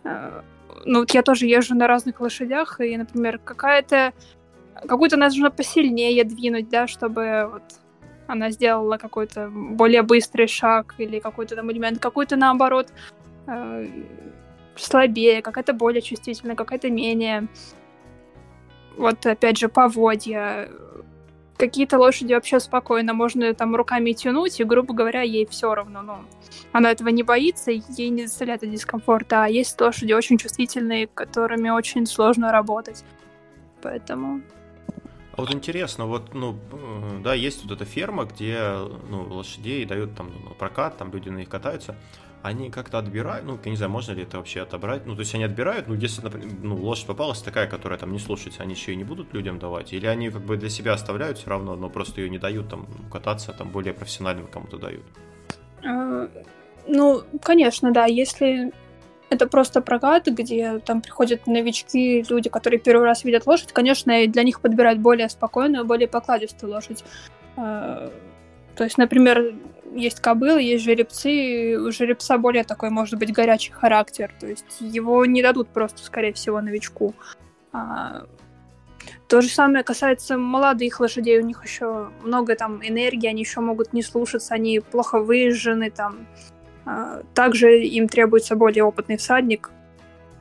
э, 0.03 0.41
ну, 0.85 0.99
вот 0.99 1.11
я 1.11 1.21
тоже 1.21 1.45
езжу 1.45 1.75
на 1.75 1.87
разных 1.87 2.21
лошадях, 2.21 2.79
и, 2.79 2.95
например, 2.97 3.39
какая-то, 3.39 4.13
какую-то 4.87 5.17
нужно 5.17 5.51
посильнее 5.51 6.23
двинуть, 6.23 6.69
да, 6.69 6.87
чтобы 6.87 7.49
вот 7.51 7.63
она 8.27 8.51
сделала 8.51 8.97
какой-то 8.97 9.49
более 9.49 10.01
быстрый 10.01 10.47
шаг 10.47 10.95
или 10.97 11.19
какой-то 11.19 11.55
там 11.55 11.71
элемент, 11.71 11.99
какой-то 11.99 12.35
наоборот 12.35 12.89
э, 13.47 13.87
слабее, 14.75 15.41
какая-то 15.41 15.73
более 15.73 16.01
чувствительная, 16.01 16.55
какая-то 16.55 16.89
менее. 16.89 17.47
Вот 18.97 19.25
опять 19.25 19.57
же 19.57 19.69
поводья. 19.69 20.69
Какие-то 21.57 21.97
лошади 21.97 22.33
вообще 22.33 22.59
спокойно, 22.59 23.13
можно 23.13 23.51
там 23.55 23.75
руками 23.75 24.11
тянуть, 24.11 24.59
и, 24.59 24.63
грубо 24.63 24.93
говоря, 24.93 25.23
ей 25.23 25.47
все 25.47 25.73
равно, 25.73 26.03
ну, 26.03 26.17
она 26.71 26.91
этого 26.91 27.09
не 27.09 27.23
боится, 27.23 27.71
ей 27.71 28.09
не 28.09 28.23
доставляет 28.23 28.61
дискомфорта, 28.69 29.45
а 29.45 29.47
есть 29.47 29.81
лошади 29.81 30.13
очень 30.13 30.37
чувствительные, 30.37 31.07
которыми 31.07 31.69
очень 31.69 32.05
сложно 32.05 32.51
работать. 32.51 33.03
Поэтому 33.81 34.41
а 35.37 35.41
вот 35.41 35.53
интересно, 35.53 36.07
вот, 36.07 36.33
ну, 36.33 36.57
э, 36.71 37.19
да, 37.23 37.35
есть 37.35 37.63
вот 37.63 37.71
эта 37.71 37.85
ферма, 37.85 38.25
где, 38.25 38.59
ну, 39.07 39.27
лошадей 39.29 39.85
дают 39.85 40.15
там 40.15 40.31
ну, 40.43 40.55
прокат, 40.55 40.97
там 40.97 41.11
люди 41.11 41.29
на 41.29 41.37
них 41.37 41.47
катаются. 41.47 41.95
Они 42.47 42.69
как-то 42.69 42.97
отбирают, 42.97 43.45
ну, 43.45 43.59
я 43.63 43.71
не 43.71 43.77
знаю, 43.77 43.91
можно 43.91 44.13
ли 44.13 44.23
это 44.23 44.37
вообще 44.37 44.61
отобрать, 44.61 45.05
ну, 45.05 45.15
то 45.15 45.21
есть 45.21 45.35
они 45.35 45.43
отбирают, 45.43 45.87
ну, 45.87 45.95
если, 45.95 46.21
например, 46.21 46.49
ну, 46.61 46.75
лошадь 46.75 47.05
попалась 47.05 47.41
такая, 47.41 47.67
которая 47.67 47.99
там 47.99 48.11
не 48.11 48.19
слушается, 48.19 48.63
они 48.63 48.73
еще 48.73 48.93
и 48.93 48.95
не 48.95 49.03
будут 49.03 49.33
людям 49.33 49.59
давать, 49.59 49.93
или 49.93 50.07
они 50.07 50.29
как 50.29 50.41
бы 50.41 50.57
для 50.57 50.69
себя 50.69 50.93
оставляют 50.93 51.37
все 51.37 51.49
равно, 51.49 51.75
но 51.75 51.89
просто 51.89 52.21
ее 52.21 52.29
не 52.29 52.39
дают 52.39 52.69
там 52.69 52.87
кататься, 53.11 53.53
там 53.53 53.69
более 53.69 53.93
профессиональным 53.93 54.47
кому-то 54.47 54.77
дают? 54.77 55.03
А, 55.85 56.29
ну, 56.87 57.21
конечно, 57.41 57.91
да, 57.91 58.05
если 58.05 58.71
это 59.29 59.47
просто 59.47 59.81
прокат, 59.81 60.27
где 60.27 60.79
там 60.79 61.01
приходят 61.01 61.47
новички, 61.47 62.23
люди, 62.29 62.49
которые 62.49 62.79
первый 62.79 63.03
раз 63.03 63.25
видят 63.25 63.45
лошадь. 63.45 63.73
Конечно, 63.73 64.25
для 64.25 64.43
них 64.43 64.61
подбирать 64.61 64.99
более 64.99 65.27
спокойную, 65.27 65.83
более 65.83 66.07
покладистую 66.07 66.71
лошадь. 66.71 67.03
А, 67.57 68.09
то 68.75 68.83
есть, 68.83 68.97
например, 68.97 69.55
есть 69.93 70.19
кобылы, 70.19 70.61
есть 70.61 70.83
жеребцы, 70.83 71.77
у 71.79 71.91
жеребца 71.91 72.37
более 72.37 72.63
такой, 72.63 72.89
может 72.89 73.17
быть, 73.19 73.31
горячий 73.31 73.71
характер. 73.71 74.33
То 74.39 74.47
есть 74.47 74.77
его 74.79 75.25
не 75.25 75.41
дадут 75.41 75.69
просто, 75.69 76.03
скорее 76.03 76.33
всего, 76.33 76.61
новичку. 76.61 77.13
А, 77.71 78.25
то 79.27 79.41
же 79.41 79.49
самое 79.49 79.83
касается 79.83 80.37
молодых 80.37 80.99
лошадей, 80.99 81.39
у 81.39 81.45
них 81.45 81.63
еще 81.63 82.09
много 82.23 82.55
там 82.55 82.85
энергии, 82.85 83.27
они 83.27 83.41
еще 83.41 83.59
могут 83.59 83.93
не 83.93 84.01
слушаться, 84.01 84.53
они 84.53 84.79
плохо 84.79 85.19
выезжены, 85.19 85.91
там 85.91 86.27
а, 86.85 87.23
также 87.33 87.83
им 87.83 88.07
требуется 88.07 88.55
более 88.55 88.83
опытный 88.83 89.17
всадник. 89.17 89.71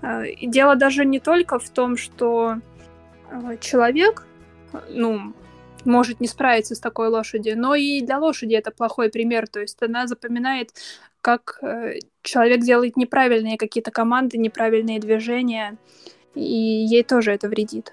А, 0.02 0.24
и 0.24 0.46
дело 0.46 0.76
даже 0.76 1.04
не 1.04 1.18
только 1.18 1.58
в 1.58 1.68
том, 1.70 1.96
что 1.96 2.56
а, 3.30 3.56
человек, 3.56 4.26
ну, 4.88 5.32
может 5.86 6.20
не 6.20 6.26
справиться 6.26 6.74
с 6.74 6.80
такой 6.80 7.08
лошадью, 7.08 7.58
но 7.58 7.74
и 7.74 8.00
для 8.02 8.18
лошади 8.18 8.54
это 8.54 8.70
плохой 8.70 9.10
пример. 9.10 9.48
То 9.48 9.60
есть 9.60 9.82
она 9.82 10.06
запоминает, 10.06 10.70
как 11.20 11.58
э, 11.62 11.98
человек 12.22 12.60
делает 12.60 12.96
неправильные 12.96 13.56
какие-то 13.56 13.90
команды, 13.90 14.38
неправильные 14.38 15.00
движения, 15.00 15.76
и 16.34 16.40
ей 16.40 17.02
тоже 17.02 17.32
это 17.32 17.48
вредит. 17.48 17.92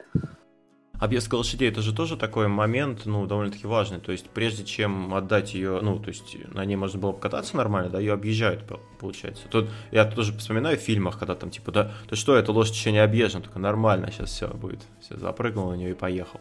Объездка 0.99 1.35
лошадей 1.35 1.67
это 1.67 1.81
же 1.81 1.93
тоже 1.93 2.15
такой 2.15 2.47
момент, 2.47 3.05
ну, 3.05 3.25
довольно-таки 3.25 3.67
важный. 3.67 3.99
То 3.99 4.13
есть, 4.13 4.29
прежде 4.29 4.63
чем 4.63 5.13
отдать 5.13 5.53
ее, 5.53 5.79
ну, 5.81 5.99
то 5.99 6.07
есть 6.07 6.37
на 6.53 6.63
ней 6.63 6.77
можно 6.77 6.97
было 6.97 7.11
покататься 7.11 7.57
нормально, 7.57 7.89
да, 7.89 7.99
ее 7.99 8.13
объезжают, 8.13 8.63
получается. 9.01 9.43
Тут 9.49 9.67
я 9.91 10.05
тоже 10.05 10.31
вспоминаю 10.37 10.77
в 10.77 10.81
фильмах, 10.81 11.19
когда 11.19 11.35
там 11.35 11.49
типа, 11.49 11.73
да, 11.73 11.91
то 12.07 12.15
что, 12.15 12.37
эта 12.37 12.53
лошадь 12.53 12.75
еще 12.75 12.93
не 12.93 12.99
объезжена, 12.99 13.43
только 13.43 13.59
нормально, 13.59 14.11
сейчас 14.11 14.29
все 14.29 14.47
будет. 14.47 14.79
Все, 15.01 15.17
запрыгнул 15.17 15.71
на 15.71 15.75
нее 15.75 15.91
и 15.91 15.93
поехал. 15.93 16.39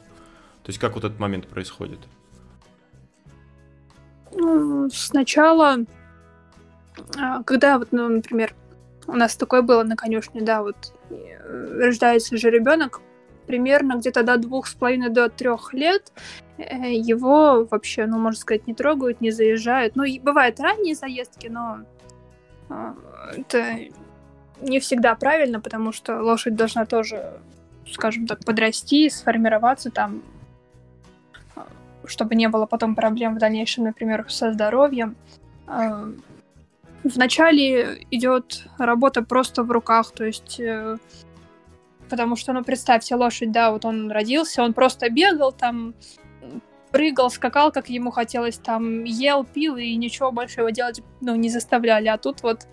То 0.63 0.71
есть, 0.71 0.79
как 0.79 0.95
вот 0.95 1.05
этот 1.05 1.19
момент 1.19 1.49
происходит? 1.49 1.99
Ну, 4.35 4.89
сначала, 4.91 5.79
а, 7.19 7.43
когда 7.43 7.79
вот, 7.79 7.89
ну, 7.91 8.09
например, 8.09 8.55
у 9.07 9.13
нас 9.13 9.37
такое 9.37 9.63
было 9.63 9.83
на 9.83 9.97
конюшне, 9.97 10.43
да, 10.43 10.63
вот 10.63 10.95
э, 11.11 11.85
рождается 11.85 12.37
же 12.37 12.51
ребенок, 12.51 13.01
примерно 13.47 13.97
где-то 13.97 14.23
до 14.23 14.37
двух 14.37 14.67
с 14.67 14.75
половиной 14.75 15.11
до 15.11 15.29
трех 15.29 15.75
лет 15.75 16.13
э, 16.59 16.93
его 16.95 17.67
вообще, 17.71 18.07
ну, 18.07 18.19
можно 18.19 18.41
сказать, 18.41 18.67
не 18.67 18.75
трогают, 18.75 19.21
не 19.21 19.31
заезжают. 19.31 19.97
Ну, 19.97 20.05
и 20.05 20.19
бывают 20.19 20.61
ранние 20.61 20.95
заездки, 20.95 21.49
но 21.49 21.81
а, 22.69 22.95
это 23.37 23.79
не 24.61 24.81
всегда 24.81 25.15
правильно, 25.15 25.61
потому 25.61 25.93
что 25.93 26.23
лошадь 26.23 26.55
должна 26.55 26.87
тоже, 26.87 27.41
скажем 27.91 28.27
так, 28.27 28.45
подрасти, 28.45 29.11
сформироваться 29.11 29.91
там, 29.91 30.23
чтобы 32.13 32.35
не 32.35 32.49
было 32.49 32.67
потом 32.67 32.95
проблем 32.95 33.35
в 33.35 33.39
дальнейшем, 33.39 33.85
например, 33.85 34.27
со 34.29 34.53
здоровьем. 34.53 35.17
А, 35.67 36.09
вначале 37.03 38.05
идет 38.11 38.67
работа 38.79 39.23
просто 39.23 39.63
в 39.63 39.71
руках, 39.71 40.13
то 40.13 40.25
есть 40.25 40.61
э, 40.61 40.99
потому 42.09 42.37
что, 42.37 42.53
ну, 42.53 42.63
представьте, 42.63 43.15
лошадь, 43.15 43.53
да, 43.53 43.71
вот 43.73 43.85
он 43.85 44.11
родился, 44.11 44.63
он 44.63 44.75
просто 44.75 45.09
бегал 45.09 45.51
там, 45.51 45.95
прыгал, 46.93 47.31
скакал, 47.31 47.73
как 47.73 47.89
ему 47.89 48.11
хотелось, 48.11 48.59
там, 48.59 49.05
ел, 49.05 49.45
пил, 49.45 49.77
и 49.77 49.97
ничего 49.97 50.31
больше 50.31 50.61
его 50.61 50.71
делать, 50.71 51.01
ну, 51.21 51.35
не 51.35 51.49
заставляли. 51.49 52.09
А 52.09 52.19
тут 52.19 52.43
вот 52.43 52.67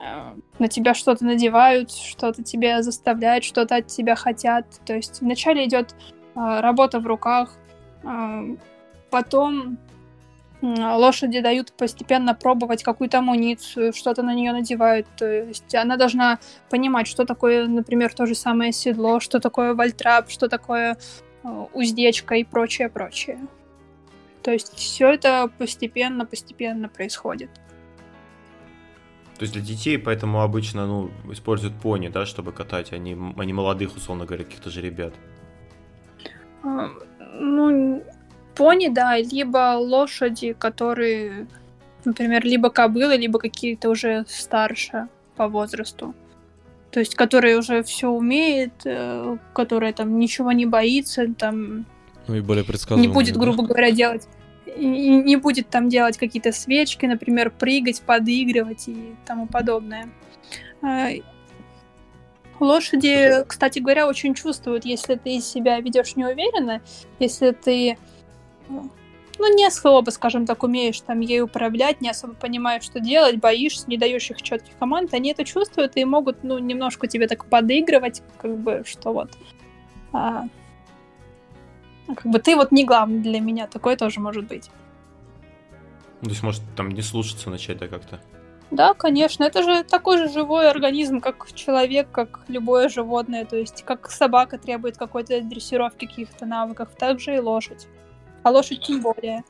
э, 0.00 0.34
на 0.58 0.68
тебя 0.68 0.94
что-то 0.94 1.24
надевают, 1.24 1.92
что-то 1.92 2.42
тебе 2.42 2.82
заставляют, 2.82 3.44
что-то 3.44 3.76
от 3.76 3.88
тебя 3.88 4.16
хотят. 4.16 4.66
То 4.86 4.94
есть 4.94 5.20
вначале 5.20 5.66
идет 5.66 5.94
э, 6.34 6.60
работа 6.60 6.98
в 6.98 7.06
руках, 7.06 7.54
потом 9.10 9.78
лошади 10.62 11.40
дают 11.40 11.72
постепенно 11.72 12.34
пробовать 12.34 12.82
какую-то 12.82 13.18
амуницию, 13.18 13.92
что-то 13.92 14.22
на 14.22 14.34
нее 14.34 14.52
надевают. 14.52 15.06
То 15.16 15.26
есть 15.26 15.74
она 15.74 15.96
должна 15.96 16.38
понимать, 16.70 17.08
что 17.08 17.24
такое, 17.24 17.66
например, 17.66 18.14
то 18.14 18.26
же 18.26 18.34
самое 18.34 18.72
седло, 18.72 19.20
что 19.20 19.40
такое 19.40 19.74
вальтрап, 19.74 20.30
что 20.30 20.48
такое 20.48 20.96
э, 21.42 21.66
уздечка 21.72 22.36
и 22.36 22.44
прочее, 22.44 22.88
прочее. 22.88 23.38
То 24.42 24.52
есть 24.52 24.74
все 24.76 25.12
это 25.12 25.50
постепенно, 25.58 26.26
постепенно 26.26 26.88
происходит. 26.88 27.50
То 29.36 29.42
есть 29.42 29.54
для 29.54 29.62
детей 29.62 29.98
поэтому 29.98 30.42
обычно 30.42 30.86
ну, 30.86 31.10
используют 31.32 31.74
пони, 31.74 32.08
да, 32.08 32.26
чтобы 32.26 32.52
катать, 32.52 32.92
а 32.92 32.98
не, 32.98 33.14
а 33.14 33.16
молодых, 33.52 33.96
условно 33.96 34.24
говоря, 34.24 34.44
каких-то 34.44 34.70
же 34.70 34.80
ребят. 34.80 35.14
Ну, 37.32 38.02
пони, 38.54 38.88
да, 38.88 39.16
либо 39.18 39.76
лошади, 39.76 40.54
которые, 40.58 41.46
например, 42.04 42.44
либо 42.44 42.70
кобылы, 42.70 43.16
либо 43.16 43.38
какие-то 43.38 43.90
уже 43.90 44.24
старше 44.28 45.08
по 45.36 45.48
возрасту. 45.48 46.14
То 46.90 47.00
есть, 47.00 47.14
которые 47.14 47.56
уже 47.56 47.82
все 47.82 48.08
умеет, 48.08 48.72
э, 48.84 49.38
которая 49.54 49.94
там 49.94 50.18
ничего 50.18 50.52
не 50.52 50.66
боится, 50.66 51.26
там... 51.32 51.86
Ну 52.28 52.34
и 52.34 52.40
более 52.40 52.64
предсказуемые. 52.64 53.08
Не 53.08 53.14
будет, 53.14 53.36
грубо 53.36 53.64
говоря, 53.64 53.90
делать... 53.90 54.28
Не 54.76 55.36
будет 55.36 55.68
там 55.68 55.88
делать 55.88 56.18
какие-то 56.18 56.52
свечки, 56.52 57.06
например, 57.06 57.50
прыгать, 57.50 58.02
подыгрывать 58.02 58.88
и 58.88 59.14
тому 59.26 59.46
подобное. 59.46 60.08
Лошади, 62.62 63.44
кстати 63.46 63.80
говоря, 63.80 64.06
очень 64.06 64.34
чувствуют, 64.34 64.84
если 64.84 65.16
ты 65.16 65.40
себя 65.40 65.80
ведешь 65.80 66.16
неуверенно, 66.16 66.80
если 67.18 67.50
ты 67.50 67.98
ну, 68.68 69.54
не 69.56 69.66
особо, 69.66 70.10
скажем 70.10 70.46
так, 70.46 70.62
умеешь 70.62 71.00
там 71.00 71.20
ей 71.20 71.40
управлять, 71.40 72.00
не 72.00 72.10
особо 72.10 72.34
понимаешь, 72.34 72.84
что 72.84 73.00
делать, 73.00 73.36
боишься, 73.36 73.84
не 73.88 73.96
даешь 73.96 74.30
их 74.30 74.40
четких 74.40 74.76
команд, 74.78 75.12
они 75.14 75.32
это 75.32 75.44
чувствуют 75.44 75.96
и 75.96 76.04
могут, 76.04 76.44
ну, 76.44 76.58
немножко 76.58 77.08
тебе 77.08 77.26
так 77.26 77.46
подыгрывать, 77.46 78.22
как 78.38 78.56
бы, 78.56 78.84
что 78.86 79.12
вот... 79.12 79.30
А, 80.12 80.44
как 82.06 82.26
бы 82.26 82.38
ты 82.38 82.54
вот 82.54 82.72
не 82.72 82.84
главный 82.84 83.20
для 83.20 83.40
меня, 83.40 83.66
такое 83.66 83.96
тоже 83.96 84.20
может 84.20 84.46
быть. 84.46 84.70
Ну, 86.20 86.26
то 86.26 86.30
есть, 86.30 86.42
может, 86.42 86.62
там 86.76 86.90
не 86.90 87.02
слушаться 87.02 87.50
начать, 87.50 87.78
да, 87.78 87.88
как-то? 87.88 88.20
Да, 88.72 88.94
конечно, 88.94 89.44
это 89.44 89.62
же 89.62 89.84
такой 89.84 90.18
же 90.18 90.28
живой 90.28 90.68
организм, 90.68 91.20
как 91.20 91.52
человек, 91.52 92.10
как 92.10 92.40
любое 92.48 92.88
животное, 92.88 93.44
то 93.44 93.56
есть 93.56 93.84
как 93.84 94.10
собака 94.10 94.58
требует 94.58 94.96
какой-то 94.96 95.40
дрессировки 95.42 96.06
каких-то 96.06 96.46
навыков, 96.46 96.88
так 96.98 97.20
же 97.20 97.36
и 97.36 97.38
лошадь 97.38 97.86
а 98.42 98.50
лошадь 98.50 98.82
тем 98.82 99.02
более. 99.02 99.44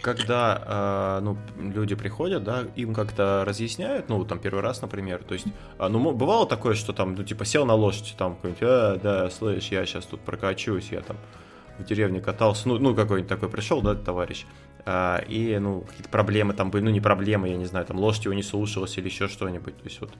Когда 0.00 1.18
э, 1.18 1.24
ну, 1.24 1.36
люди 1.58 1.96
приходят, 1.96 2.44
да, 2.44 2.64
им 2.76 2.94
как-то 2.94 3.44
разъясняют, 3.44 4.08
ну, 4.08 4.24
там, 4.24 4.38
первый 4.38 4.62
раз, 4.62 4.80
например, 4.80 5.24
то 5.24 5.34
есть, 5.34 5.46
э, 5.78 5.88
ну, 5.88 6.12
бывало 6.12 6.46
такое, 6.46 6.74
что 6.74 6.92
там, 6.92 7.16
ну, 7.16 7.24
типа, 7.24 7.44
сел 7.44 7.66
на 7.66 7.74
лошадь, 7.74 8.14
там, 8.16 8.36
какой-нибудь, 8.36 8.62
а, 8.62 9.00
да, 9.02 9.30
слышь, 9.30 9.68
я 9.72 9.84
сейчас 9.84 10.04
тут 10.04 10.20
прокачусь, 10.20 10.92
я 10.92 11.00
там 11.00 11.16
в 11.78 11.84
деревне 11.84 12.20
катался, 12.20 12.68
ну, 12.68 12.78
ну 12.78 12.94
какой-нибудь 12.94 13.28
такой 13.28 13.48
пришел, 13.48 13.82
да, 13.82 13.96
товарищ, 13.96 14.46
а, 14.71 14.71
и, 14.86 15.58
ну, 15.60 15.82
какие-то 15.82 16.08
проблемы 16.08 16.54
там 16.54 16.70
были, 16.70 16.84
ну, 16.84 16.90
не 16.90 17.00
проблемы, 17.00 17.48
я 17.48 17.56
не 17.56 17.66
знаю, 17.66 17.86
там, 17.86 17.98
лошадь 17.98 18.24
его 18.24 18.34
не 18.34 18.42
слушалась 18.42 18.98
или 18.98 19.06
еще 19.06 19.28
что-нибудь, 19.28 19.76
то 19.76 19.84
есть, 19.84 20.00
вот, 20.00 20.10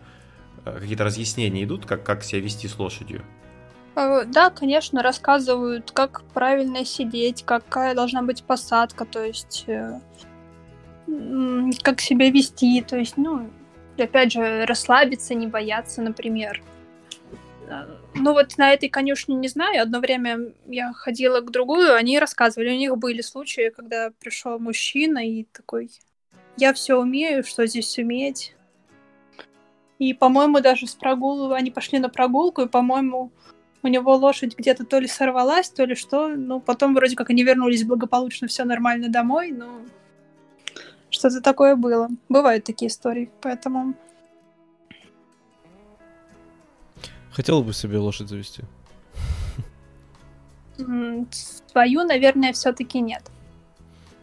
какие-то 0.65 1.05
разъяснения 1.05 1.65
идут, 1.65 1.87
как, 1.87 2.05
как 2.05 2.23
себя 2.23 2.41
вести 2.41 2.69
с 2.69 2.79
лошадью? 2.79 3.23
Э, 3.95 4.25
да, 4.25 4.51
конечно, 4.51 5.03
рассказывают, 5.03 5.91
как 5.91 6.23
правильно 6.33 6.85
сидеть, 6.85 7.45
какая 7.45 7.95
должна 7.95 8.23
быть 8.23 8.45
посадка, 8.45 9.05
то 9.05 9.25
есть 9.25 9.65
э, 9.67 10.01
как 11.83 12.01
себя 12.01 12.31
вести, 12.31 12.83
то 12.83 12.97
есть, 12.97 13.17
ну, 13.17 13.51
опять 13.99 14.33
же, 14.33 14.65
расслабиться, 14.65 15.35
не 15.35 15.47
бояться, 15.47 16.03
например. 16.03 16.63
Ну 18.15 18.33
вот 18.33 18.59
на 18.59 18.73
этой 18.73 18.89
конюшне 18.89 19.35
не 19.35 19.49
знаю, 19.49 19.83
одно 19.83 20.01
время 20.01 20.53
я 20.67 20.93
ходила 20.93 21.41
к 21.41 21.51
другую, 21.51 21.95
они 21.95 22.19
рассказывали, 22.19 22.71
у 22.71 22.79
них 22.79 22.97
были 22.99 23.21
случаи, 23.21 23.73
когда 23.75 24.13
пришел 24.21 24.59
мужчина 24.59 25.27
и 25.27 25.45
такой, 25.45 25.91
я 26.57 26.73
все 26.73 27.01
умею, 27.01 27.45
что 27.45 27.67
здесь 27.67 27.99
уметь. 27.99 28.55
И, 29.99 30.15
по-моему, 30.15 30.61
даже 30.61 30.87
с 30.87 30.95
прогулу 30.95 31.53
они 31.53 31.71
пошли 31.71 31.99
на 31.99 32.09
прогулку, 32.09 32.63
и, 32.63 32.69
по-моему, 32.69 33.31
у 33.83 33.89
него 33.89 34.15
лошадь 34.17 34.57
где-то 34.57 34.85
то 34.85 34.99
ли 34.99 35.07
сорвалась, 35.07 35.71
то 35.71 35.85
ли 35.85 35.95
что. 35.95 36.29
Ну, 36.29 36.61
потом 36.61 36.95
вроде 36.95 37.17
как 37.17 37.31
они 37.31 37.43
вернулись 37.43 37.85
благополучно, 37.85 38.49
все 38.49 38.65
нормально 38.65 39.09
домой, 39.09 39.53
но 39.53 39.81
что-то 41.11 41.41
такое 41.41 41.77
было. 41.77 42.09
Бывают 42.29 42.65
такие 42.65 42.89
истории, 42.89 43.31
поэтому... 43.41 43.95
Хотела 47.33 47.63
бы 47.63 47.73
себе 47.73 47.99
лошадь 47.99 48.29
завести? 48.29 48.63
Свою, 51.71 52.05
наверное, 52.05 52.53
все-таки 52.53 53.01
нет. 53.01 53.23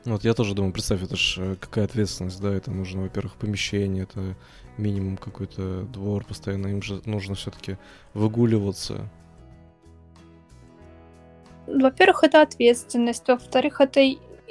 Вот 0.06 0.24
я 0.24 0.34
тоже 0.34 0.56
думаю, 0.56 0.72
представь, 0.74 1.04
это 1.04 1.16
ж 1.16 1.36
э, 1.38 1.56
какая 1.60 1.86
ответственность, 1.86 2.42
да, 2.42 2.54
это 2.54 2.72
нужно, 2.72 3.02
во-первых, 3.02 3.36
помещение, 3.36 4.04
это 4.04 4.36
минимум 4.78 5.18
какой-то 5.18 5.84
двор 5.84 6.24
постоянно, 6.24 6.68
им 6.68 6.82
же 6.82 7.02
нужно 7.06 7.36
все-таки 7.36 7.78
выгуливаться. 8.14 9.10
Во-первых, 11.68 12.24
это 12.24 12.42
ответственность, 12.42 13.28
во-вторых, 13.28 13.82
это 13.82 14.00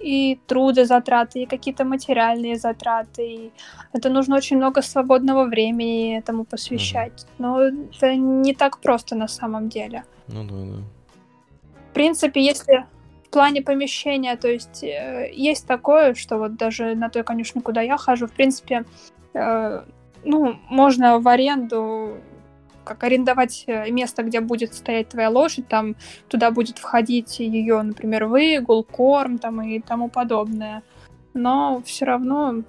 и 0.02 0.38
трудозатраты, 0.46 1.42
и 1.42 1.46
какие-то 1.46 1.84
материальные 1.84 2.56
затраты. 2.56 3.22
И 3.22 3.50
это 3.92 4.10
нужно 4.10 4.36
очень 4.36 4.56
много 4.56 4.82
свободного 4.82 5.44
времени 5.44 6.18
этому 6.18 6.44
посвящать. 6.44 7.12
Mm-hmm. 7.12 7.34
Но 7.38 7.62
это 7.62 8.16
не 8.16 8.54
так 8.54 8.78
просто 8.78 9.16
на 9.16 9.28
самом 9.28 9.68
деле. 9.68 10.04
Ну 10.28 10.44
да, 10.44 10.54
да. 10.54 10.82
В 11.90 11.94
принципе, 11.94 12.40
если 12.40 12.86
в 13.26 13.30
плане 13.30 13.62
помещения, 13.62 14.36
то 14.36 14.48
есть 14.48 14.84
э, 14.84 15.30
есть 15.34 15.66
такое, 15.66 16.14
что 16.14 16.38
вот 16.38 16.56
даже 16.56 16.94
на 16.94 17.08
той 17.08 17.24
конюшне, 17.24 17.60
куда 17.60 17.82
я 17.82 17.96
хожу, 17.96 18.26
в 18.26 18.32
принципе, 18.32 18.84
э, 19.34 19.84
ну, 20.24 20.56
можно 20.70 21.18
в 21.18 21.28
аренду 21.28 22.18
как 22.88 23.04
арендовать 23.04 23.64
э, 23.66 23.90
место, 23.90 24.22
где 24.22 24.40
будет 24.40 24.74
стоять 24.74 25.10
твоя 25.10 25.30
лошадь, 25.30 25.68
там 25.68 25.94
туда 26.28 26.50
будет 26.50 26.78
входить 26.78 27.38
ее, 27.40 27.82
например, 27.82 28.24
выгул, 28.24 28.82
корм 28.82 29.38
там 29.38 29.62
и 29.62 29.80
тому 29.80 30.08
подобное. 30.08 30.82
Но 31.34 31.82
все 31.84 32.06
равно 32.06 32.62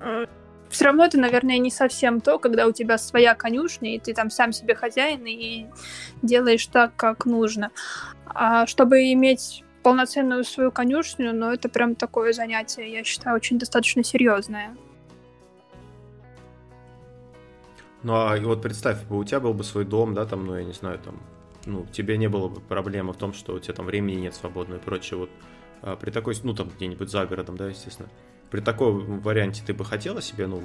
э, 0.00 0.26
все 0.74 0.84
равно 0.86 1.04
это, 1.04 1.18
наверное, 1.18 1.58
не 1.58 1.70
совсем 1.70 2.20
то, 2.20 2.38
когда 2.38 2.66
у 2.66 2.72
тебя 2.72 2.98
своя 2.98 3.34
конюшня, 3.34 3.94
и 3.94 4.00
ты 4.00 4.12
там 4.12 4.30
сам 4.30 4.52
себе 4.52 4.74
хозяин 4.74 5.24
и 5.24 5.66
делаешь 6.22 6.66
так, 6.66 6.96
как 6.96 7.26
нужно. 7.26 7.70
А 8.26 8.66
чтобы 8.66 9.12
иметь 9.12 9.62
полноценную 9.84 10.44
свою 10.44 10.72
конюшню, 10.72 11.32
ну, 11.32 11.52
это 11.52 11.68
прям 11.68 11.94
такое 11.94 12.32
занятие, 12.32 12.90
я 12.90 13.04
считаю, 13.04 13.36
очень 13.36 13.58
достаточно 13.58 14.02
серьезное. 14.02 14.74
Ну, 18.04 18.14
а 18.14 18.36
вот 18.36 18.62
представь, 18.62 18.98
у 19.10 19.24
тебя 19.24 19.40
был 19.40 19.54
бы 19.54 19.64
свой 19.64 19.84
дом, 19.84 20.14
да, 20.14 20.26
там, 20.26 20.46
ну, 20.46 20.56
я 20.56 20.62
не 20.62 20.74
знаю, 20.74 20.98
там, 20.98 21.20
ну, 21.64 21.86
тебе 21.90 22.18
не 22.18 22.28
было 22.28 22.48
бы 22.48 22.60
проблемы 22.60 23.14
в 23.14 23.16
том, 23.16 23.32
что 23.32 23.54
у 23.54 23.58
тебя 23.58 23.74
там 23.74 23.86
времени 23.86 24.20
нет 24.20 24.34
свободного 24.34 24.78
и 24.78 24.82
прочее, 24.82 25.18
вот 25.18 25.30
а 25.80 25.96
при 25.96 26.10
такой, 26.10 26.34
ну, 26.42 26.54
там, 26.54 26.68
где-нибудь 26.68 27.10
за 27.10 27.26
городом, 27.26 27.56
да, 27.56 27.68
естественно, 27.68 28.08
при 28.50 28.60
таком 28.60 29.20
варианте 29.20 29.62
ты 29.66 29.72
бы 29.72 29.84
хотела 29.84 30.22
себе, 30.22 30.46
ну, 30.46 30.62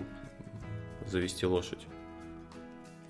завести 1.05 1.45
лошадь? 1.45 1.87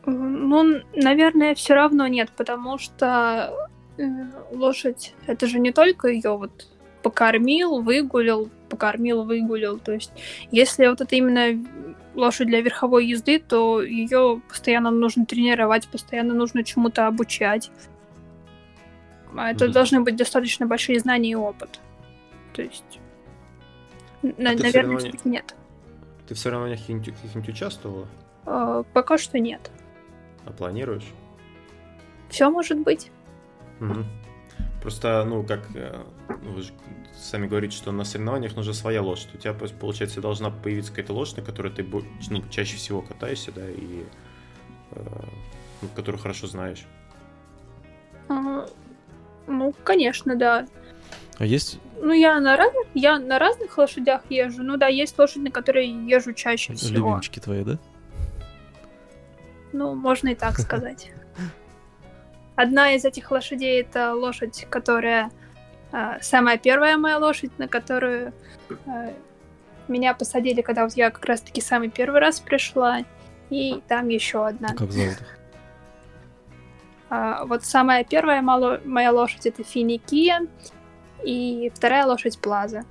Ну, 0.06 0.82
наверное, 0.96 1.56
все 1.56 1.74
равно 1.74 2.08
нет, 2.08 2.32
потому 2.36 2.78
что 2.78 3.70
э, 3.98 4.04
лошадь 4.52 5.14
это 5.28 5.48
же 5.48 5.60
не 5.60 5.72
только 5.72 6.08
ее 6.08 6.38
вот 6.38 6.68
покормил, 7.04 7.82
выгулил, 7.82 8.50
покормил, 8.70 9.24
выгулил. 9.24 9.80
То 9.80 9.94
есть, 9.94 10.12
если 10.52 10.88
вот 10.88 11.02
это 11.02 11.16
именно 11.16 11.64
лошадь 12.20 12.48
для 12.48 12.62
верховой 12.62 13.08
езды, 13.08 13.40
то 13.40 13.82
ее 13.82 14.42
постоянно 14.48 14.92
нужно 14.92 15.26
тренировать, 15.26 15.88
постоянно 15.88 16.34
нужно 16.34 16.64
чему-то 16.64 17.08
обучать. 17.08 17.72
А 19.36 19.52
это 19.52 19.66
mm-hmm. 19.66 19.72
должны 19.72 20.02
быть 20.02 20.16
достаточно 20.16 20.66
большие 20.66 21.00
знания 21.00 21.32
и 21.32 21.36
опыт. 21.36 21.80
То 22.54 22.62
есть, 22.62 23.00
а 24.24 24.28
на, 24.38 24.54
наверное, 24.54 24.98
все-таки 24.98 25.30
нет. 25.30 25.56
Ты 26.28 26.36
в 26.36 26.40
соревнованиях 26.40 26.80
каких-нибудь 26.82 27.50
участвовала? 27.50 28.08
Э, 28.46 28.84
пока 28.94 29.18
что 29.18 29.40
нет. 29.40 29.72
А 30.46 30.52
планируешь? 30.52 31.08
Все 32.30 32.50
может 32.50 32.80
быть. 32.80 33.12
Угу. 33.80 34.04
Просто, 34.82 35.26
ну, 35.26 35.44
как 35.44 35.62
э, 35.76 36.04
ну, 36.42 36.52
вы 36.52 36.62
же 36.62 36.72
сами 37.18 37.48
говорите, 37.48 37.76
что 37.76 37.92
на 37.92 38.06
соревнованиях 38.06 38.56
нужна 38.56 38.74
своя 38.74 39.02
лошадь. 39.02 39.34
У 39.34 39.38
тебя, 39.38 39.54
получается, 39.54 40.22
должна 40.22 40.50
появиться 40.50 40.92
какая-то 40.92 41.14
лошадь, 41.14 41.38
на 41.38 41.44
которой 41.44 41.72
ты 41.72 41.84
ну, 41.84 42.44
чаще 42.50 42.78
всего 42.78 43.02
катаешься, 43.02 43.52
да, 43.52 43.70
и 43.70 44.06
э, 44.92 45.02
ну, 45.82 45.88
которую 45.96 46.22
хорошо 46.22 46.48
знаешь. 46.48 46.86
А, 48.30 48.66
ну, 49.48 49.74
конечно, 49.84 50.36
да. 50.36 50.68
А 51.38 51.46
есть... 51.46 51.80
Ну, 52.02 52.14
я 52.14 52.40
на 52.40 52.56
разных, 52.56 52.88
я 52.94 53.20
на 53.20 53.40
разных 53.40 53.78
лошадях 53.78 54.22
езжу. 54.30 54.64
Ну 54.64 54.78
да, 54.78 54.88
есть 54.88 55.18
лошадь, 55.20 55.44
на 55.44 55.52
которой 55.52 55.88
езжу 55.88 56.34
чаще 56.34 56.74
всего. 56.74 57.10
Любимчики 57.10 57.40
твои, 57.40 57.64
да? 57.64 57.78
Ну, 59.74 59.96
можно 59.96 60.30
и 60.30 60.36
так 60.36 60.58
сказать. 60.58 61.12
Одна 62.60 62.92
из 62.92 63.06
этих 63.06 63.32
лошадей 63.32 63.80
это 63.80 64.14
лошадь, 64.14 64.68
которая 64.70 65.32
э, 65.94 66.18
самая 66.20 66.58
первая 66.58 66.98
моя 66.98 67.18
лошадь, 67.18 67.58
на 67.58 67.70
которую 67.70 68.34
э, 68.86 69.14
меня 69.88 70.14
посадили, 70.14 70.62
когда 70.62 70.84
вот 70.84 70.92
я 70.98 71.10
как 71.10 71.24
раз-таки 71.24 71.62
самый 71.62 71.90
первый 71.90 72.20
раз 72.20 72.42
пришла. 72.42 73.06
И 73.50 73.82
там 73.88 74.10
еще 74.10 74.46
одна. 74.46 74.76
Как 74.76 74.92
зовут 74.92 75.22
их? 75.22 75.40
А, 77.10 77.46
вот 77.46 77.64
самая 77.64 78.04
первая 78.04 78.42
моя 78.42 79.12
лошадь 79.14 79.46
это 79.46 79.64
Финикия, 79.64 80.42
и 81.24 81.72
вторая 81.74 82.06
лошадь 82.06 82.40
Плаза. 82.40 82.84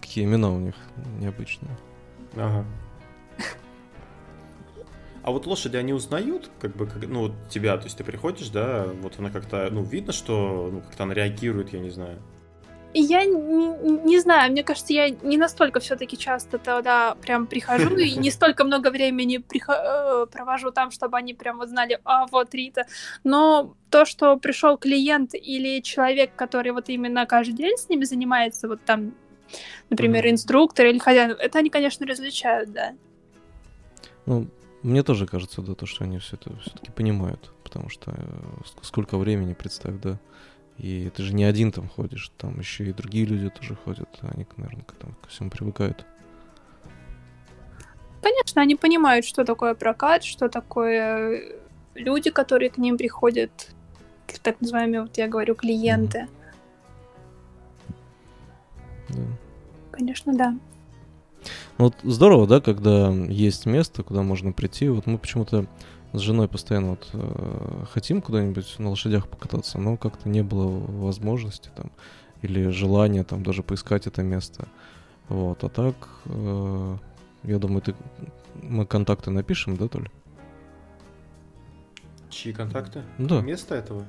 какие 0.00 0.24
имена 0.24 0.50
у 0.50 0.58
них 0.58 0.74
необычные. 1.20 1.76
Ага. 2.34 2.64
А 5.26 5.32
вот 5.32 5.44
лошади, 5.44 5.76
они 5.76 5.92
узнают, 5.92 6.48
как 6.60 6.76
бы, 6.76 6.86
как, 6.86 7.04
ну, 7.08 7.22
вот 7.22 7.32
тебя, 7.50 7.76
то 7.78 7.84
есть 7.86 7.98
ты 7.98 8.04
приходишь, 8.04 8.48
да, 8.48 8.84
вот 9.02 9.18
она 9.18 9.28
как-то, 9.30 9.68
ну, 9.72 9.82
видно, 9.82 10.12
что, 10.12 10.70
ну, 10.72 10.80
как-то 10.82 11.02
она 11.02 11.14
реагирует, 11.14 11.72
я 11.72 11.80
не 11.80 11.90
знаю. 11.90 12.22
Я 12.94 13.24
не, 13.24 14.04
не 14.04 14.20
знаю, 14.20 14.52
мне 14.52 14.62
кажется, 14.62 14.92
я 14.92 15.10
не 15.10 15.36
настолько 15.36 15.80
все-таки 15.80 16.16
часто 16.16 16.58
тогда 16.58 17.16
прям 17.16 17.48
прихожу 17.48 17.96
и 17.96 18.14
не 18.14 18.30
столько 18.30 18.62
много 18.62 18.92
времени 18.92 19.38
прихо- 19.38 20.22
э, 20.22 20.26
провожу 20.26 20.70
там, 20.70 20.92
чтобы 20.92 21.16
они 21.16 21.34
прям 21.34 21.56
вот 21.56 21.70
знали, 21.70 21.98
а 22.04 22.26
вот 22.28 22.54
Рита. 22.54 22.86
Но 23.24 23.74
то, 23.90 24.04
что 24.04 24.36
пришел 24.36 24.78
клиент 24.78 25.34
или 25.34 25.80
человек, 25.80 26.36
который 26.36 26.70
вот 26.70 26.88
именно 26.88 27.26
каждый 27.26 27.54
день 27.54 27.76
с 27.76 27.88
ними 27.88 28.04
занимается, 28.04 28.68
вот 28.68 28.78
там, 28.84 29.12
например, 29.90 30.28
инструктор 30.28 30.86
или 30.86 30.98
хозяин, 30.98 31.32
это 31.32 31.58
они, 31.58 31.68
конечно, 31.68 32.06
различают, 32.06 32.72
да. 32.72 32.92
Ну, 34.24 34.46
мне 34.82 35.02
тоже 35.02 35.26
кажется, 35.26 35.62
да, 35.62 35.74
то, 35.74 35.86
что 35.86 36.04
они 36.04 36.18
все 36.18 36.36
это 36.36 36.56
все-таки 36.58 36.90
понимают, 36.90 37.52
потому 37.64 37.88
что 37.88 38.12
э, 38.16 38.24
сколько 38.82 39.18
времени, 39.18 39.54
представь, 39.54 39.96
да, 40.00 40.18
и 40.78 41.10
ты 41.14 41.22
же 41.22 41.34
не 41.34 41.44
один 41.44 41.72
там 41.72 41.88
ходишь, 41.88 42.30
там 42.36 42.58
еще 42.58 42.84
и 42.84 42.92
другие 42.92 43.24
люди 43.26 43.48
тоже 43.50 43.74
ходят, 43.74 44.08
они, 44.22 44.46
наверное, 44.56 44.84
к, 44.84 44.92
этому, 44.92 45.14
ко 45.22 45.28
всему 45.28 45.50
привыкают. 45.50 46.04
Конечно, 48.22 48.62
они 48.62 48.76
понимают, 48.76 49.24
что 49.24 49.44
такое 49.44 49.74
прокат, 49.74 50.24
что 50.24 50.48
такое 50.48 51.38
э, 51.38 51.58
люди, 51.94 52.30
которые 52.30 52.70
к 52.70 52.78
ним 52.78 52.98
приходят, 52.98 53.70
так 54.42 54.60
называемые, 54.60 55.02
вот 55.02 55.16
я 55.16 55.28
говорю, 55.28 55.54
клиенты. 55.54 56.28
Mm-hmm. 59.08 59.14
Да. 59.14 59.22
Конечно, 59.92 60.36
да. 60.36 60.56
Ну, 61.78 61.84
вот 61.86 61.94
здорово, 62.02 62.46
да, 62.46 62.60
когда 62.60 63.10
есть 63.10 63.66
место, 63.66 64.02
куда 64.02 64.22
можно 64.22 64.52
прийти. 64.52 64.88
Вот 64.88 65.06
мы 65.06 65.18
почему-то 65.18 65.66
с 66.12 66.20
женой 66.20 66.48
постоянно 66.48 66.90
вот 66.90 67.08
э, 67.12 67.84
хотим 67.92 68.22
куда-нибудь 68.22 68.78
на 68.78 68.90
лошадях 68.90 69.28
покататься, 69.28 69.78
но 69.78 69.96
как-то 69.96 70.28
не 70.28 70.42
было 70.42 70.68
возможности 70.68 71.70
там 71.76 71.90
или 72.42 72.68
желания 72.68 73.24
там 73.24 73.42
даже 73.42 73.62
поискать 73.62 74.06
это 74.06 74.22
место. 74.22 74.68
Вот, 75.28 75.62
а 75.64 75.68
так, 75.68 75.94
э, 76.26 76.96
я 77.42 77.58
думаю, 77.58 77.82
ты, 77.82 77.94
мы 78.62 78.86
контакты 78.86 79.30
напишем, 79.30 79.76
да, 79.76 79.88
Толь? 79.88 80.08
Чьи 82.30 82.52
контакты? 82.52 83.02
Да. 83.18 83.40
Место 83.42 83.74
этого? 83.74 84.04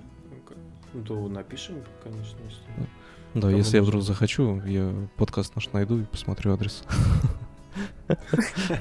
Ну, 0.94 1.28
напишем, 1.28 1.76
конечно, 2.04 2.38
если... 2.46 2.90
Да, 3.34 3.50
если 3.50 3.58
нужно. 3.58 3.76
я 3.78 3.84
вдруг 3.84 4.02
захочу, 4.04 4.62
я 4.66 4.94
подкаст 5.18 5.56
наш 5.56 5.72
найду 5.74 6.00
и 6.00 6.06
посмотрю 6.06 6.54
адрес. 6.54 6.84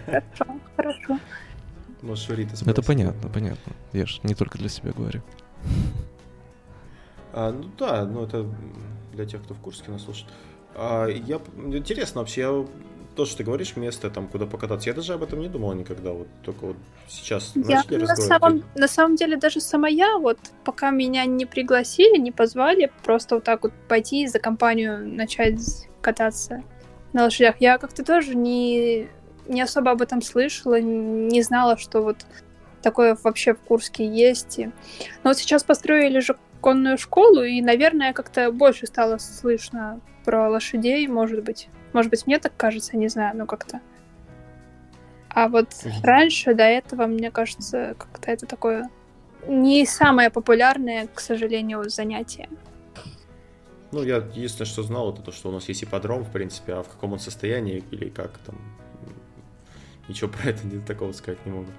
Хорошо, 0.07 0.61
хорошо. 0.76 1.18
Можешь 2.03 2.28
Рита 2.28 2.55
Это 2.70 2.82
понятно, 2.82 3.28
понятно. 3.28 3.72
Я 3.92 4.07
же 4.07 4.20
не 4.22 4.34
только 4.34 4.59
для 4.59 4.68
себя 4.68 4.92
говорю. 4.92 5.22
А, 7.32 7.53
ну 7.53 7.70
да, 7.78 8.05
ну 8.05 8.24
это 8.24 8.47
для 9.12 9.26
тех, 9.26 9.42
кто 9.42 9.55
в 9.55 9.61
Курске 9.61 9.90
нас 9.90 10.05
слушает. 10.05 10.30
А, 10.74 11.07
я, 11.07 11.40
интересно 11.57 12.20
вообще, 12.20 12.40
я, 12.42 12.66
то, 13.16 13.24
что 13.24 13.38
ты 13.38 13.44
говоришь, 13.44 13.76
место 13.76 14.11
там, 14.11 14.28
куда 14.28 14.47
покататься, 14.47 14.90
я 14.90 14.94
даже 14.94 15.14
об 15.14 15.22
этом 15.22 15.40
не 15.40 15.49
думала 15.49 15.72
никогда, 15.72 16.12
вот 16.12 16.28
только 16.44 16.66
вот 16.66 16.76
сейчас 17.09 17.53
я 17.55 17.82
на 17.99 18.16
самом, 18.16 18.62
на 18.74 18.88
самом 18.88 19.16
деле 19.16 19.36
даже 19.36 19.61
сама 19.61 19.88
я, 19.88 20.18
вот 20.18 20.38
пока 20.64 20.90
меня 20.90 21.24
не 21.24 21.47
пригласили, 21.47 22.18
не 22.18 22.30
позвали, 22.30 22.92
просто 23.05 23.36
вот 23.36 23.44
так 23.44 23.62
вот 23.62 23.72
пойти 23.88 24.26
за 24.26 24.38
компанию 24.38 25.07
начать 25.07 25.88
кататься 26.03 26.62
на 27.17 27.25
лошадях. 27.25 27.57
Я 27.61 27.79
как-то 27.79 28.05
тоже 28.05 28.37
не, 28.37 29.09
не 29.49 29.62
особо 29.62 29.91
об 29.91 30.03
этом 30.03 30.23
слышала, 30.23 30.81
не 30.81 31.43
знала, 31.43 31.77
что 31.79 32.03
вот 32.03 32.19
такое 32.83 33.17
вообще 33.25 33.55
в 33.55 33.61
Курске 33.61 34.07
есть. 34.07 34.59
Но 34.59 35.31
вот 35.31 35.39
сейчас 35.39 35.64
построили 35.64 36.21
же 36.21 36.37
конную 36.61 36.99
школу, 36.99 37.43
и, 37.43 37.61
наверное, 37.62 38.12
как-то 38.12 38.53
больше 38.53 38.87
стало 38.87 39.17
слышно 39.19 40.01
про 40.25 40.51
лошадей, 40.51 41.09
может 41.09 41.43
быть. 41.43 41.69
Может 41.93 42.11
быть, 42.11 42.27
мне 42.27 42.39
так 42.39 42.53
кажется, 42.57 42.97
не 42.97 43.09
знаю, 43.09 43.37
но 43.37 43.47
как-то. 43.47 43.81
А 45.31 45.49
вот 45.49 45.69
раньше, 46.03 46.55
до 46.55 46.64
этого, 46.64 47.07
мне 47.07 47.31
кажется, 47.31 47.95
как-то 47.99 48.31
это 48.31 48.47
такое 48.47 48.91
не 49.47 49.87
самое 49.87 50.29
популярное, 50.29 51.09
к 51.14 51.21
сожалению, 51.21 51.89
занятие. 51.89 52.49
Ну, 53.93 54.03
я 54.03 54.16
единственное, 54.16 54.66
что 54.66 54.82
знал, 54.82 55.12
это 55.12 55.22
то, 55.22 55.32
что 55.32 55.49
у 55.49 55.53
нас 55.53 55.68
есть 55.68 55.84
ипподром, 55.84 56.24
в 56.24 56.32
принципе, 56.32 56.74
а 56.74 56.82
в 56.82 56.89
каком 56.89 57.12
он 57.12 57.18
состоянии 57.18 57.84
или 57.91 58.09
как 58.09 58.37
там, 58.39 58.57
ничего 60.09 60.30
про 60.30 60.51
это 60.51 60.66
не 60.66 60.80
такого 60.80 61.12
сказать 61.12 61.45
не 61.47 61.53
могу. 61.53 61.70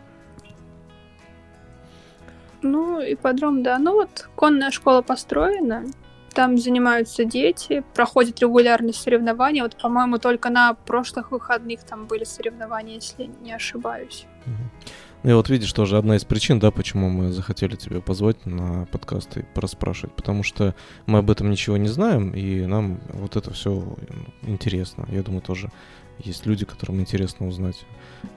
Ну, 2.61 3.01
ипподром, 3.01 3.61
да. 3.61 3.77
Ну 3.77 3.93
вот, 3.93 4.29
конная 4.35 4.71
школа 4.71 5.01
построена, 5.01 5.85
там 6.33 6.57
занимаются 6.57 7.25
дети, 7.25 7.83
проходят 7.93 8.39
регулярные 8.39 8.93
соревнования. 8.93 9.63
Вот, 9.63 9.75
по-моему, 9.75 10.17
только 10.17 10.49
на 10.49 10.73
прошлых 10.73 11.31
выходных 11.31 11.83
там 11.83 12.05
были 12.05 12.23
соревнования, 12.23 12.95
если 12.95 13.29
не 13.41 13.53
ошибаюсь. 13.53 14.25
Ну 14.45 14.53
и 15.23 15.31
вот 15.31 15.49
видишь, 15.49 15.73
тоже 15.73 15.97
одна 15.97 16.15
из 16.15 16.23
причин, 16.23 16.59
да, 16.59 16.71
почему 16.71 17.09
мы 17.09 17.31
захотели 17.31 17.75
тебя 17.75 18.01
позвать 18.01 18.45
на 18.45 18.85
подкаст 18.91 19.37
и 19.37 19.43
пораспрашивать, 19.43 20.15
потому 20.15 20.43
что 20.43 20.75
мы 21.05 21.19
об 21.19 21.29
этом 21.29 21.49
ничего 21.49 21.77
не 21.77 21.87
знаем, 21.87 22.31
и 22.31 22.65
нам 22.65 22.99
вот 23.09 23.35
это 23.35 23.51
все 23.51 23.95
интересно. 24.43 25.07
Я 25.11 25.23
думаю, 25.23 25.41
тоже 25.41 25.71
есть 26.19 26.45
люди, 26.45 26.65
которым 26.65 26.99
интересно 26.99 27.47
узнать. 27.47 27.85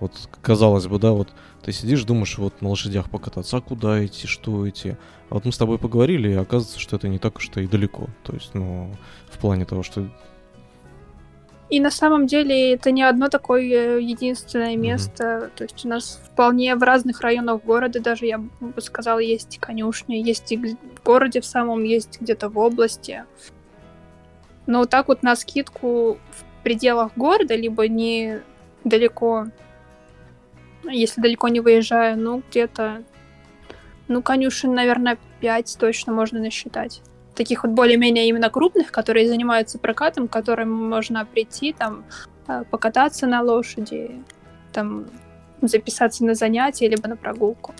Вот, 0.00 0.12
казалось 0.42 0.86
бы, 0.86 0.98
да, 0.98 1.12
вот 1.12 1.28
ты 1.62 1.72
сидишь, 1.72 2.04
думаешь, 2.04 2.38
вот 2.38 2.60
на 2.60 2.68
лошадях 2.68 3.10
покататься, 3.10 3.56
а 3.56 3.60
куда 3.60 4.04
идти, 4.04 4.26
что 4.26 4.68
идти. 4.68 4.96
А 5.30 5.34
вот 5.34 5.44
мы 5.44 5.52
с 5.52 5.58
тобой 5.58 5.78
поговорили, 5.78 6.30
и 6.30 6.34
оказывается, 6.34 6.80
что 6.80 6.96
это 6.96 7.08
не 7.08 7.18
так 7.18 7.38
уж 7.38 7.50
и 7.56 7.66
далеко. 7.66 8.08
То 8.22 8.34
есть, 8.34 8.54
ну, 8.54 8.94
в 9.30 9.38
плане 9.38 9.64
того, 9.64 9.82
что 9.82 10.10
и 11.70 11.78
на 11.78 11.90
самом 11.92 12.26
деле 12.26 12.74
это 12.74 12.90
не 12.90 13.02
одно 13.02 13.28
такое 13.28 13.98
единственное 14.00 14.76
место. 14.76 15.24
Mm-hmm. 15.24 15.50
То 15.54 15.64
есть 15.64 15.84
у 15.84 15.88
нас 15.88 16.20
вполне 16.26 16.74
в 16.74 16.82
разных 16.82 17.20
районах 17.20 17.62
города, 17.62 18.00
даже 18.00 18.26
я 18.26 18.38
бы 18.38 18.80
сказала, 18.80 19.20
есть 19.20 19.58
конюшни, 19.58 20.16
есть 20.16 20.50
и 20.50 20.56
в 20.56 21.02
городе 21.04 21.40
в 21.40 21.46
самом, 21.46 21.84
есть 21.84 22.20
где-то 22.20 22.48
в 22.48 22.58
области. 22.58 23.24
Но 24.66 24.80
вот 24.80 24.90
так 24.90 25.06
вот 25.06 25.22
на 25.22 25.36
скидку 25.36 26.18
в 26.32 26.62
пределах 26.64 27.12
города, 27.14 27.54
либо 27.54 27.86
не 27.86 28.40
далеко, 28.82 29.46
если 30.84 31.20
далеко 31.20 31.48
не 31.48 31.60
выезжаю, 31.60 32.18
ну 32.18 32.42
где-то, 32.50 33.04
ну 34.08 34.22
конюшен, 34.22 34.74
наверное, 34.74 35.18
5 35.40 35.76
точно 35.78 36.12
можно 36.12 36.40
насчитать 36.40 37.00
таких 37.40 37.64
вот 37.64 37.72
более-менее 37.72 38.28
именно 38.28 38.50
крупных, 38.50 38.92
которые 38.92 39.26
занимаются 39.26 39.78
прокатом, 39.78 40.28
к 40.28 40.32
которым 40.32 40.70
можно 40.70 41.24
прийти, 41.24 41.72
там, 41.72 42.04
э, 42.48 42.64
покататься 42.70 43.26
на 43.26 43.40
лошади, 43.40 44.10
там, 44.72 45.06
записаться 45.62 46.24
на 46.26 46.34
занятия, 46.34 46.88
либо 46.90 47.08
на 47.08 47.16
прогулку. 47.16 47.72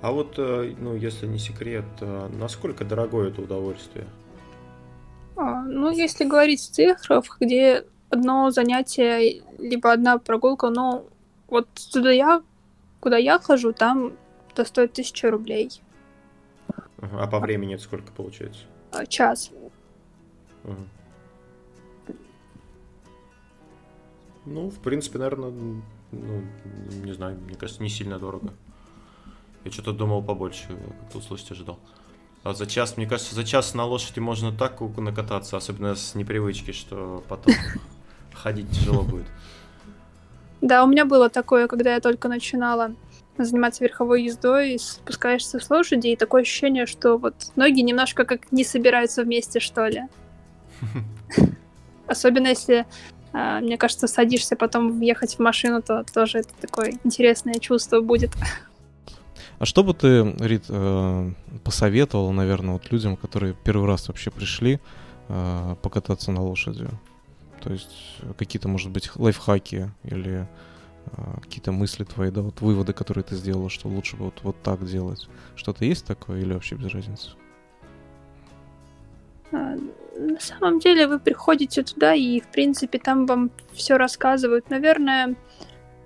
А 0.00 0.10
вот, 0.10 0.38
э, 0.38 0.74
ну, 0.78 0.96
если 0.96 1.26
не 1.26 1.38
секрет, 1.38 1.84
э, 2.00 2.28
насколько 2.40 2.84
дорогое 2.84 3.28
это 3.28 3.42
удовольствие? 3.42 4.06
А, 5.36 5.62
ну, 5.64 5.90
если 5.90 6.24
говорить 6.24 6.60
в 6.60 6.70
цифрах, 6.70 7.36
где 7.40 7.84
одно 8.08 8.50
занятие, 8.50 9.42
либо 9.58 9.92
одна 9.92 10.16
прогулка, 10.16 10.70
ну, 10.70 11.04
вот 11.48 11.68
туда 11.92 12.10
я, 12.10 12.42
куда 13.00 13.18
я 13.18 13.38
хожу, 13.38 13.72
там 13.72 14.12
это 14.50 14.64
стоит 14.64 14.94
тысяча 14.94 15.30
рублей. 15.30 15.82
А 16.98 17.26
по 17.26 17.40
времени 17.40 17.74
это 17.74 17.82
сколько 17.82 18.12
получается? 18.12 18.62
А, 18.92 19.04
час. 19.06 19.50
Угу. 20.64 20.76
Ну, 24.46 24.70
в 24.70 24.78
принципе, 24.78 25.18
наверное, 25.18 25.50
ну, 26.12 26.42
не 27.04 27.12
знаю, 27.12 27.38
мне 27.40 27.56
кажется, 27.56 27.82
не 27.82 27.88
сильно 27.88 28.18
дорого. 28.18 28.54
Я 29.64 29.72
что-то 29.72 29.92
думал 29.92 30.22
побольше, 30.22 30.68
как-то 31.00 31.18
услышать 31.18 31.50
ожидал. 31.50 31.80
А 32.44 32.54
за 32.54 32.66
час, 32.66 32.96
мне 32.96 33.06
кажется, 33.06 33.34
за 33.34 33.42
час 33.42 33.74
на 33.74 33.84
лошади 33.84 34.20
можно 34.20 34.52
так 34.52 34.80
накататься, 34.80 35.56
особенно 35.56 35.96
с 35.96 36.14
непривычки, 36.14 36.70
что 36.70 37.24
потом 37.28 37.54
ходить 38.32 38.70
тяжело 38.70 39.02
будет. 39.02 39.26
Да, 40.60 40.84
у 40.84 40.86
меня 40.86 41.04
было 41.04 41.28
такое, 41.28 41.66
когда 41.66 41.94
я 41.94 42.00
только 42.00 42.28
начинала 42.28 42.94
заниматься 43.44 43.84
верховой 43.84 44.24
ездой, 44.24 44.78
спускаешься 44.78 45.58
с 45.60 45.70
лошади, 45.70 46.08
и 46.08 46.16
такое 46.16 46.42
ощущение, 46.42 46.86
что 46.86 47.18
вот 47.18 47.34
ноги 47.56 47.80
немножко 47.80 48.24
как 48.24 48.52
не 48.52 48.64
собираются 48.64 49.22
вместе, 49.22 49.60
что 49.60 49.86
ли. 49.86 50.02
Особенно 52.06 52.48
если, 52.48 52.86
а, 53.32 53.60
мне 53.60 53.76
кажется, 53.76 54.06
садишься 54.06 54.56
потом 54.56 55.00
ехать 55.00 55.36
в 55.36 55.38
машину, 55.40 55.82
то 55.82 56.04
тоже 56.12 56.38
это 56.38 56.50
такое 56.60 56.94
интересное 57.04 57.54
чувство 57.54 58.00
будет. 58.00 58.30
А 59.58 59.64
что 59.64 59.82
бы 59.82 59.94
ты, 59.94 60.34
Рит, 60.38 60.64
э, 60.68 61.30
посоветовала, 61.64 62.30
наверное, 62.30 62.74
вот 62.74 62.92
людям, 62.92 63.16
которые 63.16 63.54
первый 63.64 63.86
раз 63.86 64.08
вообще 64.08 64.30
пришли 64.30 64.80
э, 65.28 65.76
покататься 65.82 66.30
на 66.30 66.42
лошади? 66.42 66.86
То 67.62 67.72
есть 67.72 68.20
какие-то, 68.38 68.68
может 68.68 68.90
быть, 68.90 69.10
лайфхаки 69.16 69.90
или 70.04 70.46
какие-то 71.42 71.72
мысли 71.72 72.04
твои, 72.04 72.30
да, 72.30 72.42
вот 72.42 72.60
выводы, 72.60 72.92
которые 72.92 73.24
ты 73.24 73.34
сделала, 73.34 73.70
что 73.70 73.88
лучше 73.88 74.16
бы 74.16 74.26
вот, 74.26 74.40
вот 74.42 74.62
так 74.62 74.84
делать. 74.84 75.28
Что-то 75.54 75.84
есть 75.84 76.06
такое 76.06 76.40
или 76.40 76.52
вообще 76.52 76.74
без 76.74 76.92
разницы? 76.92 77.30
А, 79.52 79.76
на 80.16 80.40
самом 80.40 80.80
деле 80.80 81.06
вы 81.06 81.18
приходите 81.18 81.82
туда 81.82 82.14
и, 82.14 82.40
в 82.40 82.48
принципе, 82.48 82.98
там 82.98 83.26
вам 83.26 83.50
все 83.72 83.96
рассказывают. 83.96 84.70
Наверное, 84.70 85.36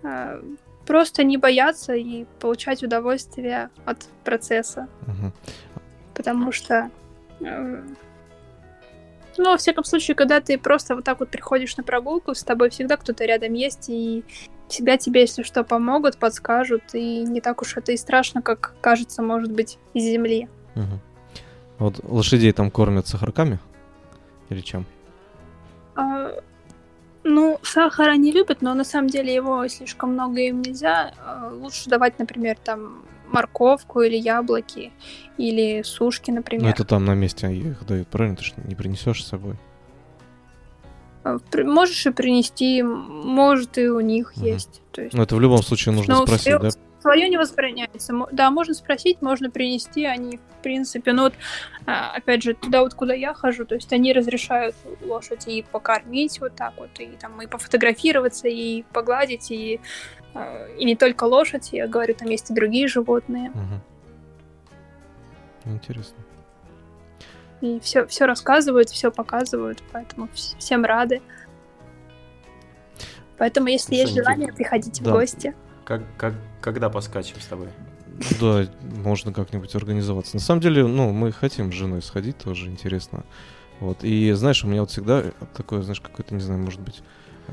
а, 0.03 0.41
просто 0.87 1.25
не 1.25 1.37
бояться 1.37 1.95
и 1.95 2.27
получать 2.39 2.83
удовольствие 2.83 3.71
от 3.85 4.09
процесса. 4.25 4.89
Угу. 5.03 5.33
Потому 6.15 6.53
что 6.53 6.91
ну, 7.41 9.53
во 9.53 9.57
всяком 9.57 9.85
случае, 9.85 10.15
когда 10.15 10.41
ты 10.41 10.59
просто 10.59 10.95
вот 10.95 11.05
так 11.05 11.21
вот 11.21 11.31
приходишь 11.31 11.77
на 11.77 11.83
прогулку, 11.83 12.35
с 12.35 12.43
тобой 12.43 12.71
всегда 12.71 12.97
кто-то 12.97 13.25
рядом 13.25 13.55
есть, 13.55 13.89
и 13.89 14.25
всегда 14.71 14.97
тебе, 14.97 15.23
если 15.23 15.43
что, 15.43 15.64
помогут, 15.64 16.16
подскажут, 16.16 16.83
и 16.95 17.23
не 17.25 17.41
так 17.41 17.62
уж 17.62 17.77
это 17.77 17.93
и 17.93 17.97
страшно, 17.97 18.43
как 18.43 18.75
кажется, 18.81 19.23
может 19.23 19.53
быть, 19.53 19.79
из 19.95 20.05
земли. 20.05 20.49
Угу. 20.77 21.01
Вот 21.79 22.01
лошадей 22.05 22.53
там 22.53 22.71
кормят 22.71 23.07
сахарками? 23.07 23.59
Или 24.49 24.61
чем? 24.61 24.87
А, 25.97 26.33
ну, 27.25 27.59
сахара 27.62 28.16
не 28.16 28.33
любят, 28.33 28.62
но 28.62 28.75
на 28.75 28.85
самом 28.85 29.09
деле 29.09 29.35
его 29.35 29.66
слишком 29.68 30.12
много 30.12 30.41
им 30.41 30.62
нельзя. 30.62 31.12
А, 31.18 31.51
лучше 31.53 31.89
давать, 31.89 32.18
например, 32.18 32.57
там 32.62 33.03
морковку 33.29 34.03
или 34.03 34.16
яблоки, 34.16 34.93
или 35.37 35.83
сушки, 35.83 36.31
например. 36.31 36.64
Ну, 36.64 36.71
это 36.71 36.85
там 36.85 37.05
на 37.05 37.14
месте 37.14 37.53
их 37.53 37.85
дают, 37.87 38.09
правильно? 38.09 38.37
Ты 38.37 38.45
же 38.45 38.53
не 38.64 38.75
принесешь 38.75 39.25
с 39.25 39.29
собой. 39.29 39.57
А, 41.23 41.39
можешь 41.64 42.07
и 42.07 42.11
принести, 42.11 42.83
может 42.83 43.77
и 43.79 43.89
у 43.89 44.01
них 44.01 44.33
угу. 44.37 44.47
есть. 44.47 44.83
То 44.93 45.03
есть. 45.03 45.14
Но 45.14 45.23
это 45.23 45.37
в 45.37 45.41
любом 45.41 45.62
случае 45.62 45.95
нужно 45.95 46.14
Но 46.14 46.27
спросить, 46.27 46.59
да? 46.61 46.71
Свое 47.01 47.29
не 47.31 47.39
возбраняется. 47.39 48.14
Да, 48.31 48.51
можно 48.51 48.75
спросить, 48.75 49.23
можно 49.23 49.51
принести, 49.51 50.05
они, 50.05 50.37
в 50.37 50.62
принципе, 50.62 51.14
ну 51.14 51.23
вот, 51.25 51.35
а, 51.87 52.12
опять 52.14 52.43
же, 52.43 52.53
туда 52.53 52.83
вот, 52.83 52.93
куда 52.93 53.14
я 53.14 53.33
хожу, 53.33 53.64
то 53.64 53.75
есть 53.75 53.91
они 53.95 54.12
разрешают 54.12 54.75
лошадь 55.01 55.49
и 55.49 55.64
покормить 55.73 56.41
вот 56.41 56.57
так 56.57 56.75
вот, 56.77 56.91
и 56.99 57.07
там 57.18 57.41
и 57.41 57.47
пофотографироваться, 57.47 58.49
и 58.49 58.83
погладить, 58.93 59.51
и, 59.51 59.81
а, 60.35 60.66
и 60.79 60.85
не 60.85 60.95
только 60.95 61.25
лошадь, 61.25 61.71
я 61.73 61.89
говорю, 61.89 62.14
там 62.14 62.29
есть 62.29 62.51
и 62.51 62.55
другие 62.55 62.87
животные. 62.87 63.51
Угу. 63.51 63.81
Интересно. 65.73 66.16
И 67.61 67.79
все, 67.81 68.07
все 68.07 68.27
рассказывают, 68.27 68.89
все 68.91 69.11
показывают, 69.11 69.83
поэтому 69.93 70.29
всем 70.35 70.85
рады. 70.85 71.21
Поэтому, 73.37 73.69
если 73.69 73.95
есть 73.95 74.15
желание, 74.15 74.53
приходите 74.53 75.03
да. 75.03 75.11
в 75.11 75.15
гости. 75.15 75.55
Как, 75.85 76.03
как, 76.17 76.35
когда 76.61 76.91
поскачем 76.91 77.41
с 77.41 77.47
тобой? 77.47 77.69
Да, 78.41 78.67
можно 78.83 79.33
как-нибудь 79.33 79.75
организоваться. 79.75 80.37
На 80.37 80.41
самом 80.41 80.61
деле, 80.61 80.87
ну, 80.87 81.11
мы 81.13 81.33
хотим 81.33 81.73
с 81.73 81.75
женой 81.75 82.03
сходить, 82.03 82.37
тоже 82.39 82.67
интересно. 82.67 83.25
Вот. 83.79 84.05
И 84.05 84.31
знаешь, 84.33 84.63
у 84.63 84.69
меня 84.69 84.83
вот 84.83 84.91
всегда 84.91 85.25
такое, 85.57 85.83
знаешь, 85.83 86.01
какой-то, 86.01 86.35
не 86.35 86.41
знаю, 86.41 86.61
может 86.61 86.81
быть, 86.81 87.03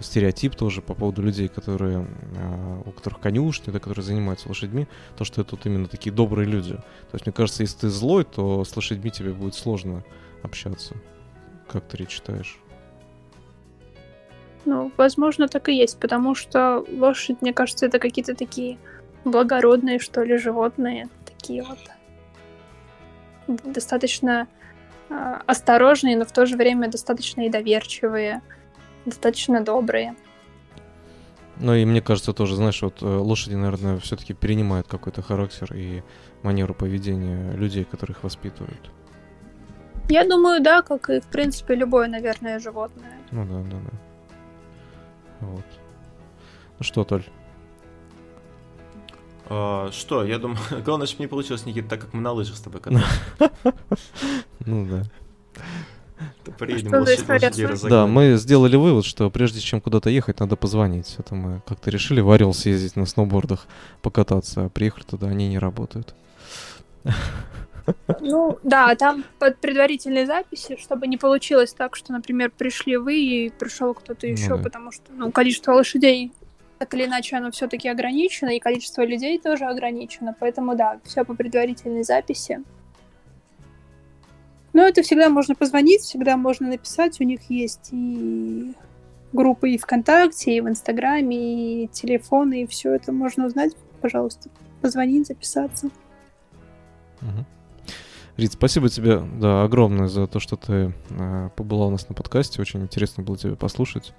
стереотип 0.02 0.56
тоже 0.56 0.82
по 0.82 0.94
поводу 0.94 1.22
людей, 1.22 1.48
которые, 1.48 2.08
а, 2.38 2.82
у 2.86 2.92
которых 2.92 3.20
конюшни, 3.20 3.72
да, 3.72 3.80
которые 3.80 4.04
занимаются 4.04 4.48
лошадьми, 4.48 4.88
то, 5.18 5.24
что 5.24 5.42
это 5.42 5.56
вот 5.56 5.66
именно 5.66 5.88
такие 5.88 6.14
добрые 6.14 6.48
люди. 6.48 6.76
То 6.76 7.14
есть, 7.14 7.26
мне 7.26 7.34
кажется, 7.34 7.64
если 7.64 7.80
ты 7.80 7.90
злой, 7.90 8.24
то 8.24 8.64
с 8.64 8.76
лошадьми 8.76 9.12
тебе 9.12 9.34
будет 9.34 9.56
сложно 9.56 10.04
общаться. 10.44 10.96
Как 11.68 11.88
ты, 11.88 11.98
Речь, 11.98 12.12
считаешь? 12.12 12.60
Ну, 14.66 14.92
возможно, 14.98 15.48
так 15.48 15.70
и 15.70 15.76
есть, 15.76 16.00
потому 16.00 16.36
что 16.36 16.86
лошадь, 16.90 17.42
мне 17.42 17.54
кажется, 17.54 17.86
это 17.86 18.00
какие-то 18.00 18.36
такие 18.36 18.78
благородные, 19.24 20.00
что 20.00 20.24
ли, 20.24 20.38
животные. 20.38 21.08
Такие 21.26 21.64
вот 21.64 21.80
достаточно 23.64 24.48
э, 25.10 25.40
осторожные, 25.46 26.18
но 26.18 26.26
в 26.26 26.32
то 26.32 26.46
же 26.46 26.58
время 26.58 26.90
достаточно 26.90 27.46
и 27.46 27.50
доверчивые, 27.50 28.42
достаточно 29.08 29.64
добрые. 29.64 30.16
Ну 31.60 31.74
и 31.74 31.86
мне 31.86 32.02
кажется 32.02 32.34
тоже, 32.34 32.56
знаешь, 32.56 32.82
вот 32.82 33.02
э, 33.02 33.06
лошади, 33.06 33.56
наверное, 33.56 33.98
все-таки 34.00 34.34
перенимают 34.34 34.88
какой-то 34.88 35.22
характер 35.22 35.74
и 35.74 36.04
манеру 36.44 36.76
поведения 36.76 37.52
людей, 37.54 37.84
которых 37.84 38.24
воспитывают. 38.24 38.92
Я 40.10 40.24
думаю, 40.24 40.62
да, 40.62 40.84
как 40.84 41.10
и, 41.10 41.20
в 41.20 41.28
принципе, 41.28 41.76
любое, 41.76 42.08
наверное, 42.08 42.60
животное. 42.60 43.18
Ну 43.32 43.46
да, 43.46 43.70
да, 43.70 43.78
да. 43.80 45.46
Вот. 45.48 45.66
Ну 46.78 46.84
что, 46.84 47.04
Толь? 47.04 47.26
А, 49.50 49.90
что, 49.92 50.24
я 50.24 50.38
думаю, 50.38 50.60
главное, 50.86 51.08
чтобы 51.08 51.24
не 51.24 51.28
получилось, 51.28 51.66
Никита, 51.66 51.90
так 51.90 52.02
как 52.02 52.14
мы 52.14 52.22
на 52.22 52.32
лыжах 52.32 52.56
с 52.56 52.62
тобой 52.62 52.82
катались. 52.82 53.06
Ну 54.60 54.86
да. 54.86 55.04
Приедем 56.58 56.92
Да, 57.90 58.08
мы 58.08 58.36
сделали 58.38 58.76
вывод, 58.76 59.06
что 59.06 59.30
прежде 59.30 59.60
чем 59.60 59.82
куда-то 59.82 60.10
ехать, 60.10 60.40
надо 60.40 60.56
позвонить. 60.56 61.16
Это 61.18 61.36
мы 61.36 61.62
как-то 61.68 61.90
решили 61.90 62.22
в 62.22 62.32
Орел 62.32 62.54
съездить 62.54 62.96
на 62.96 63.06
сноубордах, 63.06 63.68
покататься, 64.02 64.66
а 64.66 64.70
приехали 64.70 65.04
туда, 65.04 65.28
они 65.28 65.48
не 65.48 65.60
работают. 65.60 66.14
Ну, 68.20 68.60
да, 68.64 68.94
там 68.96 69.24
под 69.40 69.60
предварительной 69.60 70.26
записи, 70.26 70.76
чтобы 70.78 71.08
не 71.08 71.16
получилось 71.16 71.74
так, 71.74 71.96
что, 71.96 72.12
например, 72.12 72.52
пришли 72.52 72.98
вы 72.98 73.16
и 73.18 73.50
пришел 73.50 73.94
кто-то 73.94 74.28
еще, 74.28 74.50
ну, 74.50 74.58
да. 74.58 74.64
потому 74.64 74.92
что 74.92 75.04
ну, 75.14 75.32
количество 75.32 75.72
лошадей 75.72 76.34
так 76.80 76.94
или 76.94 77.06
иначе 77.06 77.38
оно 77.38 77.52
все-таки 77.52 77.88
ограничено, 77.90 78.50
и 78.50 78.60
количество 78.60 79.04
людей 79.04 79.40
тоже 79.40 79.66
ограничено. 79.66 80.36
Поэтому 80.40 80.76
да, 80.76 81.00
все 81.04 81.24
по 81.24 81.34
предварительной 81.34 82.04
записи. 82.04 82.60
Но 84.78 84.84
это 84.84 85.02
всегда 85.02 85.30
можно 85.30 85.56
позвонить, 85.56 86.02
всегда 86.02 86.38
можно 86.38 86.68
написать. 86.68 87.20
У 87.20 87.24
них 87.24 87.50
есть 87.50 87.90
и 87.92 88.76
группы 89.34 89.72
и 89.72 89.78
ВКонтакте, 89.80 90.56
и 90.56 90.62
в 90.62 90.70
Инстаграме, 90.70 91.86
и 91.86 91.88
телефоны, 91.88 92.62
и 92.62 92.68
все 92.68 92.94
это 92.94 93.12
можно 93.12 93.48
узнать. 93.48 93.76
Пожалуйста, 94.02 94.52
позвонить, 94.84 95.26
записаться. 95.26 95.88
Угу. 97.24 97.46
Рит, 98.38 98.52
спасибо 98.54 98.88
тебе, 98.90 99.20
да, 99.42 99.64
огромное 99.64 100.06
за 100.06 100.28
то, 100.28 100.40
что 100.40 100.58
ты 100.58 100.94
э, 101.10 101.50
побыла 101.56 101.88
у 101.88 101.90
нас 101.90 102.08
на 102.08 102.14
подкасте. 102.14 102.62
Очень 102.62 102.84
интересно 102.84 103.24
было 103.24 103.36
тебя 103.36 103.56
послушать. 103.56 104.14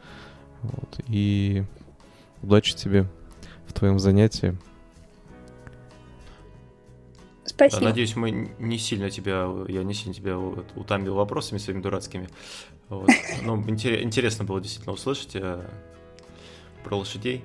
Вот. 0.62 0.98
И 1.06 1.62
удачи 2.42 2.74
тебе 2.74 3.06
в 3.68 3.74
твоем 3.74 4.00
занятии. 4.00 4.59
Спасибо. 7.49 7.82
Надеюсь, 7.84 8.14
мы 8.14 8.51
не 8.59 8.78
сильно 8.78 9.11
тебя, 9.11 9.49
я 9.68 9.82
не 9.82 9.94
сильно 9.94 10.14
тебя 10.14 10.38
утомил 10.38 11.14
вопросами 11.14 11.59
своими 11.59 11.80
дурацкими. 11.80 12.28
Вот. 12.88 13.09
Но 13.42 13.57
интересно 13.57 14.44
было 14.44 14.61
действительно 14.61 14.94
услышать 14.94 15.34
э, 15.34 15.62
про 16.84 16.96
лошадей. 16.96 17.44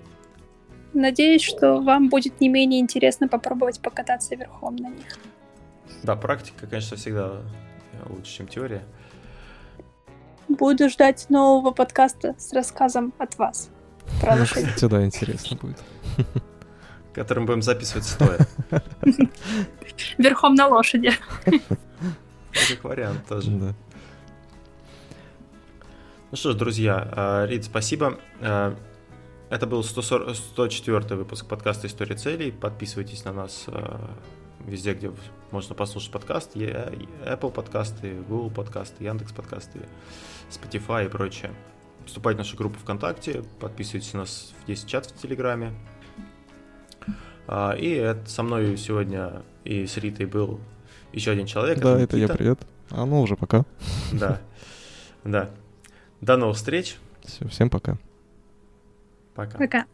Надеюсь, 0.93 1.41
что 1.41 1.81
вам 1.81 2.09
будет 2.09 2.39
не 2.39 2.49
менее 2.49 2.79
интересно 2.79 3.27
попробовать 3.27 3.79
покататься 3.79 4.35
верхом 4.35 4.75
на 4.75 4.89
них. 4.89 5.17
Да, 6.03 6.15
практика, 6.15 6.67
конечно, 6.67 6.97
всегда 6.97 7.41
лучше, 8.07 8.37
чем 8.37 8.47
теория. 8.47 8.83
Буду 10.49 10.89
ждать 10.89 11.29
нового 11.29 11.71
подкаста 11.71 12.35
с 12.37 12.53
рассказом 12.53 13.13
от 13.17 13.37
вас 13.37 13.69
про 14.21 14.35
лошадей. 14.39 14.65
Кстати, 14.65 14.91
да, 14.91 15.05
интересно 15.05 15.57
будет. 15.61 15.79
Которым 17.13 17.45
будем 17.45 17.61
записывать 17.61 18.05
стоя. 18.05 18.39
Верхом 20.17 20.55
на 20.55 20.67
лошади. 20.67 21.11
Как 21.45 22.83
вариант 22.83 23.25
тоже. 23.27 23.51
Да. 23.51 23.73
Ну 26.31 26.37
что 26.37 26.51
ж, 26.51 26.55
друзья, 26.55 27.07
а, 27.11 27.45
Рид, 27.45 27.65
спасибо. 27.65 28.17
А, 28.41 28.75
это 29.51 29.67
был 29.67 29.83
140, 29.83 30.35
104 30.35 31.15
выпуск 31.15 31.45
подкаста 31.45 31.85
«История 31.85 32.15
целей». 32.15 32.51
Подписывайтесь 32.51 33.23
на 33.23 33.33
нас 33.33 33.65
а, 33.67 34.09
везде, 34.65 34.95
где 34.95 35.11
можно 35.51 35.75
послушать 35.75 36.11
подкаст. 36.11 36.55
Apple 36.55 37.51
подкасты, 37.51 38.15
Google 38.27 38.49
подкасты, 38.49 39.03
Яндекс 39.03 39.31
подкасты, 39.31 39.81
Spotify 40.49 41.05
и 41.05 41.09
прочее. 41.09 41.53
Вступайте 42.07 42.37
в 42.37 42.39
нашу 42.39 42.57
группу 42.57 42.79
ВКонтакте, 42.79 43.43
подписывайтесь 43.59 44.13
на 44.13 44.21
нас 44.21 44.53
в 44.63 44.65
10 44.65 44.87
чат 44.87 45.05
в 45.05 45.21
Телеграме. 45.21 45.71
И 47.77 47.89
это 47.89 48.29
со 48.29 48.43
мной 48.43 48.77
сегодня 48.77 49.43
и 49.63 49.85
с 49.85 49.97
Ритой 49.97 50.25
был 50.25 50.59
еще 51.11 51.31
один 51.31 51.45
человек. 51.45 51.79
Да, 51.79 51.93
это, 51.95 52.03
это 52.03 52.17
я, 52.17 52.27
привет. 52.29 52.59
А 52.89 53.05
ну 53.05 53.21
уже 53.21 53.35
пока. 53.35 53.65
Да, 54.11 54.41
да. 55.23 55.49
До 56.21 56.37
новых 56.37 56.57
встреч. 56.57 56.97
Все, 57.23 57.47
всем 57.47 57.69
пока. 57.69 57.97
Пока. 59.35 59.57
Пока. 59.57 59.85